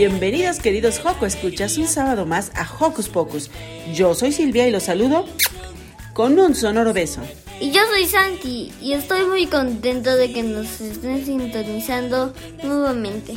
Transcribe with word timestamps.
Bienvenidos 0.00 0.60
queridos 0.60 0.98
Joco 0.98 1.26
Escuchas 1.26 1.76
un 1.76 1.86
sábado 1.86 2.24
más 2.24 2.52
a 2.54 2.66
Hocus 2.66 3.10
Pocus. 3.10 3.50
Yo 3.92 4.14
soy 4.14 4.32
Silvia 4.32 4.66
y 4.66 4.70
los 4.70 4.84
saludo 4.84 5.26
con 6.14 6.38
un 6.38 6.54
sonoro 6.54 6.94
beso. 6.94 7.20
Y 7.60 7.70
yo 7.70 7.82
soy 7.92 8.06
Santi 8.06 8.72
y 8.80 8.94
estoy 8.94 9.26
muy 9.26 9.44
contento 9.44 10.16
de 10.16 10.32
que 10.32 10.42
nos 10.42 10.80
estén 10.80 11.26
sintonizando 11.26 12.32
nuevamente. 12.62 13.34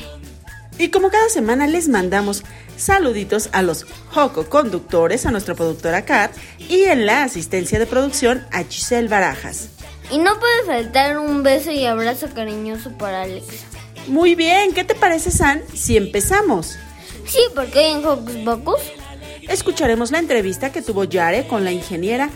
Y 0.80 0.88
como 0.88 1.10
cada 1.10 1.28
semana 1.28 1.68
les 1.68 1.90
mandamos 1.90 2.46
saluditos 2.78 3.50
a 3.52 3.62
los 3.62 3.86
Joco 4.12 4.48
conductores, 4.48 5.26
a 5.26 5.32
nuestra 5.32 5.56
productora 5.56 6.06
Kat 6.06 6.32
y 6.58 6.84
en 6.84 7.06
la 7.06 7.24
asistencia 7.24 7.78
de 7.78 7.88
producción 7.88 8.48
a 8.54 8.64
Giselle 8.64 9.10
Barajas. 9.10 9.68
Y 10.10 10.18
no 10.18 10.40
puede 10.40 10.64
faltar 10.66 11.18
un 11.18 11.44
beso 11.44 11.72
y 11.72 11.86
abrazo 11.86 12.30
cariñoso 12.34 12.92
para 12.98 13.24
Alex. 13.24 13.66
Muy 14.08 14.36
bien, 14.36 14.74
¿qué 14.74 14.84
te 14.84 14.96
parece 14.96 15.32
San 15.32 15.62
si 15.74 15.98
empezamos? 15.98 16.78
Sí, 17.26 17.40
porque 17.56 17.92
en 17.92 18.06
Hocus 18.06 18.36
Pocus 18.44 18.82
escucharemos 19.48 20.12
la 20.12 20.20
entrevista 20.20 20.72
que 20.72 20.82
tuvo 20.82 21.06
Yare 21.06 21.48
con 21.48 21.64
la 21.64 21.72
ingeniera 21.72 22.30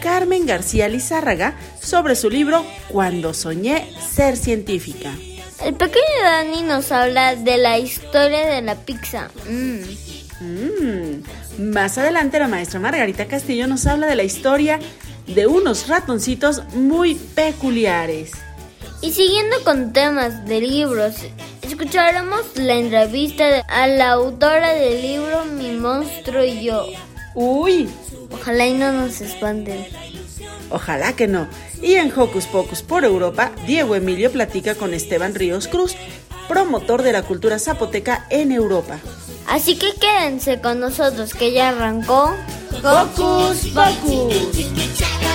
Carmen 0.00 0.46
García 0.46 0.88
Lizárraga 0.88 1.54
sobre 1.80 2.16
su 2.16 2.28
libro 2.28 2.64
Cuando 2.88 3.34
soñé 3.34 3.88
ser 4.00 4.36
científica. 4.36 5.12
El 5.64 5.74
pequeño 5.74 6.22
Dani 6.24 6.62
nos 6.62 6.90
habla 6.90 7.36
de 7.36 7.56
la 7.56 7.78
historia 7.78 8.46
de 8.46 8.62
la 8.62 8.74
pizza. 8.74 9.30
Mm. 9.48 9.82
Mm. 10.40 11.70
Más 11.72 11.98
adelante 11.98 12.40
la 12.40 12.48
maestra 12.48 12.80
Margarita 12.80 13.26
Castillo 13.26 13.68
nos 13.68 13.86
habla 13.86 14.08
de 14.08 14.16
la 14.16 14.24
historia 14.24 14.80
de 15.28 15.46
unos 15.46 15.86
ratoncitos 15.86 16.64
muy 16.74 17.14
peculiares. 17.14 18.32
Y 19.02 19.12
siguiendo 19.12 19.56
con 19.64 19.92
temas 19.92 20.46
de 20.46 20.60
libros, 20.60 21.16
escucharemos 21.60 22.40
la 22.54 22.74
entrevista 22.74 23.60
a 23.68 23.86
la 23.86 24.12
autora 24.12 24.72
del 24.72 25.02
libro 25.02 25.44
Mi 25.44 25.72
monstruo 25.72 26.44
y 26.44 26.64
yo. 26.64 26.86
Uy, 27.34 27.88
Ojalá 28.32 28.66
y 28.66 28.74
no 28.74 28.92
nos 28.92 29.20
espanten. 29.20 29.86
Ojalá 30.70 31.14
que 31.14 31.28
no. 31.28 31.46
Y 31.80 31.94
en 31.94 32.12
Hocus 32.18 32.46
Pocus 32.46 32.82
por 32.82 33.04
Europa, 33.04 33.52
Diego 33.66 33.94
Emilio 33.94 34.32
platica 34.32 34.74
con 34.74 34.94
Esteban 34.94 35.34
Ríos 35.34 35.68
Cruz, 35.68 35.94
promotor 36.48 37.02
de 37.02 37.12
la 37.12 37.22
cultura 37.22 37.58
zapoteca 37.58 38.26
en 38.30 38.52
Europa. 38.52 38.98
Así 39.46 39.76
que 39.76 39.94
quédense 39.94 40.60
con 40.60 40.80
nosotros 40.80 41.34
que 41.34 41.52
ya 41.52 41.70
arrancó 41.70 42.34
Hocus 42.82 43.68
Pocus. 43.68 45.31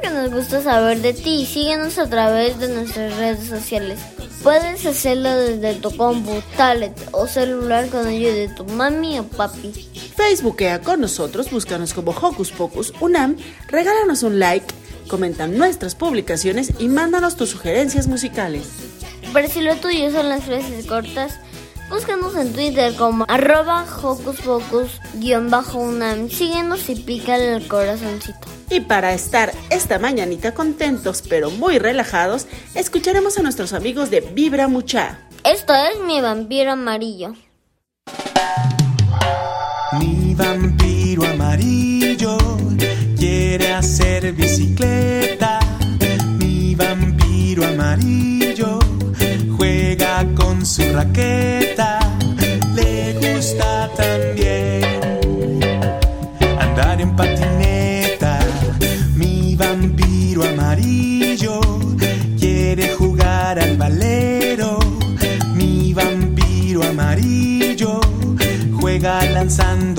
Que 0.00 0.10
nos 0.10 0.30
gusta 0.30 0.62
saber 0.62 1.00
de 1.00 1.12
ti 1.12 1.46
síguenos 1.46 1.98
a 1.98 2.08
través 2.08 2.58
de 2.58 2.68
nuestras 2.68 3.16
redes 3.16 3.48
sociales. 3.48 3.98
Puedes 4.42 4.84
hacerlo 4.86 5.34
desde 5.34 5.74
tu 5.74 5.96
compu, 5.96 6.42
tablet 6.56 6.92
o 7.12 7.26
celular 7.26 7.88
con 7.88 8.06
ayuda 8.06 8.34
de 8.34 8.48
tu 8.48 8.64
mami 8.64 9.18
o 9.18 9.24
papi. 9.24 9.72
Facebookea 10.14 10.80
con 10.82 11.00
nosotros, 11.00 11.50
búscanos 11.50 11.94
como 11.94 12.12
Hocus 12.12 12.52
Pocus 12.52 12.92
Unam, 13.00 13.36
regálanos 13.68 14.22
un 14.22 14.38
like, 14.38 14.66
comenta 15.08 15.46
nuestras 15.46 15.94
publicaciones 15.94 16.72
y 16.78 16.88
mándanos 16.88 17.36
tus 17.36 17.50
sugerencias 17.50 18.06
musicales. 18.06 18.68
Pero 19.32 19.48
si 19.48 19.60
lo 19.60 19.76
tuyo 19.76 20.10
son 20.10 20.28
las 20.28 20.44
frases 20.44 20.86
cortas, 20.86 21.38
búscanos 21.88 22.36
en 22.36 22.52
Twitter 22.52 22.94
como 22.94 23.24
arroba 23.28 23.84
hocus 24.02 24.40
pocus-unam. 24.40 26.28
Síguenos 26.28 26.88
y 26.88 26.96
pícale 26.96 27.54
el 27.54 27.68
corazoncito. 27.68 28.48
Y 28.70 28.80
para 28.80 29.14
estar 29.14 29.52
esta 29.70 29.98
mañanita 29.98 30.52
contentos 30.52 31.22
pero 31.28 31.50
muy 31.50 31.78
relajados, 31.78 32.46
escucharemos 32.74 33.38
a 33.38 33.42
nuestros 33.42 33.72
amigos 33.72 34.10
de 34.10 34.20
Vibra 34.20 34.66
Mucha. 34.68 35.20
Esto 35.44 35.72
es 35.74 36.00
mi 36.04 36.20
vampiro 36.20 36.72
amarillo. 36.72 37.34
Mi 40.00 40.34
vampiro 40.34 41.24
amarillo 41.24 42.36
quiere 43.16 43.72
hacer 43.72 44.32
bicicleta. 44.32 45.60
Mi 46.38 46.74
vampiro 46.74 47.64
amarillo 47.64 48.80
juega 49.56 50.26
con 50.34 50.66
su 50.66 50.82
raqueta. 50.92 51.65
Amarillo 60.86 61.60
quiere 62.38 62.88
jugar 62.94 63.58
al 63.58 63.76
valero. 63.76 64.78
Mi 65.54 65.92
vampiro 65.92 66.82
amarillo 66.84 68.00
juega 68.80 69.24
lanzando 69.32 69.95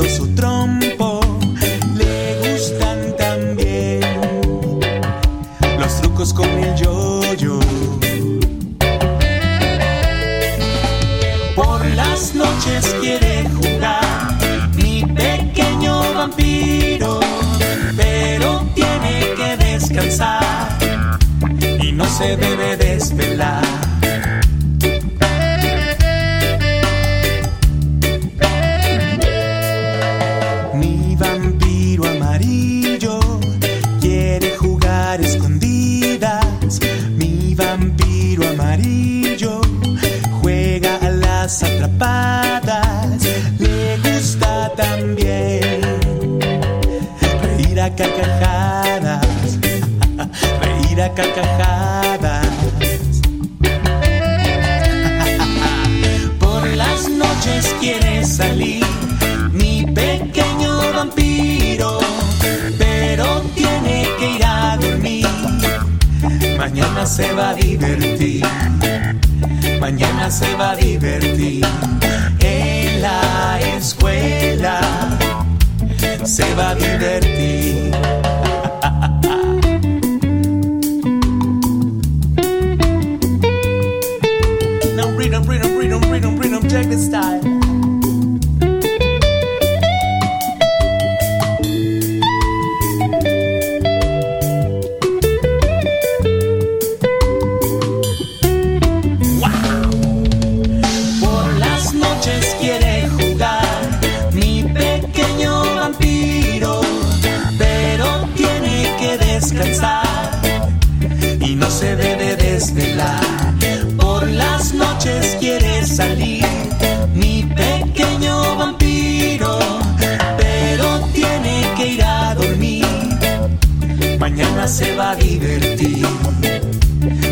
Se 124.67 124.93
va 124.95 125.11
a 125.11 125.15
divertir, 125.15 126.05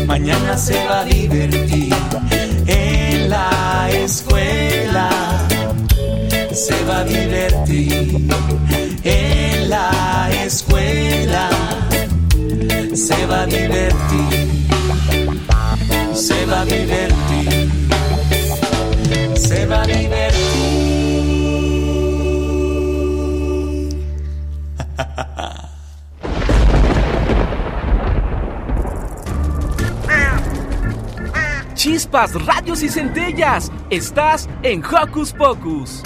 mañana 0.06 0.56
se 0.56 0.74
va 0.86 1.00
a 1.00 1.04
divertir 1.04 1.94
en 2.66 3.30
la 3.30 3.88
escuela. 3.90 5.10
Se 6.52 6.84
va 6.84 7.00
a 7.00 7.04
divertir 7.04 8.28
en 9.04 9.70
la 9.70 10.30
escuela 10.44 11.50
se 12.96 13.26
va 13.26 13.42
a 13.42 13.46
divertir, 13.46 14.48
se 16.14 16.46
va 16.46 16.60
a 16.62 16.64
divertir, 16.64 17.70
se 19.36 19.66
va 19.66 19.82
a 19.82 19.86
divertir. 19.86 20.45
Chispas, 32.16 32.46
radios 32.46 32.82
y 32.82 32.88
centellas. 32.88 33.70
Estás 33.90 34.48
en 34.62 34.82
Hocus 34.82 35.34
Pocus. 35.34 36.02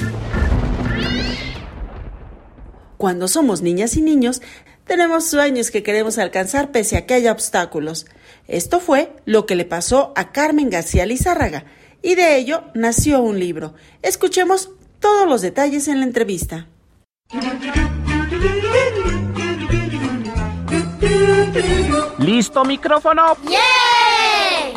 Cuando 2.97 3.29
somos 3.29 3.63
niñas 3.63 3.97
y 3.97 4.03
niños, 4.03 4.43
tenemos 4.87 5.27
sueños 5.27 5.71
que 5.71 5.85
queremos 5.85 6.19
alcanzar 6.19 6.73
pese 6.73 6.97
a 6.97 7.07
que 7.07 7.15
haya 7.15 7.31
obstáculos. 7.31 8.07
Esto 8.49 8.81
fue 8.81 9.13
lo 9.25 9.47
que 9.47 9.55
le 9.55 9.65
pasó 9.65 10.13
a 10.17 10.33
Carmen 10.33 10.69
García 10.69 11.07
Lizárraga, 11.07 11.65
y 12.03 12.17
de 12.17 12.39
ello 12.39 12.65
nació 12.75 13.21
un 13.21 13.39
libro. 13.39 13.75
Escuchemos 14.03 14.71
todos 14.99 15.29
los 15.29 15.43
detalles 15.43 15.87
en 15.87 16.01
la 16.01 16.07
entrevista. 16.07 16.67
¿Listo 22.19 22.65
micrófono? 22.65 23.37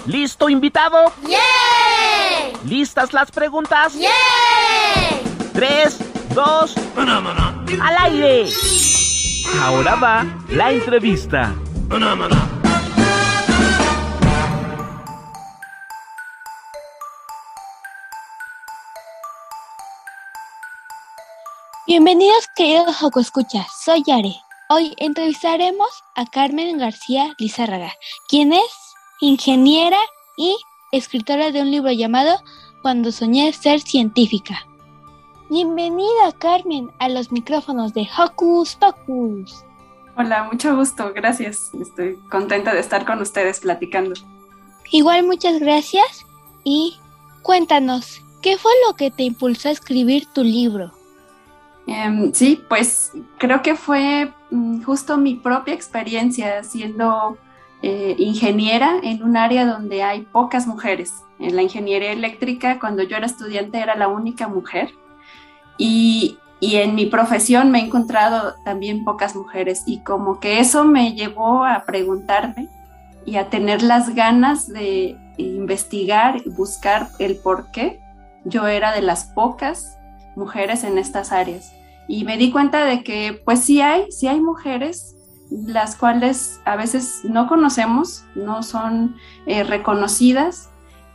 ¿Listo 0.05 0.49
invitado? 0.49 1.13
¿Listas 2.65 3.13
las 3.13 3.31
preguntas? 3.31 3.93
Tres, 5.53 5.97
dos, 6.33 6.75
al 6.97 7.95
aire. 7.99 8.49
Ahora 9.61 9.95
va 9.95 10.25
la 10.49 10.71
entrevista. 10.71 11.55
Bienvenidos 21.87 22.47
queridos 22.55 22.97
Joco 22.97 23.21
Escucha, 23.21 23.65
soy 23.85 24.03
Yare. 24.05 24.35
Hoy 24.67 24.95
entrevistaremos 24.97 25.89
a 26.15 26.25
Carmen 26.25 26.77
García 26.77 27.33
Lizárraga, 27.37 27.93
quien 28.27 28.51
es 28.51 28.82
ingeniera 29.23 29.99
y 30.35 30.57
escritora 30.91 31.51
de 31.51 31.61
un 31.61 31.71
libro 31.71 31.91
llamado 31.91 32.43
Cuando 32.81 33.09
soñé 33.09 33.53
ser 33.53 33.79
científica. 33.79 34.67
Bienvenida 35.49 36.33
Carmen 36.37 36.91
a 36.99 37.07
los 37.07 37.31
micrófonos 37.31 37.93
de 37.93 38.05
Hocus 38.17 38.75
Pocus. 38.75 39.63
Hola, 40.17 40.43
mucho 40.51 40.75
gusto, 40.75 41.13
gracias. 41.15 41.71
Estoy 41.73 42.17
contenta 42.29 42.73
de 42.73 42.81
estar 42.81 43.05
con 43.05 43.21
ustedes 43.21 43.61
platicando. 43.61 44.13
Igual 44.91 45.25
muchas 45.25 45.57
gracias 45.61 46.25
y 46.65 46.99
cuéntanos, 47.43 48.21
¿qué 48.41 48.57
fue 48.57 48.73
lo 48.85 48.97
que 48.97 49.09
te 49.09 49.23
impulsó 49.23 49.69
a 49.69 49.71
escribir 49.71 50.25
tu 50.33 50.43
libro? 50.43 50.91
Em, 51.87 52.33
sí, 52.33 52.61
pues 52.67 53.13
creo 53.37 53.61
que 53.61 53.75
fue 53.75 54.33
mm, 54.51 54.83
justo 54.83 55.17
mi 55.17 55.35
propia 55.35 55.73
experiencia 55.73 56.61
siendo 56.65 57.37
eh, 57.85 58.15
ingeniera 58.17 58.95
en 59.03 59.23
un 59.23 59.35
área 59.35 59.65
donde 59.65 60.03
hay 60.03 60.21
pocas 60.21 60.65
mujeres. 60.67 61.11
En 61.37 61.57
la 61.57 61.63
ingeniería 61.63 62.13
eléctrica, 62.13 62.79
cuando 62.79 63.03
yo 63.03 63.17
era 63.17 63.25
estudiante, 63.25 63.79
era 63.79 63.97
la 63.97 64.07
única 64.07 64.47
mujer. 64.47 64.89
Y, 65.77 66.37
y 66.61 66.77
en 66.77 66.95
mi 66.95 67.07
profesión 67.07 67.71
me 67.71 67.79
he 67.79 67.85
encontrado 67.85 68.55
también 68.63 69.03
pocas 69.03 69.35
mujeres. 69.35 69.83
Y 69.85 69.99
como 69.99 70.39
que 70.39 70.61
eso 70.61 70.85
me 70.85 71.13
llevó 71.13 71.65
a 71.65 71.83
preguntarme 71.83 72.69
y 73.25 73.35
a 73.35 73.49
tener 73.49 73.83
las 73.83 74.15
ganas 74.15 74.67
de 74.67 75.17
investigar 75.37 76.41
y 76.45 76.49
buscar 76.51 77.09
el 77.19 77.35
por 77.35 77.69
qué 77.71 77.99
yo 78.45 78.65
era 78.67 78.93
de 78.93 79.01
las 79.01 79.25
pocas 79.25 79.97
mujeres 80.37 80.85
en 80.85 80.97
estas 80.97 81.33
áreas. 81.33 81.73
Y 82.07 82.23
me 82.23 82.37
di 82.37 82.49
cuenta 82.49 82.85
de 82.85 83.03
que 83.03 83.41
pues 83.43 83.59
sí 83.59 83.81
hay, 83.81 84.09
sí 84.09 84.27
hay 84.27 84.39
mujeres 84.39 85.17
las 85.53 85.95
cuales 85.95 86.59
a 86.65 86.75
veces 86.75 87.21
no 87.23 87.47
conocemos, 87.47 88.25
no 88.35 88.63
son 88.63 89.15
eh, 89.45 89.63
reconocidas 89.63 90.69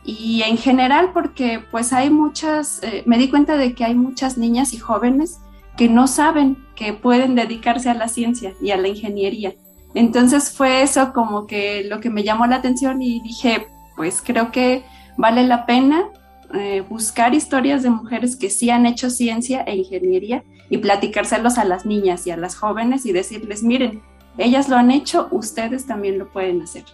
y 0.05 0.43
en 0.43 0.57
general 0.57 1.11
porque 1.13 1.63
pues 1.71 1.91
hay 1.91 2.09
muchas, 2.09 2.81
eh, 2.83 3.03
me 3.05 3.17
di 3.17 3.29
cuenta 3.29 3.57
de 3.57 3.73
que 3.73 3.83
hay 3.83 3.95
muchas 3.95 4.37
niñas 4.37 4.73
y 4.73 4.77
jóvenes 4.77 5.39
que 5.77 5.89
no 5.89 6.07
saben 6.07 6.57
que 6.75 6.93
pueden 6.93 7.35
dedicarse 7.35 7.89
a 7.89 7.93
la 7.93 8.07
ciencia 8.07 8.53
y 8.61 8.71
a 8.71 8.77
la 8.77 8.87
ingeniería. 8.87 9.53
Entonces 9.93 10.51
fue 10.51 10.83
eso 10.83 11.13
como 11.13 11.45
que 11.45 11.83
lo 11.83 11.99
que 11.99 12.09
me 12.09 12.23
llamó 12.23 12.45
la 12.47 12.57
atención 12.57 13.01
y 13.01 13.21
dije, 13.21 13.67
pues 13.95 14.21
creo 14.25 14.51
que 14.51 14.83
vale 15.17 15.45
la 15.45 15.65
pena 15.65 16.05
eh, 16.53 16.81
buscar 16.87 17.33
historias 17.35 17.83
de 17.83 17.89
mujeres 17.89 18.35
que 18.35 18.49
sí 18.49 18.69
han 18.69 18.85
hecho 18.85 19.09
ciencia 19.09 19.61
e 19.61 19.75
ingeniería 19.75 20.43
y 20.69 20.77
platicárselos 20.77 21.57
a 21.57 21.65
las 21.65 21.85
niñas 21.85 22.25
y 22.25 22.31
a 22.31 22.37
las 22.37 22.55
jóvenes 22.55 23.05
y 23.05 23.11
decirles, 23.11 23.63
miren, 23.63 24.01
ellas 24.37 24.69
lo 24.69 24.75
han 24.75 24.91
hecho, 24.91 25.27
ustedes 25.31 25.85
también 25.85 26.17
lo 26.19 26.31
pueden 26.31 26.61
hacer. 26.61 26.85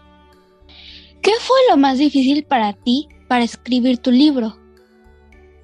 ¿Qué 1.21 1.31
fue 1.39 1.57
lo 1.69 1.77
más 1.77 1.97
difícil 1.97 2.43
para 2.43 2.73
ti 2.73 3.07
para 3.27 3.43
escribir 3.43 3.97
tu 3.97 4.11
libro? 4.11 4.55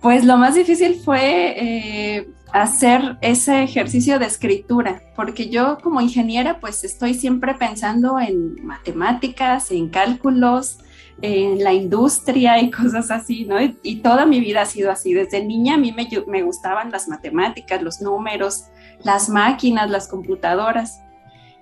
Pues 0.02 0.26
lo 0.26 0.38
más 0.38 0.56
difícil 0.56 0.96
fue 0.96 1.20
eh, 1.22 2.28
hacer 2.52 3.18
ese 3.22 3.62
ejercicio 3.62 4.18
de 4.18 4.26
escritura, 4.26 5.04
porque 5.16 5.50
yo 5.50 5.78
como 5.84 6.02
ingeniera 6.02 6.60
pues 6.60 6.84
estoy 6.84 7.14
siempre 7.14 7.54
pensando 7.54 8.20
en 8.20 8.56
matemáticas, 8.66 9.70
en 9.70 9.90
cálculos, 9.90 10.80
en 11.22 11.64
la 11.64 11.74
industria 11.74 12.60
y 12.60 12.72
cosas 12.72 13.12
así, 13.12 13.46
¿no? 13.46 13.62
Y, 13.62 13.78
y 13.84 13.98
toda 13.98 14.26
mi 14.26 14.40
vida 14.40 14.62
ha 14.62 14.66
sido 14.66 14.92
así. 14.92 15.14
Desde 15.14 15.46
niña 15.46 15.76
a 15.76 15.78
mí 15.78 15.92
me, 15.92 16.08
me 16.28 16.42
gustaban 16.42 16.92
las 16.92 17.08
matemáticas, 17.08 17.82
los 17.82 18.02
números, 18.02 18.66
las 19.04 19.30
máquinas, 19.30 19.90
las 19.90 20.08
computadoras. 20.08 21.00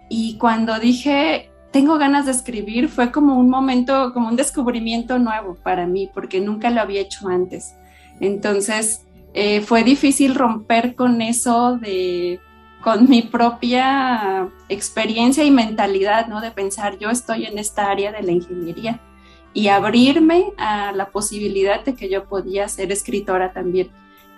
Y 0.09 0.37
cuando 0.37 0.79
dije, 0.79 1.51
tengo 1.71 1.97
ganas 1.97 2.25
de 2.25 2.31
escribir, 2.31 2.89
fue 2.89 3.11
como 3.11 3.37
un 3.37 3.49
momento, 3.49 4.11
como 4.13 4.27
un 4.27 4.35
descubrimiento 4.35 5.19
nuevo 5.19 5.55
para 5.55 5.85
mí, 5.85 6.09
porque 6.13 6.41
nunca 6.41 6.69
lo 6.71 6.81
había 6.81 7.01
hecho 7.01 7.27
antes. 7.27 7.75
Entonces, 8.19 9.05
eh, 9.33 9.61
fue 9.61 9.83
difícil 9.83 10.35
romper 10.35 10.95
con 10.95 11.21
eso 11.21 11.77
de, 11.77 12.39
con 12.81 13.09
mi 13.09 13.21
propia 13.21 14.49
experiencia 14.67 15.43
y 15.43 15.51
mentalidad, 15.51 16.27
¿no? 16.27 16.41
De 16.41 16.51
pensar, 16.51 16.97
yo 16.97 17.09
estoy 17.09 17.45
en 17.45 17.59
esta 17.59 17.91
área 17.91 18.11
de 18.11 18.23
la 18.23 18.31
ingeniería 18.31 18.99
y 19.53 19.67
abrirme 19.67 20.53
a 20.57 20.91
la 20.91 21.09
posibilidad 21.09 21.83
de 21.83 21.95
que 21.95 22.09
yo 22.09 22.25
podía 22.25 22.67
ser 22.67 22.91
escritora 22.91 23.51
también. 23.51 23.89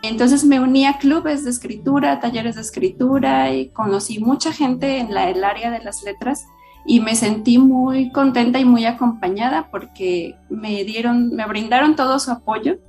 Entonces 0.03 0.43
me 0.43 0.60
uní 0.60 0.86
a 0.86 0.98
clubes 0.98 1.43
de 1.43 1.51
escritura, 1.51 2.20
talleres 2.20 2.55
de 2.55 2.62
escritura 2.62 3.53
y 3.53 3.70
conocí 3.70 4.20
mucha 4.20 4.51
gente 4.51 4.98
en 4.98 5.13
la, 5.13 5.29
el 5.29 5.43
área 5.43 5.70
de 5.70 5.84
las 5.84 6.03
letras 6.03 6.46
y 6.86 7.00
me 7.00 7.15
sentí 7.15 7.60
muy 7.60 8.12
contenta 8.12 8.60
y 8.60 8.65
muy 8.65 8.86
acompañada 8.86 9.70
porque 9.70 10.36
me 10.50 10.84
dieron, 10.84 11.36
me 11.36 11.46
brindaron 11.46 11.96
todo 11.96 12.20
su 12.20 12.31
apoyo 12.31 12.79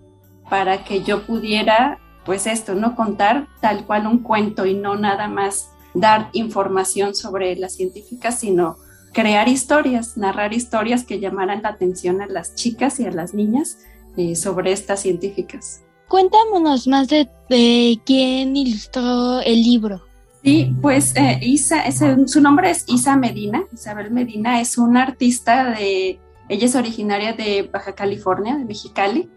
para 0.49 0.85
que 0.85 1.03
yo 1.03 1.27
pudiera, 1.27 1.99
pues 2.25 2.47
esto, 2.47 2.75
no 2.75 2.97
contar 2.97 3.47
tal 3.61 3.85
cual 3.85 4.07
un 4.07 4.21
cuento 4.21 4.65
y 4.65 4.75
no 4.75 4.97
nada 4.97 5.29
más 5.29 5.71
dar 5.95 6.31
información 6.33 7.15
sobre 7.15 7.55
las 7.57 7.75
científicas, 7.75 8.39
sino 8.39 8.77
crear 9.13 9.49
historias, 9.49 10.17
narrar 10.17 10.55
historias 10.55 11.05
que 11.05 11.21
llamaran 11.21 11.63
la 11.63 11.71
atención 11.71 12.23
a 12.23 12.27
las 12.27 12.55
chicas 12.55 12.99
y 13.01 13.05
a 13.05 13.11
las 13.11 13.35
niñas 13.35 13.79
eh, 14.17 14.35
sobre 14.35 14.73
estas 14.73 15.01
científicas. 15.01 15.83
Cuéntanos 16.13 16.87
más 16.89 17.09
de, 17.09 17.27
de 17.49 17.99
quién 18.05 18.55
ilustró 18.55 19.41
el 19.41 19.63
libro. 19.63 20.03
Sí, 20.45 20.77
pues 20.83 21.17
eh, 21.17 21.39
Isa, 21.41 21.87
ese- 21.87 22.29
su 22.29 22.43
nombre 22.43 22.69
es 22.71 22.85
Isa 22.87 23.17
Medina. 23.17 23.63
Isabel 23.73 24.11
Medina 24.11 24.61
es 24.61 24.77
una 24.77 25.05
artista 25.05 25.71
de, 25.71 26.21
ella 26.51 26.67
es 26.67 26.75
originaria 26.77 27.33
de 27.33 27.63
Baja 27.73 27.95
California, 27.95 28.59
de 28.59 28.67
Mexicali. 28.67 29.31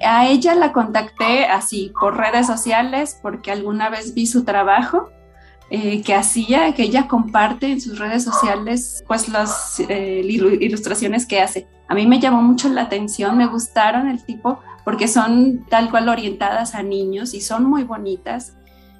A 0.00 0.28
ella 0.28 0.54
la 0.54 0.72
contacté 0.72 1.44
así 1.46 1.92
por 1.98 2.16
redes 2.16 2.46
sociales 2.46 3.18
porque 3.20 3.50
alguna 3.50 3.90
vez 3.90 4.14
vi 4.14 4.28
su 4.28 4.44
trabajo 4.44 5.10
eh, 5.70 6.02
que 6.02 6.14
hacía, 6.14 6.72
que 6.72 6.84
ella 6.84 7.08
comparte 7.08 7.66
en 7.72 7.80
sus 7.80 7.98
redes 7.98 8.22
sociales, 8.22 9.02
pues 9.08 9.28
las 9.28 9.80
eh, 9.80 10.22
ilu- 10.24 10.56
ilustraciones 10.62 11.26
que 11.26 11.40
hace. 11.40 11.66
A 11.88 11.96
mí 11.96 12.06
me 12.06 12.20
llamó 12.20 12.42
mucho 12.42 12.68
la 12.68 12.82
atención, 12.82 13.36
me 13.36 13.46
gustaron 13.48 14.08
el 14.08 14.24
tipo 14.24 14.60
porque 14.84 15.08
son 15.08 15.64
tal 15.68 15.90
cual 15.90 16.08
orientadas 16.08 16.74
a 16.74 16.82
niños 16.82 17.34
y 17.34 17.40
son 17.40 17.64
muy 17.64 17.84
bonitas 17.84 18.56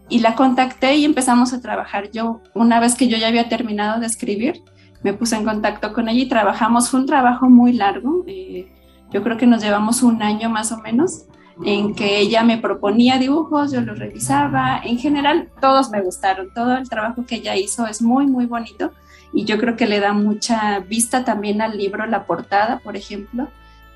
y 0.09 0.21
la 0.21 0.35
contacté 0.35 0.97
y 0.97 1.05
empezamos 1.05 1.53
a 1.53 1.61
trabajar. 1.61 2.11
Yo, 2.11 2.41
una 2.55 2.81
vez 2.81 2.95
que 2.95 3.09
yo 3.09 3.17
ya 3.17 3.29
había 3.29 3.49
terminado 3.49 4.01
de 4.01 4.07
escribir, 4.07 4.63
me 5.03 5.13
puse 5.13 5.37
en 5.37 5.45
contacto 5.45 5.93
con 5.93 6.09
ella 6.09 6.23
y 6.23 6.29
trabajamos. 6.29 6.91
Fue 6.91 7.01
un 7.01 7.07
trabajo 7.07 7.49
muy 7.49 7.73
largo, 7.73 8.25
eh, 8.27 8.69
yo 9.13 9.23
creo 9.23 9.37
que 9.37 9.47
nos 9.47 9.63
llevamos 9.63 10.03
un 10.03 10.23
año 10.23 10.49
más 10.49 10.73
o 10.73 10.79
menos, 10.79 11.27
en 11.65 11.95
que 11.95 12.19
ella 12.19 12.43
me 12.43 12.57
proponía 12.57 13.19
dibujos, 13.19 13.71
yo 13.73 13.83
los 13.83 13.99
revisaba. 13.99 14.81
En 14.83 14.99
general, 14.99 15.51
todos 15.61 15.91
me 15.91 16.01
gustaron. 16.01 16.49
Todo 16.55 16.77
el 16.77 16.89
trabajo 16.89 17.27
que 17.27 17.37
ella 17.37 17.57
hizo 17.57 17.87
es 17.87 18.01
muy, 18.01 18.27
muy 18.27 18.47
bonito 18.47 18.91
y 19.35 19.45
yo 19.45 19.59
creo 19.59 19.77
que 19.77 19.87
le 19.87 20.01
da 20.01 20.13
mucha 20.13 20.81
vista 20.81 21.25
también 21.25 21.61
al 21.61 21.77
libro, 21.77 22.07
la 22.07 22.25
portada, 22.27 22.79
por 22.79 22.97
ejemplo. 22.97 23.49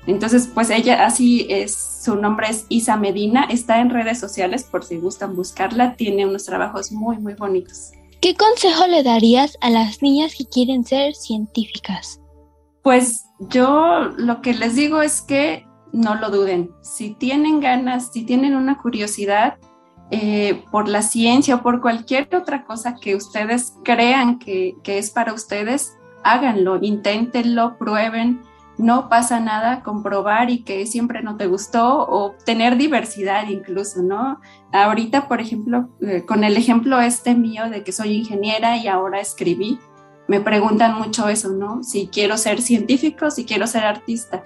Entonces, 0.07 0.49
pues 0.53 0.69
ella, 0.69 1.05
así 1.05 1.45
es, 1.49 1.75
su 2.03 2.15
nombre 2.15 2.47
es 2.49 2.65
Isa 2.69 2.95
Medina, 2.95 3.45
está 3.49 3.81
en 3.81 3.89
redes 3.89 4.19
sociales 4.19 4.63
por 4.63 4.83
si 4.85 4.97
gustan 4.97 5.35
buscarla, 5.35 5.95
tiene 5.95 6.25
unos 6.25 6.45
trabajos 6.45 6.91
muy, 6.93 7.17
muy 7.17 7.33
bonitos. 7.33 7.91
¿Qué 8.21 8.33
consejo 8.33 8.87
le 8.87 9.03
darías 9.03 9.57
a 9.61 9.69
las 9.69 10.01
niñas 10.01 10.33
que 10.35 10.45
quieren 10.45 10.85
ser 10.85 11.13
científicas? 11.13 12.21
Pues 12.83 13.25
yo 13.39 14.09
lo 14.17 14.41
que 14.41 14.53
les 14.53 14.75
digo 14.75 15.01
es 15.01 15.21
que 15.21 15.67
no 15.91 16.15
lo 16.15 16.29
duden. 16.29 16.71
Si 16.81 17.13
tienen 17.13 17.59
ganas, 17.59 18.11
si 18.13 18.23
tienen 18.23 18.55
una 18.55 18.77
curiosidad 18.77 19.57
eh, 20.09 20.63
por 20.71 20.87
la 20.87 21.01
ciencia 21.01 21.55
o 21.55 21.61
por 21.61 21.81
cualquier 21.81 22.33
otra 22.33 22.63
cosa 22.63 22.95
que 22.95 23.15
ustedes 23.15 23.73
crean 23.83 24.39
que, 24.39 24.75
que 24.83 24.97
es 24.97 25.11
para 25.11 25.33
ustedes, 25.33 25.97
háganlo, 26.23 26.79
inténtenlo, 26.81 27.77
prueben. 27.77 28.41
No 28.77 29.09
pasa 29.09 29.39
nada 29.39 29.81
comprobar 29.81 30.51
y 30.51 30.59
que 30.59 30.85
siempre 30.85 31.23
no 31.23 31.35
te 31.35 31.47
gustó 31.47 32.07
o 32.07 32.35
tener 32.45 32.77
diversidad 32.77 33.47
incluso, 33.49 34.03
¿no? 34.03 34.39
Ahorita, 34.71 35.27
por 35.27 35.41
ejemplo, 35.41 35.89
eh, 36.01 36.23
con 36.25 36.43
el 36.43 36.57
ejemplo 36.57 36.99
este 37.01 37.33
mío 37.33 37.69
de 37.69 37.83
que 37.83 37.91
soy 37.91 38.13
ingeniera 38.13 38.77
y 38.77 38.87
ahora 38.87 39.19
escribí, 39.19 39.79
me 40.27 40.41
preguntan 40.41 40.97
mucho 40.97 41.27
eso, 41.27 41.49
¿no? 41.49 41.83
Si 41.83 42.07
quiero 42.07 42.37
ser 42.37 42.61
científico, 42.61 43.31
si 43.31 43.45
quiero 43.45 43.65
ser 43.65 43.83
artista. 43.83 44.43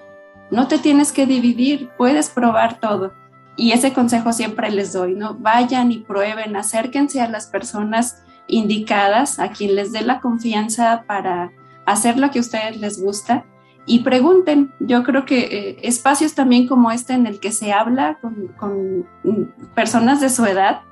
No 0.50 0.66
te 0.66 0.78
tienes 0.78 1.12
que 1.12 1.26
dividir, 1.26 1.90
puedes 1.98 2.30
probar 2.30 2.80
todo. 2.80 3.12
Y 3.56 3.72
ese 3.72 3.92
consejo 3.92 4.32
siempre 4.32 4.70
les 4.70 4.94
doy, 4.94 5.14
¿no? 5.14 5.34
Vayan 5.34 5.92
y 5.92 5.98
prueben, 5.98 6.56
acérquense 6.56 7.20
a 7.20 7.28
las 7.28 7.48
personas 7.48 8.22
indicadas, 8.46 9.38
a 9.38 9.50
quien 9.50 9.74
les 9.74 9.92
dé 9.92 10.02
la 10.02 10.20
confianza 10.20 11.04
para 11.06 11.52
hacer 11.84 12.18
lo 12.18 12.30
que 12.30 12.38
a 12.38 12.42
ustedes 12.42 12.78
les 12.78 13.02
gusta 13.02 13.44
y 13.86 14.00
pregunten. 14.00 14.72
Yo 14.80 15.02
creo 15.02 15.24
que 15.24 15.40
eh, 15.40 15.78
espacios 15.82 16.34
también 16.34 16.66
como 16.66 16.90
este 16.90 17.14
en 17.14 17.26
el 17.26 17.40
que 17.40 17.52
se 17.52 17.72
habla 17.72 18.18
con, 18.20 19.06
mm, 19.24 19.74
personas 19.74 20.20
de 20.20 20.30
su 20.30 20.44
edad 20.44 20.82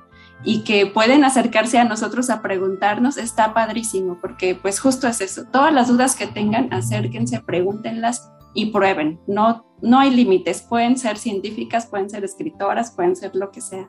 y 0.43 0.63
que 0.63 0.87
pueden 0.87 1.23
acercarse 1.23 1.77
a 1.77 1.83
nosotros 1.83 2.29
a 2.29 2.41
preguntarnos, 2.41 3.17
está 3.17 3.53
padrísimo, 3.53 4.17
porque 4.19 4.55
pues 4.55 4.79
justo 4.79 5.07
es 5.07 5.21
eso. 5.21 5.45
Todas 5.51 5.73
las 5.73 5.87
dudas 5.87 6.15
que 6.15 6.27
tengan, 6.27 6.73
acérquense, 6.73 7.41
pregúntenlas 7.41 8.31
y 8.53 8.67
prueben. 8.67 9.19
No, 9.27 9.65
no 9.81 9.99
hay 9.99 10.09
límites, 10.11 10.63
pueden 10.63 10.97
ser 10.97 11.17
científicas, 11.17 11.85
pueden 11.85 12.09
ser 12.09 12.23
escritoras, 12.23 12.91
pueden 12.91 13.15
ser 13.15 13.35
lo 13.35 13.51
que 13.51 13.61
sea. 13.61 13.87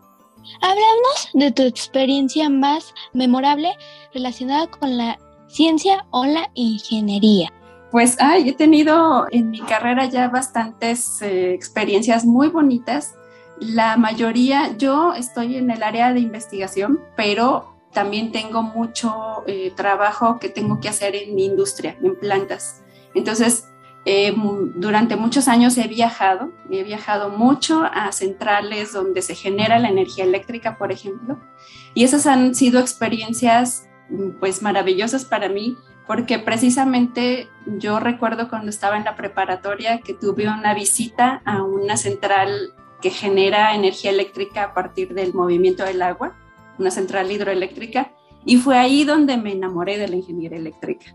Háblanos 0.61 1.31
de 1.35 1.53
tu 1.53 1.63
experiencia 1.63 2.51
más 2.51 2.93
memorable 3.13 3.73
relacionada 4.13 4.67
con 4.67 4.97
la 4.97 5.19
ciencia 5.49 6.05
o 6.11 6.25
la 6.25 6.51
ingeniería. 6.55 7.51
Pues 7.93 8.17
ay, 8.21 8.49
he 8.49 8.53
tenido 8.55 9.27
en 9.31 9.51
mi 9.51 9.61
carrera 9.61 10.07
ya 10.07 10.29
bastantes 10.29 11.21
eh, 11.21 11.53
experiencias 11.53 12.25
muy 12.25 12.49
bonitas. 12.49 13.17
La 13.61 13.99
mayoría, 13.99 14.75
yo 14.79 15.13
estoy 15.13 15.57
en 15.57 15.71
el 15.71 15.83
área 15.83 16.15
de 16.15 16.21
investigación, 16.21 17.01
pero 17.17 17.77
también 17.93 18.33
tengo 18.33 18.63
mucho 18.63 19.45
eh, 19.47 19.75
trabajo 19.77 20.39
que 20.39 20.49
tengo 20.49 20.81
que 20.81 20.89
hacer 20.89 21.15
en 21.15 21.35
mi 21.35 21.45
industria, 21.45 21.99
en 22.03 22.19
plantas. 22.19 22.83
Entonces, 23.15 23.69
eh, 24.07 24.35
durante 24.75 25.17
muchos 25.17 25.47
años 25.47 25.77
he 25.77 25.87
viajado, 25.87 26.51
he 26.71 26.85
viajado 26.85 27.29
mucho 27.29 27.85
a 27.93 28.11
centrales 28.13 28.95
donde 28.95 29.21
se 29.21 29.35
genera 29.35 29.79
la 29.79 29.91
energía 29.91 30.25
eléctrica, 30.25 30.79
por 30.79 30.93
ejemplo, 30.93 31.39
y 31.93 32.05
esas 32.05 32.27
han 32.27 32.55
sido 32.55 32.81
experiencias 32.81 33.87
pues 34.41 34.63
maravillosas 34.63 35.25
para 35.25 35.49
mí 35.49 35.77
porque 36.07 36.39
precisamente 36.39 37.49
yo 37.67 38.01
recuerdo 38.01 38.49
cuando 38.49 38.71
estaba 38.71 38.97
en 38.97 39.05
la 39.05 39.17
preparatoria 39.17 40.01
que 40.01 40.15
tuve 40.15 40.49
una 40.49 40.75
visita 40.75 41.43
a 41.45 41.63
una 41.63 41.97
central 41.97 42.73
que 43.01 43.11
genera 43.11 43.75
energía 43.75 44.11
eléctrica 44.11 44.65
a 44.65 44.75
partir 44.75 45.15
del 45.15 45.35
movimiento 45.35 45.85
del 45.85 46.03
agua, 46.03 46.35
una 46.79 46.91
central 46.91 47.31
hidroeléctrica, 47.31 48.13
y 48.45 48.57
fue 48.57 48.79
ahí 48.79 49.05
donde 49.05 49.37
me 49.37 49.53
enamoré 49.53 49.99
de 49.99 50.09
la 50.09 50.17
ingeniería 50.17 50.59
eléctrica. 50.59 51.15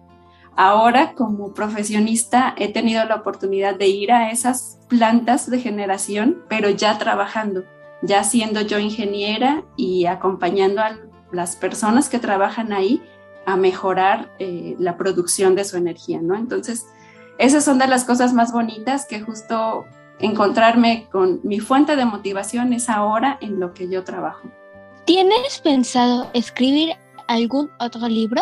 Ahora, 0.56 1.13
como 1.13 1.53
profesionista, 1.53 2.56
he 2.58 2.72
tenido 2.72 3.06
la 3.06 3.15
oportunidad 3.15 3.75
de 3.75 3.88
ir 3.88 4.12
a 4.12 4.32
esas 4.32 4.79
plantas 4.88 5.50
de 5.50 5.60
generación, 5.60 6.44
pero 6.50 6.70
ya 6.70 6.98
trabajando, 6.98 7.63
ya 8.01 8.24
siendo 8.24 8.62
yo 8.62 8.79
ingeniera 8.79 9.63
y 9.75 10.06
acompañando 10.06 10.82
a 10.82 10.98
las 11.32 11.56
personas 11.56 12.10
que 12.10 12.20
trabajan 12.20 12.74
ahí 12.74 13.01
a 13.48 13.56
mejorar 13.56 14.30
eh, 14.39 14.75
la 14.77 14.98
producción 14.98 15.56
de 15.56 15.63
su 15.63 15.77
energía, 15.77 16.20
¿no? 16.22 16.36
Entonces, 16.36 16.86
esas 17.39 17.63
son 17.63 17.80
de 17.80 17.88
las 17.88 18.04
cosas 18.04 18.34
más 18.34 18.51
bonitas 18.51 19.06
que 19.06 19.22
justo 19.22 19.86
encontrarme 20.20 21.08
con 21.10 21.39
mi 21.44 21.62
fuente 21.62 21.96
de 21.96 22.04
motivación 22.04 22.74
es 22.74 22.89
ahora 22.89 23.38
en 23.39 23.62
lo 23.62 23.74
que 23.74 23.88
yo 23.88 24.04
trabajo. 24.04 24.50
¿Tienes 25.06 25.60
pensado 25.63 26.30
escribir 26.34 26.96
algún 27.30 27.70
otro 27.80 28.10
libro? 28.10 28.42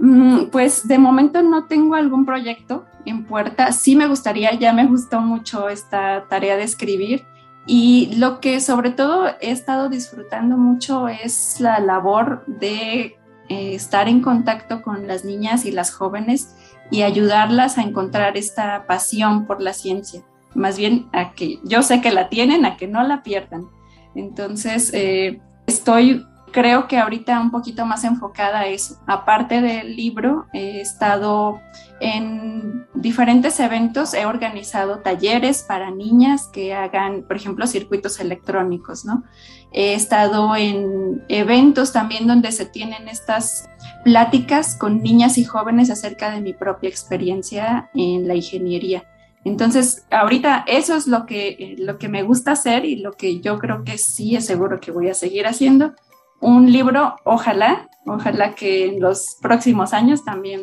Mm, 0.00 0.46
Pues 0.46 0.88
de 0.88 0.98
momento 0.98 1.40
no 1.42 1.66
tengo 1.66 1.94
algún 1.94 2.26
proyecto 2.26 2.84
en 3.04 3.24
puerta. 3.24 3.70
Sí 3.70 3.94
me 3.94 4.08
gustaría, 4.08 4.52
ya 4.54 4.72
me 4.72 4.86
gustó 4.86 5.20
mucho 5.20 5.68
esta 5.68 6.24
tarea 6.28 6.56
de 6.56 6.64
escribir. 6.64 7.24
Y 7.64 8.16
lo 8.16 8.40
que 8.40 8.60
sobre 8.60 8.90
todo 8.90 9.28
he 9.40 9.52
estado 9.52 9.88
disfrutando 9.88 10.56
mucho 10.56 11.06
es 11.06 11.60
la 11.60 11.78
labor 11.78 12.42
de 12.48 13.16
eh, 13.48 13.74
estar 13.74 14.08
en 14.08 14.20
contacto 14.20 14.82
con 14.82 15.06
las 15.06 15.24
niñas 15.24 15.64
y 15.64 15.72
las 15.72 15.92
jóvenes 15.92 16.54
y 16.90 17.02
ayudarlas 17.02 17.78
a 17.78 17.82
encontrar 17.82 18.36
esta 18.36 18.86
pasión 18.86 19.46
por 19.46 19.60
la 19.60 19.72
ciencia. 19.72 20.22
Más 20.54 20.76
bien 20.76 21.08
a 21.12 21.32
que 21.32 21.58
yo 21.64 21.82
sé 21.82 22.00
que 22.00 22.12
la 22.12 22.28
tienen, 22.28 22.64
a 22.64 22.76
que 22.76 22.86
no 22.86 23.02
la 23.02 23.22
pierdan. 23.22 23.68
Entonces, 24.14 24.90
eh, 24.92 25.40
estoy 25.66 26.24
creo 26.52 26.86
que 26.86 26.98
ahorita 26.98 27.40
un 27.40 27.50
poquito 27.50 27.86
más 27.86 28.04
enfocada 28.04 28.60
a 28.60 28.66
eso. 28.66 28.96
Aparte 29.06 29.60
del 29.60 29.96
libro, 29.96 30.46
he 30.52 30.80
estado 30.80 31.60
en 32.00 32.86
diferentes 32.94 33.58
eventos, 33.58 34.14
he 34.14 34.26
organizado 34.26 34.98
talleres 34.98 35.62
para 35.62 35.90
niñas 35.90 36.48
que 36.52 36.74
hagan, 36.74 37.22
por 37.22 37.36
ejemplo, 37.36 37.66
circuitos 37.66 38.20
electrónicos, 38.20 39.04
¿no? 39.04 39.24
He 39.72 39.94
estado 39.94 40.54
en 40.54 41.24
eventos 41.28 41.92
también 41.92 42.26
donde 42.26 42.52
se 42.52 42.66
tienen 42.66 43.08
estas 43.08 43.68
pláticas 44.04 44.76
con 44.76 45.02
niñas 45.02 45.38
y 45.38 45.44
jóvenes 45.44 45.90
acerca 45.90 46.30
de 46.30 46.40
mi 46.40 46.52
propia 46.52 46.90
experiencia 46.90 47.90
en 47.94 48.28
la 48.28 48.34
ingeniería. 48.34 49.04
Entonces, 49.44 50.06
ahorita 50.10 50.64
eso 50.68 50.94
es 50.94 51.06
lo 51.06 51.26
que, 51.26 51.74
lo 51.78 51.98
que 51.98 52.08
me 52.08 52.22
gusta 52.22 52.52
hacer 52.52 52.84
y 52.84 52.96
lo 52.96 53.12
que 53.12 53.40
yo 53.40 53.58
creo 53.58 53.82
que 53.82 53.98
sí 53.98 54.36
es 54.36 54.46
seguro 54.46 54.78
que 54.78 54.92
voy 54.92 55.08
a 55.08 55.14
seguir 55.14 55.46
haciendo 55.46 55.94
un 56.42 56.70
libro, 56.70 57.16
ojalá, 57.24 57.88
ojalá 58.04 58.54
que 58.54 58.86
en 58.86 59.00
los 59.00 59.38
próximos 59.40 59.94
años 59.94 60.24
también 60.24 60.62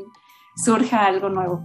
surja 0.56 1.06
algo 1.06 1.30
nuevo. 1.30 1.64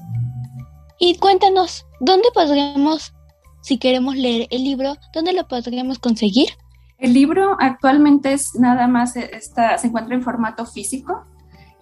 Y 0.99 1.19
cuéntanos, 1.19 1.85
¿dónde 2.01 2.29
podríamos, 2.33 3.13
si 3.61 3.79
queremos 3.79 4.15
leer 4.15 4.47
el 4.51 4.63
libro, 4.63 4.95
dónde 5.13 5.33
lo 5.33 5.47
podríamos 5.49 5.99
conseguir? 5.99 6.51
El 6.99 7.13
libro 7.13 7.57
actualmente 7.59 8.33
es 8.33 8.55
nada 8.55 8.87
más, 8.87 9.17
está, 9.17 9.77
se 9.79 9.89
encuentra 9.89 10.15
en 10.15 10.23
formato 10.23 10.65
físico 10.65 11.25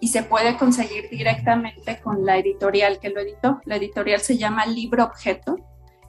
y 0.01 0.09
se 0.09 0.23
puede 0.23 0.57
conseguir 0.57 1.11
directamente 1.11 2.01
con 2.01 2.25
la 2.25 2.39
editorial 2.39 2.99
que 2.99 3.11
lo 3.11 3.21
editó. 3.21 3.61
La 3.67 3.77
editorial 3.77 4.21
se 4.21 4.39
llama 4.39 4.65
Libro 4.65 5.05
Objeto. 5.05 5.57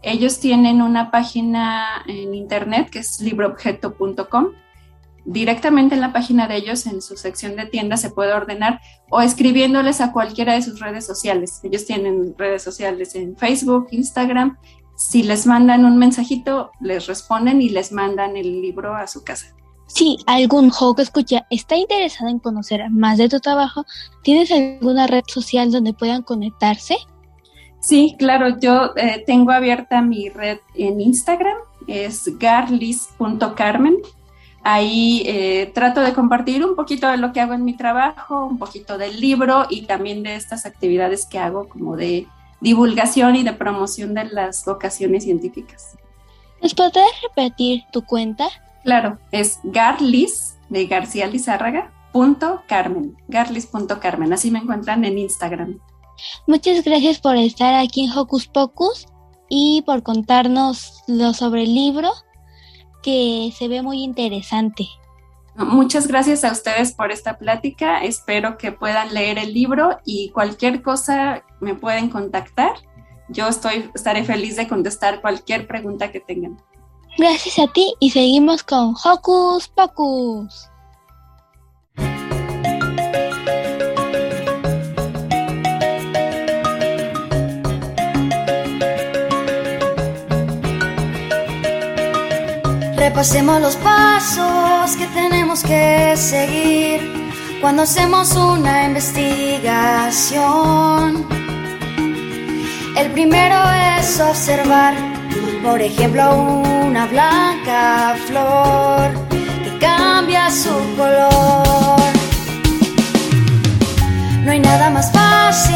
Ellos 0.01 0.39
tienen 0.39 0.81
una 0.81 1.11
página 1.11 2.01
en 2.07 2.33
internet 2.33 2.89
que 2.89 2.99
es 2.99 3.19
libroobjeto.com. 3.19 4.47
Directamente 5.25 5.95
en 5.95 6.01
la 6.01 6.11
página 6.11 6.47
de 6.47 6.57
ellos, 6.57 6.85
en 6.85 7.01
su 7.01 7.15
sección 7.15 7.55
de 7.55 7.65
tienda, 7.65 7.95
se 7.97 8.09
puede 8.09 8.33
ordenar 8.33 8.81
o 9.09 9.21
escribiéndoles 9.21 10.01
a 10.01 10.11
cualquiera 10.11 10.53
de 10.53 10.61
sus 10.61 10.79
redes 10.79 11.05
sociales. 11.05 11.61
Ellos 11.63 11.85
tienen 11.85 12.35
redes 12.37 12.61
sociales 12.61 13.15
en 13.15 13.37
Facebook, 13.37 13.87
Instagram. 13.91 14.57
Si 14.95 15.23
les 15.23 15.47
mandan 15.47 15.85
un 15.85 15.97
mensajito, 15.97 16.71
les 16.81 17.07
responden 17.07 17.61
y 17.61 17.69
les 17.69 17.91
mandan 17.91 18.35
el 18.35 18.61
libro 18.61 18.95
a 18.95 19.07
su 19.07 19.23
casa. 19.23 19.55
Si 19.87 20.17
algún 20.25 20.69
juego 20.69 20.95
que 20.95 21.01
escucha 21.03 21.45
está 21.49 21.75
interesado 21.75 22.29
en 22.29 22.39
conocer 22.39 22.89
más 22.89 23.17
de 23.17 23.29
tu 23.29 23.39
trabajo, 23.39 23.85
¿tienes 24.23 24.51
alguna 24.51 25.07
red 25.07 25.23
social 25.27 25.71
donde 25.71 25.93
puedan 25.93 26.23
conectarse? 26.23 26.97
Sí, 27.79 28.15
claro, 28.17 28.59
yo 28.59 28.91
eh, 28.95 29.23
tengo 29.27 29.51
abierta 29.51 30.01
mi 30.01 30.29
red 30.29 30.59
en 30.73 31.01
Instagram, 31.01 31.57
es 31.87 32.23
garlis.carmen. 32.39 33.97
Ahí 34.63 35.23
eh, 35.25 35.71
trato 35.73 36.01
de 36.01 36.13
compartir 36.13 36.65
un 36.65 36.75
poquito 36.75 37.07
de 37.09 37.17
lo 37.17 37.33
que 37.33 37.41
hago 37.41 37.53
en 37.53 37.65
mi 37.65 37.75
trabajo, 37.75 38.45
un 38.45 38.57
poquito 38.57 38.97
del 38.97 39.19
libro 39.19 39.65
y 39.69 39.83
también 39.83 40.23
de 40.23 40.35
estas 40.35 40.65
actividades 40.65 41.25
que 41.25 41.37
hago 41.37 41.67
como 41.67 41.97
de 41.97 42.27
divulgación 42.61 43.35
y 43.35 43.43
de 43.43 43.53
promoción 43.53 44.13
de 44.13 44.25
las 44.25 44.63
vocaciones 44.65 45.25
científicas. 45.25 45.97
¿Nos 46.61 46.73
podrías 46.73 47.11
repetir 47.21 47.83
tu 47.91 48.03
cuenta? 48.05 48.47
Claro, 48.83 49.17
es 49.31 49.59
garlis 49.63 50.57
de 50.69 50.87
García 50.87 51.27
Lizárraga 51.27 51.91
punto 52.13 52.61
Carmen, 52.67 53.17
garlis.carmen, 53.27 54.31
así 54.31 54.51
me 54.51 54.59
encuentran 54.59 55.03
en 55.03 55.17
Instagram. 55.17 55.79
Muchas 56.47 56.85
gracias 56.85 57.19
por 57.19 57.35
estar 57.35 57.73
aquí 57.73 58.05
en 58.05 58.17
Hocus 58.17 58.47
Pocus 58.47 59.07
y 59.49 59.81
por 59.85 60.03
contarnos 60.03 61.03
lo 61.07 61.33
sobre 61.33 61.63
el 61.63 61.73
libro 61.73 62.11
que 63.03 63.53
se 63.55 63.67
ve 63.67 63.83
muy 63.83 64.01
interesante. 64.01 64.87
Muchas 65.55 66.07
gracias 66.07 66.43
a 66.43 66.51
ustedes 66.51 66.93
por 66.93 67.11
esta 67.11 67.37
plática. 67.37 68.03
Espero 68.03 68.57
que 68.57 68.71
puedan 68.71 69.13
leer 69.13 69.37
el 69.37 69.53
libro 69.53 69.99
y 70.03 70.29
cualquier 70.29 70.81
cosa 70.81 71.43
me 71.61 71.75
pueden 71.75 72.09
contactar. 72.09 72.71
Yo 73.29 73.47
estoy, 73.47 73.91
estaré 73.93 74.23
feliz 74.23 74.55
de 74.55 74.67
contestar 74.67 75.21
cualquier 75.21 75.67
pregunta 75.67 76.11
que 76.11 76.19
tengan. 76.19 76.57
Gracias 77.17 77.59
a 77.59 77.71
ti 77.71 77.93
y 77.99 78.09
seguimos 78.09 78.63
con 78.63 78.95
Hocus 79.03 79.67
Pocus. 79.67 80.72
Repasemos 93.03 93.59
los 93.59 93.75
pasos 93.75 94.95
que 94.95 95.05
tenemos 95.07 95.61
que 95.61 96.15
seguir 96.15 97.01
cuando 97.59 97.83
hacemos 97.83 98.33
una 98.33 98.85
investigación. 98.85 101.27
El 102.95 103.11
primero 103.11 103.57
es 103.99 104.21
observar, 104.21 104.93
por 105.61 105.81
ejemplo, 105.81 106.33
una 106.33 107.05
blanca 107.07 108.15
flor 108.25 109.11
que 109.65 109.77
cambia 109.79 110.49
su 110.49 110.71
color. 110.95 111.99
No 114.45 114.51
hay 114.53 114.61
nada 114.61 114.89
más 114.89 115.11
fácil 115.11 115.75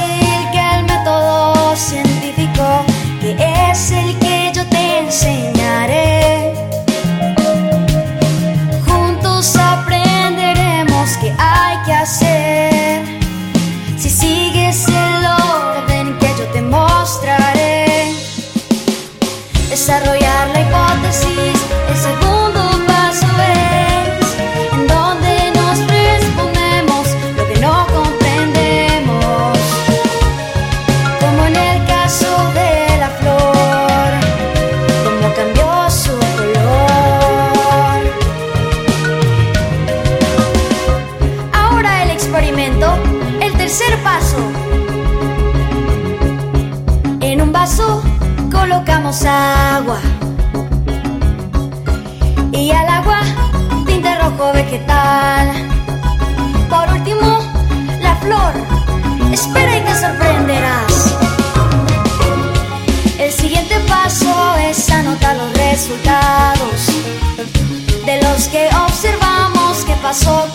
que 0.54 0.62
el 0.78 0.86
método 0.86 1.76
científico, 1.76 2.86
que 3.20 3.36
es 3.70 3.92
el 3.92 4.18
que 4.18 4.54
yo 4.56 4.66
te 4.68 5.00
enseñaré. 5.00 6.67
Si 13.98 14.10
sigues 14.10 14.88
el 14.88 15.26
orden 15.26 16.17
que 16.20 16.28
yo 16.38 16.46
te 16.54 16.62
mostraré, 16.62 18.13
desarrollar 19.70 20.48
la 20.54 20.62
hipótesis, 20.62 21.62
el 21.89 22.27
agua 49.26 50.00
y 52.52 52.72
al 52.72 52.88
agua 52.88 53.20
tinte 53.86 54.16
rojo 54.16 54.52
vegetal. 54.54 55.50
Por 56.70 56.90
último, 56.94 57.40
la 58.02 58.16
flor. 58.18 58.54
Espera 59.32 59.78
y 59.78 59.82
te 59.82 59.96
sorprenderás. 59.96 61.16
El 63.20 63.32
siguiente 63.32 63.80
paso 63.88 64.56
es 64.58 64.90
anotar 64.90 65.36
los 65.36 65.54
resultados 65.54 66.88
de 68.06 68.22
los 68.22 68.48
que 68.48 68.70
observamos 68.86 69.84
que 69.86 69.94
pasó 69.96 70.46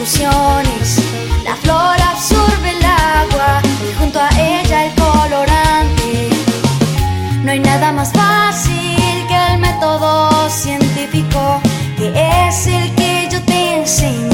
las 0.00 0.18
conclusiones. 0.18 0.96
La 1.44 1.56
flor 1.56 1.96
absorbe 2.00 2.70
el 2.70 2.84
agua 2.84 3.60
y 3.88 3.98
junto 3.98 4.18
a 4.18 4.28
ella 4.38 4.86
el 4.86 4.94
colorante. 4.94 6.30
No 7.42 7.50
hay 7.50 7.60
nada 7.60 7.92
más 7.92 8.12
fácil 8.12 9.26
que 9.28 9.52
el 9.52 9.58
método 9.58 10.48
científico, 10.48 11.60
que 11.96 12.12
es 12.48 12.66
el 12.66 12.94
que 12.94 13.28
yo 13.30 13.42
te 13.42 13.78
enseñaré. 13.78 14.29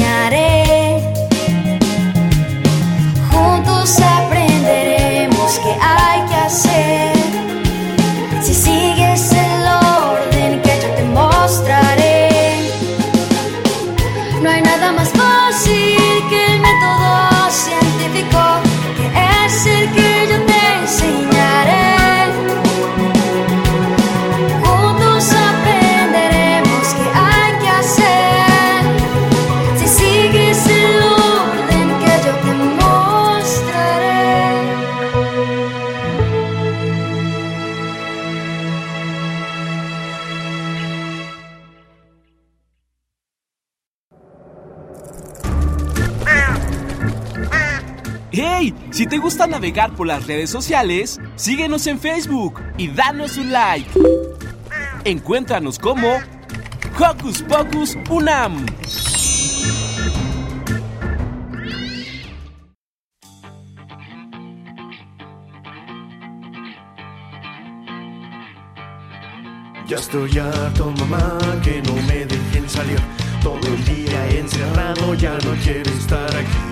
Navegar 49.67 49.93
por 49.97 50.07
las 50.07 50.25
redes 50.25 50.49
sociales, 50.49 51.19
síguenos 51.35 51.87
en 51.87 51.99
Facebook 51.99 52.61
y 52.77 52.87
danos 52.87 53.35
un 53.35 53.51
like. 53.51 53.89
Encuéntranos 55.03 55.77
como 55.77 56.07
Hocus 56.97 57.41
Pocus 57.41 57.97
Unam. 58.09 58.65
Ya 69.85 69.97
estoy 69.97 70.37
harto, 70.37 70.93
mamá, 70.99 71.37
que 71.61 71.81
no 71.81 71.93
me 72.07 72.25
dejen 72.25 72.69
salir. 72.69 72.99
Todo 73.43 73.59
el 73.67 73.83
día 73.83 74.29
encerrado, 74.29 75.13
ya 75.15 75.33
no 75.43 75.51
quiero 75.61 75.91
estar 75.91 76.33
aquí. 76.37 76.66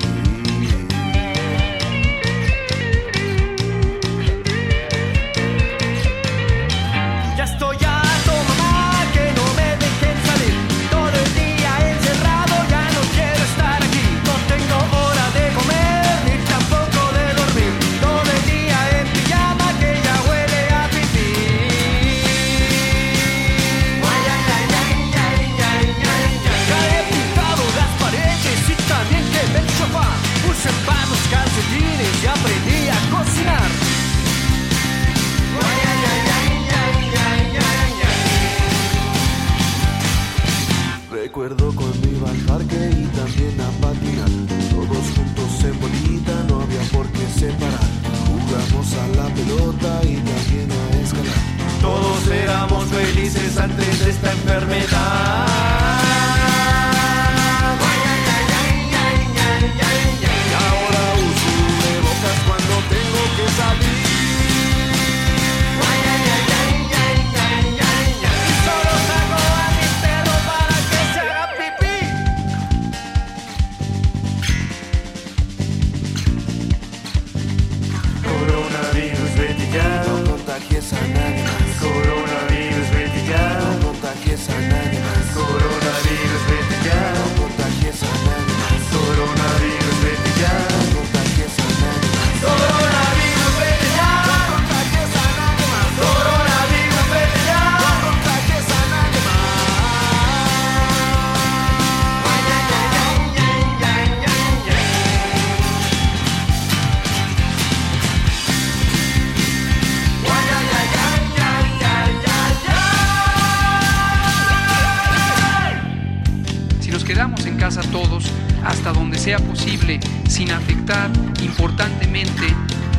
Hasta 118.65 118.91
donde 118.91 119.17
sea 119.17 119.39
posible, 119.39 119.99
sin 120.27 120.51
afectar 120.51 121.09
importantemente 121.41 122.47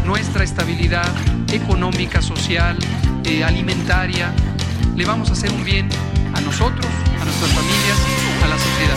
nuestra 0.05 0.45
estabilidad 0.45 1.09
económica, 1.53 2.23
social, 2.23 2.79
eh, 3.25 3.45
alimentaria, 3.45 4.33
le 4.95 5.05
vamos 5.05 5.31
a 5.31 5.33
hacer 5.33 5.51
un 5.53 5.65
bien 5.65 5.89
a 6.35 6.41
nosotros, 6.41 6.87
a 7.21 7.25
nuestras 7.25 7.51
familias, 7.51 7.99
a 8.45 8.49
la 8.49 8.57
sociedad. 8.57 8.97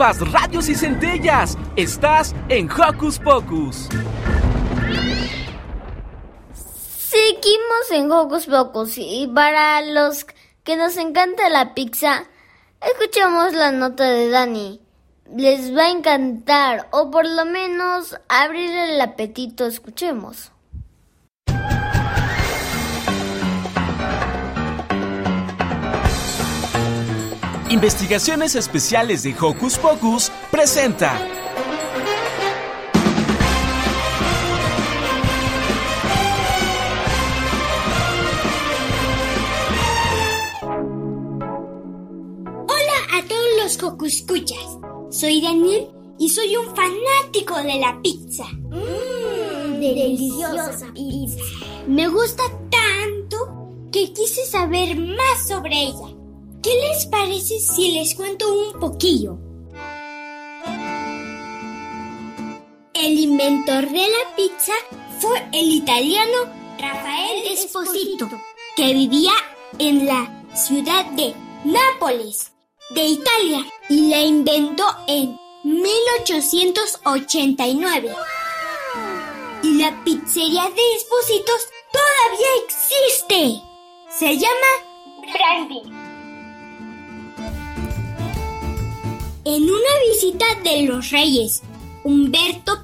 Radios 0.00 0.70
y 0.70 0.74
centellas. 0.74 1.58
Estás 1.76 2.34
en 2.48 2.70
Hocus 2.70 3.18
Pocus. 3.18 3.86
Seguimos 6.54 7.90
en 7.90 8.10
Hocus 8.10 8.46
Pocus 8.46 8.96
y 8.96 9.30
para 9.34 9.82
los 9.82 10.24
que 10.64 10.76
nos 10.76 10.96
encanta 10.96 11.50
la 11.50 11.74
pizza, 11.74 12.24
escuchamos 12.80 13.52
la 13.52 13.72
nota 13.72 14.04
de 14.04 14.30
Dani. 14.30 14.80
Les 15.36 15.76
va 15.76 15.82
a 15.82 15.90
encantar 15.90 16.88
o 16.92 17.10
por 17.10 17.26
lo 17.26 17.44
menos 17.44 18.16
abrir 18.30 18.70
el 18.70 18.98
apetito, 19.02 19.66
escuchemos. 19.66 20.50
Investigaciones 27.70 28.56
Especiales 28.56 29.22
de 29.22 29.32
Hocus 29.40 29.78
Pocus 29.78 30.32
presenta. 30.50 31.16
Hola 42.66 42.98
a 43.12 43.28
todos 43.28 43.48
los 43.62 43.78
cocuscuchas. 43.78 44.58
Soy 45.10 45.40
Daniel 45.40 45.90
y 46.18 46.28
soy 46.28 46.56
un 46.56 46.74
fanático 46.74 47.54
de 47.62 47.78
la 47.78 48.00
pizza. 48.02 48.46
Mmm, 48.52 49.78
deliciosa 49.78 50.92
pizza. 50.92 51.38
Me 51.86 52.08
gusta 52.08 52.42
tanto 52.68 53.36
que 53.92 54.12
quise 54.12 54.44
saber 54.44 54.96
más 54.96 55.46
sobre 55.46 55.82
ella. 55.82 56.19
¿Qué 56.62 56.74
les 56.74 57.06
parece 57.06 57.58
si 57.58 57.92
les 57.92 58.14
cuento 58.14 58.52
un 58.52 58.78
poquillo? 58.78 59.38
El 62.92 63.18
inventor 63.18 63.88
de 63.88 64.06
la 64.06 64.36
pizza 64.36 64.74
fue 65.20 65.42
el 65.54 65.72
italiano 65.72 66.52
Rafael 66.78 67.46
Esposito, 67.50 68.28
que 68.76 68.92
vivía 68.92 69.32
en 69.78 70.06
la 70.06 70.44
ciudad 70.54 71.06
de 71.12 71.34
Nápoles, 71.64 72.52
de 72.90 73.06
Italia, 73.06 73.64
y 73.88 74.10
la 74.10 74.20
inventó 74.20 74.84
en 75.06 75.38
1889. 75.64 78.14
Y 79.62 79.78
la 79.78 80.04
pizzería 80.04 80.64
de 80.64 80.94
Espositos 80.96 81.68
todavía 81.90 82.48
existe. 82.66 83.62
Se 84.10 84.36
llama 84.36 84.72
Brandy. 85.22 86.09
En 89.52 89.64
una 89.64 89.94
visita 90.12 90.46
de 90.62 90.82
los 90.82 91.10
reyes 91.10 91.62
Humberto 92.04 92.74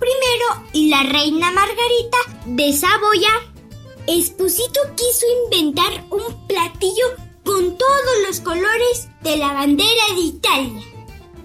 I 0.73 0.81
y 0.81 0.89
la 0.89 1.05
reina 1.05 1.53
Margarita 1.53 2.19
de 2.45 2.73
Saboya, 2.73 3.31
Esposito 4.09 4.81
quiso 4.97 5.27
inventar 5.45 6.05
un 6.11 6.49
platillo 6.49 7.05
con 7.45 7.79
todos 7.79 8.17
los 8.27 8.41
colores 8.41 9.09
de 9.23 9.37
la 9.37 9.53
bandera 9.53 10.15
de 10.17 10.21
Italia. 10.21 10.83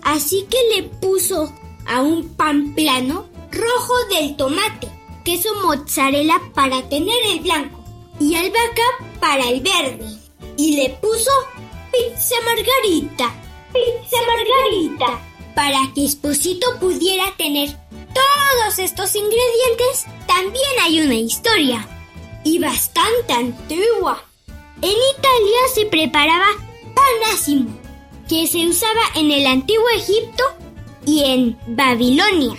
Así 0.02 0.48
que 0.50 0.58
le 0.76 0.90
puso 0.90 1.54
a 1.86 2.02
un 2.02 2.30
pan 2.30 2.74
plano 2.74 3.30
rojo 3.52 3.94
del 4.10 4.36
tomate, 4.38 4.88
queso 5.24 5.54
mozzarella 5.64 6.42
para 6.56 6.90
tener 6.90 7.24
el 7.28 7.42
blanco 7.42 7.80
y 8.20 8.34
albahaca 8.34 9.20
para 9.20 9.48
el 9.48 9.62
verde. 9.62 10.18
Y 10.58 10.78
le 10.78 10.90
puso 11.00 11.30
pizza 11.92 12.36
margarita, 12.44 13.41
pizza 13.74 14.18
margarita, 14.28 15.22
para 15.56 15.80
que 15.94 16.06
Esposito 16.06 16.68
pudiera 16.80 17.36
tener 17.38 17.70
todos 18.14 18.80
estos 18.80 19.16
ingredientes. 19.16 20.06
También 20.28 20.72
hay 20.82 21.02
una 21.02 21.16
historia 21.16 21.88
y 22.44 22.60
bastante 22.60 23.34
antigua. 23.34 24.24
En 24.82 24.92
Italia 24.92 25.58
se 25.74 25.86
preparaba 25.86 26.48
pan 26.96 27.34
ácimo, 27.34 27.70
que 28.28 28.48
se 28.48 28.68
usaba 28.68 29.02
en 29.16 29.32
el 29.32 29.46
antiguo 29.46 29.88
Egipto 29.96 30.44
y 31.06 31.24
en 31.24 31.58
Babilonia. 31.68 32.56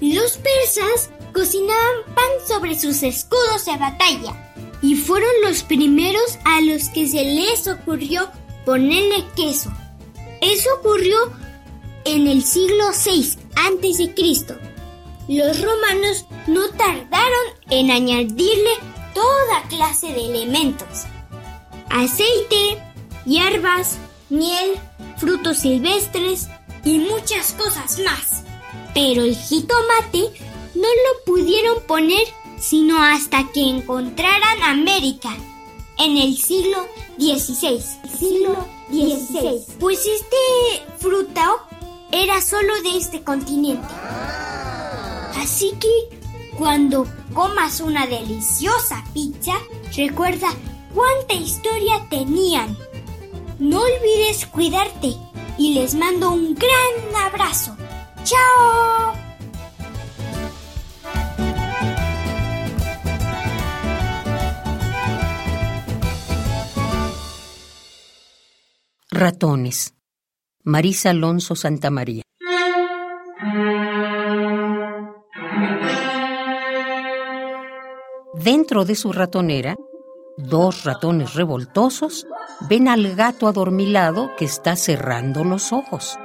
Los 0.00 0.38
persas 0.38 1.10
cocinaban 1.32 2.14
pan 2.14 2.24
sobre 2.46 2.78
sus 2.78 3.02
escudos 3.02 3.64
de 3.64 3.76
batalla 3.76 4.52
y 4.82 4.96
fueron 4.96 5.30
los 5.42 5.62
primeros 5.62 6.38
a 6.44 6.60
los 6.60 6.88
que 6.90 7.08
se 7.08 7.24
les 7.24 7.66
ocurrió 7.66 8.30
ponerle 8.66 9.24
queso. 9.34 9.72
Eso 10.44 10.68
ocurrió 10.78 11.16
en 12.04 12.26
el 12.26 12.44
siglo 12.44 12.90
VI 12.92 14.12
Cristo. 14.14 14.54
Los 15.26 15.58
romanos 15.62 16.26
no 16.46 16.68
tardaron 16.68 17.46
en 17.70 17.90
añadirle 17.90 18.72
toda 19.14 19.62
clase 19.70 20.08
de 20.08 20.26
elementos. 20.26 21.04
Aceite, 21.88 22.78
hierbas, 23.24 23.96
miel, 24.28 24.72
frutos 25.16 25.60
silvestres 25.60 26.48
y 26.84 26.98
muchas 26.98 27.52
cosas 27.54 27.98
más. 28.00 28.42
Pero 28.92 29.22
el 29.22 29.34
jitomate 29.34 30.42
no 30.74 30.88
lo 30.88 31.24
pudieron 31.24 31.82
poner 31.86 32.26
sino 32.58 33.02
hasta 33.02 33.50
que 33.50 33.62
encontraran 33.62 34.62
América 34.62 35.34
en 35.98 36.18
el 36.18 36.36
siglo 36.36 36.86
XVI. 37.18 37.82
Siglo 38.18 38.73
XVI. 38.90 39.62
Pues 39.78 40.06
este 40.06 40.36
fruta 40.98 41.56
era 42.12 42.40
solo 42.40 42.72
de 42.82 42.96
este 42.96 43.22
continente. 43.22 43.88
Así 45.36 45.72
que 45.80 46.18
cuando 46.56 47.06
comas 47.32 47.80
una 47.80 48.06
deliciosa 48.06 49.04
pizza, 49.12 49.54
recuerda 49.96 50.48
cuánta 50.94 51.34
historia 51.34 52.06
tenían. 52.08 52.76
No 53.58 53.80
olvides 53.80 54.46
cuidarte 54.46 55.14
y 55.58 55.74
les 55.74 55.94
mando 55.94 56.30
un 56.30 56.54
gran 56.54 57.26
abrazo. 57.26 57.76
¡Chao! 58.24 59.23
Ratones. 69.16 69.94
Marisa 70.64 71.10
Alonso 71.10 71.54
Santamaría. 71.54 72.24
Dentro 78.34 78.84
de 78.84 78.96
su 78.96 79.12
ratonera, 79.12 79.76
dos 80.36 80.82
ratones 80.82 81.34
revoltosos 81.34 82.26
ven 82.68 82.88
al 82.88 83.14
gato 83.14 83.46
adormilado 83.46 84.34
que 84.36 84.46
está 84.46 84.74
cerrando 84.74 85.44
los 85.44 85.72
ojos. 85.72 86.18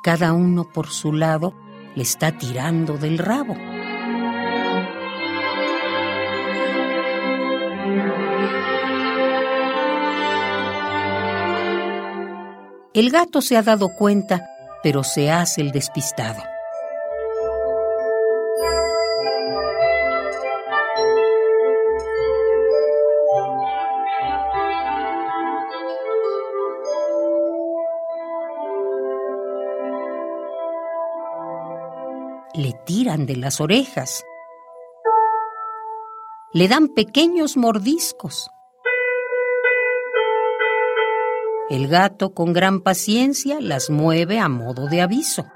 Cada 0.00 0.32
uno 0.32 0.62
por 0.62 0.90
su 0.90 1.12
lado 1.12 1.54
le 1.96 2.04
está 2.04 2.38
tirando 2.38 2.98
del 2.98 3.18
rabo. 3.18 3.56
El 12.94 13.10
gato 13.10 13.40
se 13.40 13.56
ha 13.56 13.62
dado 13.62 13.88
cuenta, 13.96 14.46
pero 14.82 15.02
se 15.02 15.30
hace 15.30 15.62
el 15.62 15.72
despistado. 15.72 16.42
Le 32.54 32.72
tiran 32.84 33.24
de 33.24 33.36
las 33.36 33.62
orejas. 33.62 34.22
Le 36.54 36.68
dan 36.68 36.88
pequeños 36.88 37.56
mordiscos. 37.56 38.50
El 41.70 41.88
gato 41.88 42.34
con 42.34 42.52
gran 42.52 42.82
paciencia 42.82 43.58
las 43.58 43.88
mueve 43.88 44.38
a 44.38 44.50
modo 44.50 44.86
de 44.86 45.00
aviso. 45.00 45.46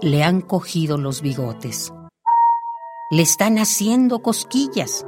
Le 0.00 0.24
han 0.24 0.40
cogido 0.40 0.98
los 0.98 1.22
bigotes. 1.22 1.92
Le 3.12 3.22
están 3.22 3.58
haciendo 3.58 4.18
cosquillas. 4.20 5.06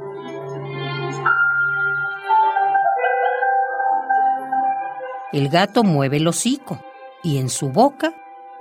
El 5.33 5.47
gato 5.47 5.83
mueve 5.83 6.17
el 6.17 6.27
hocico 6.27 6.83
y 7.23 7.37
en 7.37 7.47
su 7.47 7.69
boca 7.69 8.13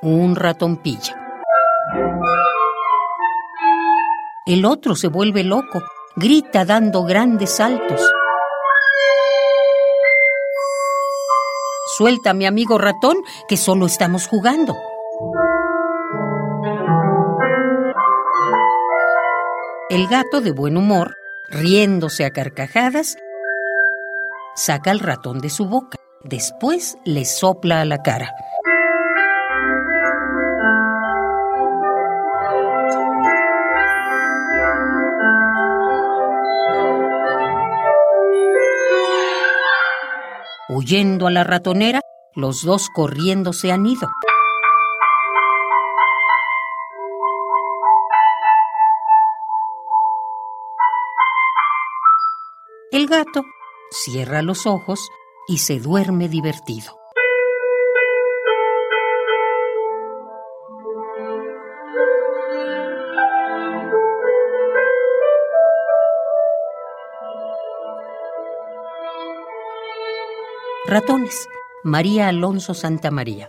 un 0.02 0.36
ratón 0.36 0.76
pilla. 0.76 1.16
El 4.46 4.64
otro 4.64 4.94
se 4.94 5.08
vuelve 5.08 5.42
loco, 5.42 5.82
grita 6.14 6.64
dando 6.64 7.02
grandes 7.02 7.56
saltos. 7.56 8.00
Suelta, 11.96 12.34
mi 12.34 12.46
amigo 12.46 12.78
ratón, 12.78 13.16
que 13.48 13.56
solo 13.56 13.86
estamos 13.86 14.28
jugando. 14.28 14.76
El 19.88 20.06
gato, 20.06 20.40
de 20.40 20.52
buen 20.52 20.76
humor, 20.76 21.16
riéndose 21.48 22.24
a 22.24 22.30
carcajadas, 22.30 23.18
saca 24.54 24.92
al 24.92 25.00
ratón 25.00 25.40
de 25.40 25.50
su 25.50 25.66
boca. 25.66 25.99
Después 26.30 26.96
le 27.04 27.24
sopla 27.24 27.80
a 27.80 27.84
la 27.84 28.02
cara. 28.04 28.32
Huyendo 40.68 41.26
a 41.26 41.32
la 41.32 41.42
ratonera, 41.42 42.00
los 42.36 42.62
dos 42.62 42.90
corriendo 42.94 43.52
se 43.52 43.72
han 43.72 43.86
ido. 43.86 44.08
El 52.92 53.08
gato 53.08 53.42
cierra 53.90 54.42
los 54.42 54.64
ojos 54.68 55.10
y 55.46 55.58
se 55.58 55.80
duerme 55.80 56.28
divertido. 56.28 57.00
Ratones. 70.86 71.48
María 71.84 72.28
Alonso 72.28 72.74
Santa 72.74 73.10
María. 73.10 73.48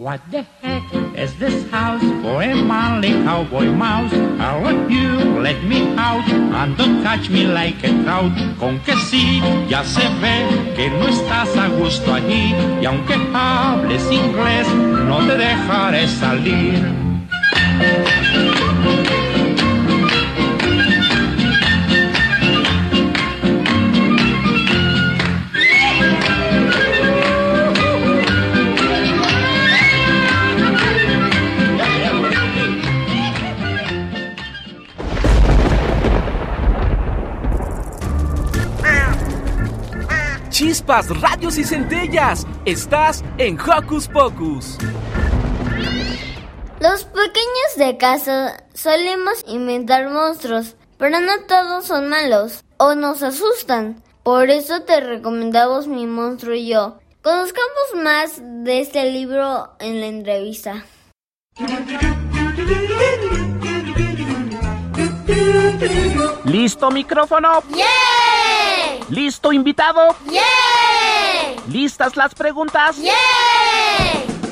What 0.00 0.22
the 0.30 0.46
heck 0.62 0.82
is 1.14 1.36
this 1.38 1.70
house 1.70 2.00
for 2.22 2.40
a 2.40 2.54
manly 2.54 3.12
cowboy 3.22 3.66
mouse? 3.66 4.14
I'll 4.40 4.62
let 4.62 4.90
you 4.90 5.38
let 5.40 5.62
me 5.62 5.94
out 5.98 6.26
and 6.26 6.74
don't 6.78 7.02
touch 7.02 7.28
me 7.28 7.44
like 7.44 7.84
a 7.84 7.92
trout. 8.02 8.32
Con 8.58 8.80
que 8.80 8.96
sí, 8.96 9.42
ya 9.68 9.84
se 9.84 10.08
ve 10.22 10.72
que 10.74 10.88
no 10.88 11.06
estás 11.06 11.54
a 11.54 11.68
gusto 11.68 12.14
allí 12.14 12.54
y 12.80 12.86
aunque 12.86 13.12
hables 13.34 14.10
inglés, 14.10 14.66
no 15.04 15.18
te 15.26 15.36
dejaré 15.36 16.08
salir. 16.08 16.80
Chispas, 40.90 41.20
radios 41.20 41.56
y 41.56 41.62
centellas. 41.62 42.46
Estás 42.64 43.22
en 43.38 43.56
Hocus 43.60 44.08
Pocus. 44.08 44.76
Los 46.80 47.04
pequeños 47.04 47.76
de 47.76 47.96
casa 47.96 48.64
solemos 48.74 49.44
inventar 49.46 50.10
monstruos, 50.10 50.74
pero 50.98 51.20
no 51.20 51.42
todos 51.46 51.86
son 51.86 52.08
malos 52.08 52.64
o 52.78 52.96
nos 52.96 53.22
asustan. 53.22 54.02
Por 54.24 54.50
eso 54.50 54.82
te 54.82 55.00
recomendamos 55.00 55.86
mi 55.86 56.08
monstruo 56.08 56.56
y 56.56 56.66
yo. 56.66 56.98
Conozcamos 57.22 58.02
más 58.02 58.40
de 58.42 58.80
este 58.80 59.12
libro 59.12 59.70
en 59.78 60.00
la 60.00 60.06
entrevista. 60.06 60.84
¿Listo 66.44 66.90
micrófono? 66.90 67.62
¡Yay! 67.70 68.19
¿Listo 69.10 69.52
invitado? 69.52 70.14
¡Yay! 70.26 71.56
¿Listas 71.68 72.16
las 72.16 72.32
preguntas? 72.32 72.96
¡Yay! 72.96 73.12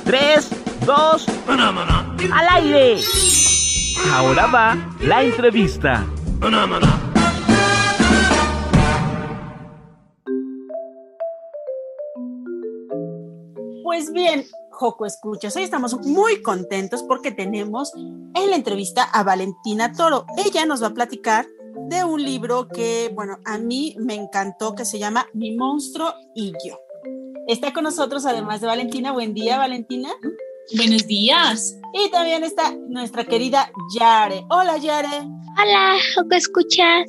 Tres, 0.05 0.51
dos, 0.85 1.27
al 1.47 2.49
aire. 2.57 3.01
Ahora 4.13 4.47
va 4.47 4.77
la 5.01 5.23
entrevista. 5.23 6.05
Pues 13.85 14.13
bien, 14.13 14.45
Joco 14.71 15.07
Escuchas, 15.07 15.55
hoy 15.55 15.63
estamos 15.63 16.05
muy 16.05 16.43
contentos 16.43 17.05
porque 17.05 17.31
tenemos 17.31 17.93
en 17.95 18.51
la 18.51 18.57
entrevista 18.57 19.05
a 19.05 19.23
Valentina 19.23 19.93
Toro. 19.93 20.27
Ella 20.37 20.67
nos 20.67 20.83
va 20.83 20.89
a 20.89 20.95
platicar 20.95 21.47
de 21.87 22.05
un 22.05 22.23
libro 22.23 22.69
que, 22.69 23.11
bueno, 23.15 23.39
a 23.45 23.59
mí 23.59 23.97
me 23.99 24.15
encantó, 24.15 24.75
que 24.75 24.85
se 24.85 24.99
llama 24.99 25.27
Mi 25.33 25.57
monstruo 25.57 26.13
y 26.35 26.53
yo. 26.67 26.79
Está 27.47 27.73
con 27.73 27.85
nosotros, 27.85 28.27
además 28.27 28.61
de 28.61 28.67
Valentina. 28.67 29.13
Buen 29.13 29.33
día, 29.33 29.57
Valentina. 29.59 30.11
Buenos 30.77 31.07
días. 31.07 31.77
Y 31.95 32.11
también 32.11 32.45
está 32.45 32.75
nuestra 32.89 33.25
querida 33.25 33.71
Yare. 33.97 34.45
Hola, 34.51 34.77
Yare. 34.77 35.09
Hola, 35.61 35.97
Joco 36.15 36.35
Escuchas. 36.35 37.07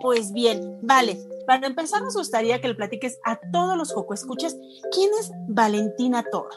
Pues 0.00 0.32
bien, 0.32 0.78
vale. 0.82 1.18
Para 1.46 1.66
empezar, 1.66 2.02
nos 2.02 2.14
gustaría 2.14 2.60
que 2.60 2.68
le 2.68 2.76
platiques 2.76 3.18
a 3.24 3.40
todos 3.52 3.76
los 3.76 3.92
Joco 3.92 4.14
Escuchas 4.14 4.56
quién 4.92 5.10
es 5.18 5.32
Valentina 5.48 6.24
Toro. 6.30 6.50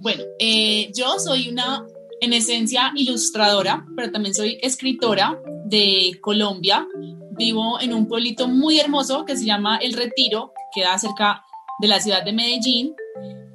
Bueno, 0.00 0.22
eh, 0.38 0.90
yo 0.94 1.18
soy 1.18 1.50
una, 1.50 1.84
en 2.22 2.32
esencia, 2.32 2.92
ilustradora, 2.96 3.84
pero 3.96 4.10
también 4.10 4.34
soy 4.34 4.58
escritora 4.62 5.38
de 5.70 6.18
Colombia. 6.20 6.86
Vivo 7.38 7.80
en 7.80 7.94
un 7.94 8.06
pueblito 8.06 8.48
muy 8.48 8.78
hermoso 8.78 9.24
que 9.24 9.36
se 9.36 9.46
llama 9.46 9.78
El 9.78 9.94
Retiro, 9.94 10.52
queda 10.74 10.98
cerca 10.98 11.42
de 11.80 11.88
la 11.88 12.00
ciudad 12.00 12.24
de 12.24 12.32
Medellín. 12.32 12.92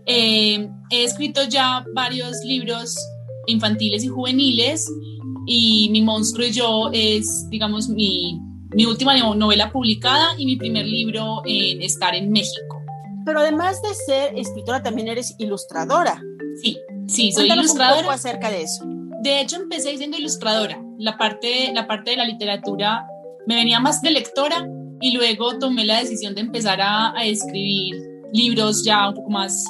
Eh, 0.07 0.67
he 0.89 1.03
escrito 1.03 1.43
ya 1.43 1.85
varios 1.93 2.37
libros 2.43 2.95
infantiles 3.47 4.03
y 4.03 4.07
juveniles 4.07 4.89
y 5.47 5.89
Mi 5.91 6.01
monstruo 6.01 6.47
y 6.47 6.51
yo 6.51 6.89
es, 6.91 7.47
digamos, 7.49 7.87
mi, 7.87 8.39
mi 8.73 8.85
última 8.85 9.15
novela 9.35 9.71
publicada 9.71 10.29
y 10.39 10.45
mi 10.45 10.55
primer 10.55 10.85
libro 10.85 11.41
en 11.45 11.83
estar 11.83 12.15
en 12.15 12.31
México. 12.31 12.81
Pero 13.25 13.39
además 13.39 13.79
de 13.81 13.93
ser 13.93 14.37
escritora, 14.37 14.81
también 14.81 15.07
eres 15.07 15.35
ilustradora. 15.37 16.19
Sí, 16.61 16.77
sí, 17.07 17.31
soy 17.31 17.43
Cuéntanos 17.43 17.65
ilustradora. 17.65 17.97
un 17.97 18.03
poco 18.05 18.15
acerca 18.15 18.49
de 18.49 18.63
eso. 18.63 18.94
De 19.25 19.41
hecho, 19.41 19.55
empecé 19.55 19.97
siendo 19.97 20.17
ilustradora. 20.17 20.79
La 20.99 21.17
parte, 21.17 21.73
la 21.73 21.87
parte 21.87 22.11
de 22.11 22.17
la 22.17 22.25
literatura 22.25 23.07
me 23.47 23.55
venía 23.55 23.79
más 23.79 24.03
de 24.03 24.11
lectora 24.11 24.69
y 25.01 25.13
luego 25.17 25.57
tomé 25.57 25.83
la 25.83 25.97
decisión 25.97 26.35
de 26.35 26.41
empezar 26.41 26.79
a, 26.79 27.09
a 27.09 27.25
escribir 27.25 27.95
libros 28.33 28.85
ya 28.85 29.09
un 29.09 29.15
poco 29.15 29.31
más 29.31 29.65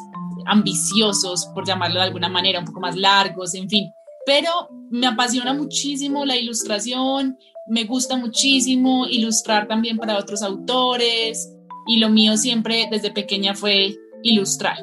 ambiciosos, 0.46 1.46
por 1.56 1.66
llamarlo 1.66 2.02
de 2.02 2.06
alguna 2.08 2.28
manera, 2.28 2.60
un 2.60 2.66
poco 2.66 2.82
más 2.82 2.98
largos, 2.98 3.56
en 3.56 3.70
fin. 3.70 3.94
Pero 4.26 4.52
me 4.90 5.08
apasiona 5.08 5.54
muchísimo 5.54 6.26
la 6.26 6.36
ilustración, 6.36 7.38
me 7.66 7.86
gusta 7.86 8.18
muchísimo 8.18 9.08
ilustrar 9.08 9.70
también 9.70 9.96
para 9.96 10.18
otros 10.18 10.44
autores 10.44 11.50
y 11.88 12.00
lo 12.00 12.10
mío 12.10 12.36
siempre 12.36 12.90
desde 12.92 13.10
pequeña 13.10 13.56
fue 13.56 13.96
ilustrar. 14.22 14.80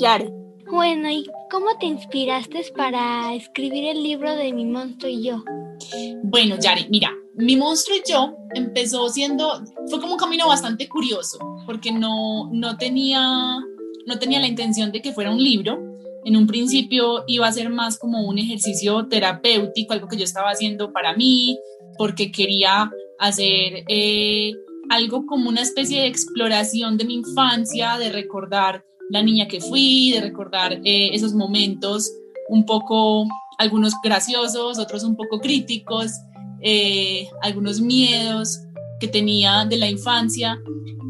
Yare. 0.00 0.28
Bueno, 0.68 1.08
¿y 1.08 1.24
cómo 1.50 1.78
te 1.78 1.86
inspiraste 1.86 2.62
para 2.76 3.34
escribir 3.34 3.84
el 3.84 4.02
libro 4.02 4.34
de 4.34 4.52
Mi 4.52 4.64
monstruo 4.64 5.10
y 5.10 5.22
yo? 5.22 5.42
Bueno, 6.24 6.56
Yari, 6.58 6.86
mira, 6.90 7.12
mi 7.34 7.56
monstruo 7.56 7.96
y 7.96 8.10
yo 8.10 8.34
empezó 8.54 9.08
siendo, 9.08 9.62
fue 9.88 10.00
como 10.00 10.14
un 10.14 10.18
camino 10.18 10.46
bastante 10.48 10.88
curioso, 10.88 11.38
porque 11.66 11.92
no, 11.92 12.50
no, 12.52 12.76
tenía, 12.76 13.58
no 14.06 14.18
tenía 14.18 14.40
la 14.40 14.46
intención 14.46 14.92
de 14.92 15.00
que 15.00 15.12
fuera 15.12 15.30
un 15.30 15.42
libro. 15.42 15.78
En 16.24 16.36
un 16.36 16.46
principio 16.46 17.24
iba 17.26 17.46
a 17.46 17.52
ser 17.52 17.70
más 17.70 17.98
como 17.98 18.26
un 18.26 18.38
ejercicio 18.38 19.06
terapéutico, 19.08 19.92
algo 19.92 20.08
que 20.08 20.16
yo 20.16 20.24
estaba 20.24 20.50
haciendo 20.50 20.92
para 20.92 21.14
mí, 21.14 21.58
porque 21.96 22.30
quería 22.30 22.90
hacer 23.18 23.84
eh, 23.88 24.52
algo 24.90 25.24
como 25.26 25.48
una 25.48 25.62
especie 25.62 26.00
de 26.00 26.08
exploración 26.08 26.98
de 26.98 27.04
mi 27.04 27.14
infancia, 27.14 27.98
de 27.98 28.10
recordar 28.10 28.84
la 29.10 29.22
niña 29.22 29.48
que 29.48 29.60
fui, 29.60 30.12
de 30.12 30.20
recordar 30.20 30.72
eh, 30.84 31.10
esos 31.12 31.34
momentos 31.34 32.10
un 32.48 32.64
poco, 32.64 33.26
algunos 33.58 33.94
graciosos, 34.02 34.78
otros 34.78 35.04
un 35.04 35.16
poco 35.16 35.40
críticos, 35.40 36.12
eh, 36.60 37.28
algunos 37.42 37.80
miedos 37.80 38.60
que 39.00 39.08
tenía 39.08 39.64
de 39.64 39.76
la 39.76 39.88
infancia. 39.88 40.58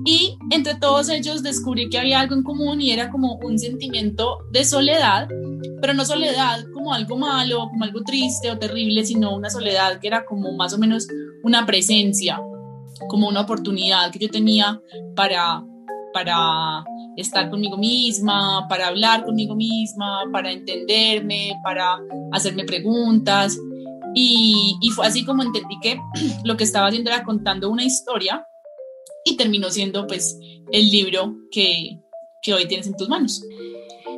Y 0.04 0.38
entre 0.50 0.76
todos 0.76 1.08
ellos 1.08 1.42
descubrí 1.42 1.88
que 1.88 1.98
había 1.98 2.20
algo 2.20 2.34
en 2.34 2.42
común 2.42 2.80
y 2.80 2.92
era 2.92 3.10
como 3.10 3.34
un 3.36 3.58
sentimiento 3.58 4.38
de 4.52 4.64
soledad, 4.64 5.28
pero 5.80 5.92
no 5.92 6.04
soledad 6.04 6.64
como 6.72 6.94
algo 6.94 7.16
malo, 7.16 7.68
como 7.68 7.84
algo 7.84 8.02
triste 8.02 8.50
o 8.50 8.58
terrible, 8.58 9.04
sino 9.04 9.34
una 9.34 9.50
soledad 9.50 10.00
que 10.00 10.06
era 10.06 10.24
como 10.24 10.52
más 10.52 10.72
o 10.72 10.78
menos 10.78 11.08
una 11.42 11.66
presencia, 11.66 12.40
como 13.08 13.28
una 13.28 13.42
oportunidad 13.42 14.10
que 14.10 14.20
yo 14.20 14.28
tenía 14.28 14.80
para, 15.14 15.62
para 16.14 16.84
estar 17.20 17.50
conmigo 17.50 17.76
misma, 17.76 18.66
para 18.68 18.88
hablar 18.88 19.24
conmigo 19.24 19.54
misma, 19.54 20.22
para 20.32 20.52
entenderme, 20.52 21.58
para 21.62 21.98
hacerme 22.32 22.64
preguntas. 22.64 23.58
Y, 24.14 24.76
y 24.80 24.90
fue 24.90 25.06
así 25.06 25.24
como 25.24 25.42
entendí 25.42 25.78
que 25.80 25.98
lo 26.44 26.56
que 26.56 26.64
estaba 26.64 26.88
haciendo 26.88 27.10
era 27.10 27.24
contando 27.24 27.70
una 27.70 27.84
historia 27.84 28.46
y 29.24 29.36
terminó 29.36 29.70
siendo 29.70 30.06
pues 30.06 30.38
el 30.72 30.90
libro 30.90 31.36
que, 31.50 32.00
que 32.42 32.54
hoy 32.54 32.66
tienes 32.66 32.86
en 32.86 32.96
tus 32.96 33.08
manos. 33.08 33.42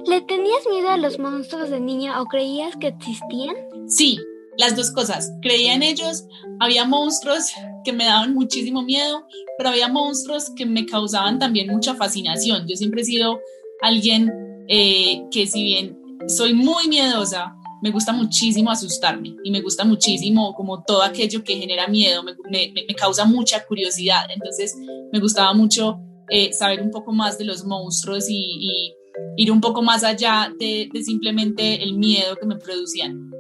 ¿Le 0.07 0.21
tenías 0.23 0.67
miedo 0.71 0.89
a 0.89 0.97
los 0.97 1.19
monstruos 1.19 1.71
de 1.71 1.81
niña 1.81 2.21
o 2.21 2.27
creías 2.27 2.77
que 2.77 2.89
existían? 2.89 3.57
Sí, 3.87 4.19
las 4.59 4.77
dos 4.77 4.91
cosas. 4.91 5.33
Creía 5.43 5.75
en 5.75 5.83
ellos, 5.83 6.25
había 6.59 6.85
monstruos 6.85 7.47
que 7.85 7.93
me 7.93 8.05
daban 8.05 8.35
muchísimo 8.35 8.83
miedo, 8.83 9.27
pero 9.57 9.71
había 9.71 9.89
monstruos 9.89 10.51
que 10.57 10.67
me 10.67 10.87
causaban 10.87 11.39
también 11.39 11.69
mucha 11.69 11.95
fascinación. 11.95 12.67
Yo 12.69 12.77
siempre 12.77 13.03
he 13.03 13.05
sido 13.05 13.41
alguien 13.83 14.31
eh, 14.69 15.23
que 15.31 15.47
si 15.47 15.63
bien 15.63 15.99
soy 16.29 16.55
muy 16.55 16.89
miedosa, 16.89 17.55
me 17.83 17.91
gusta 17.91 18.13
muchísimo 18.13 18.71
asustarme 18.71 19.35
y 19.43 19.51
me 19.51 19.63
gusta 19.63 19.85
muchísimo 19.85 20.55
como 20.55 20.83
todo 20.85 21.03
aquello 21.03 21.43
que 21.43 21.57
genera 21.57 21.89
miedo, 21.89 22.23
me, 22.23 22.73
causa 22.95 23.25
mucha 23.25 23.65
curiosidad. 23.65 24.27
Entonces 24.33 24.77
me 25.13 25.19
gustaba 25.19 25.55
mucho 25.55 25.99
eh, 26.29 26.53
saber 26.53 26.83
un 26.83 26.91
poco 26.91 27.13
más 27.13 27.39
de 27.39 27.45
los 27.45 27.65
monstruos 27.65 28.27
y, 28.29 28.95
ir 29.37 29.51
un 29.51 29.61
poco 29.61 29.83
más 29.83 30.05
allá 30.05 30.53
de 30.59 30.89
simplemente 31.03 31.83
el 31.83 31.95
miedo 31.95 32.37
que 32.37 32.47
me 32.47 32.57
producían. 32.57 33.31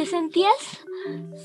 ¿Te 0.00 0.06
sentías 0.06 0.54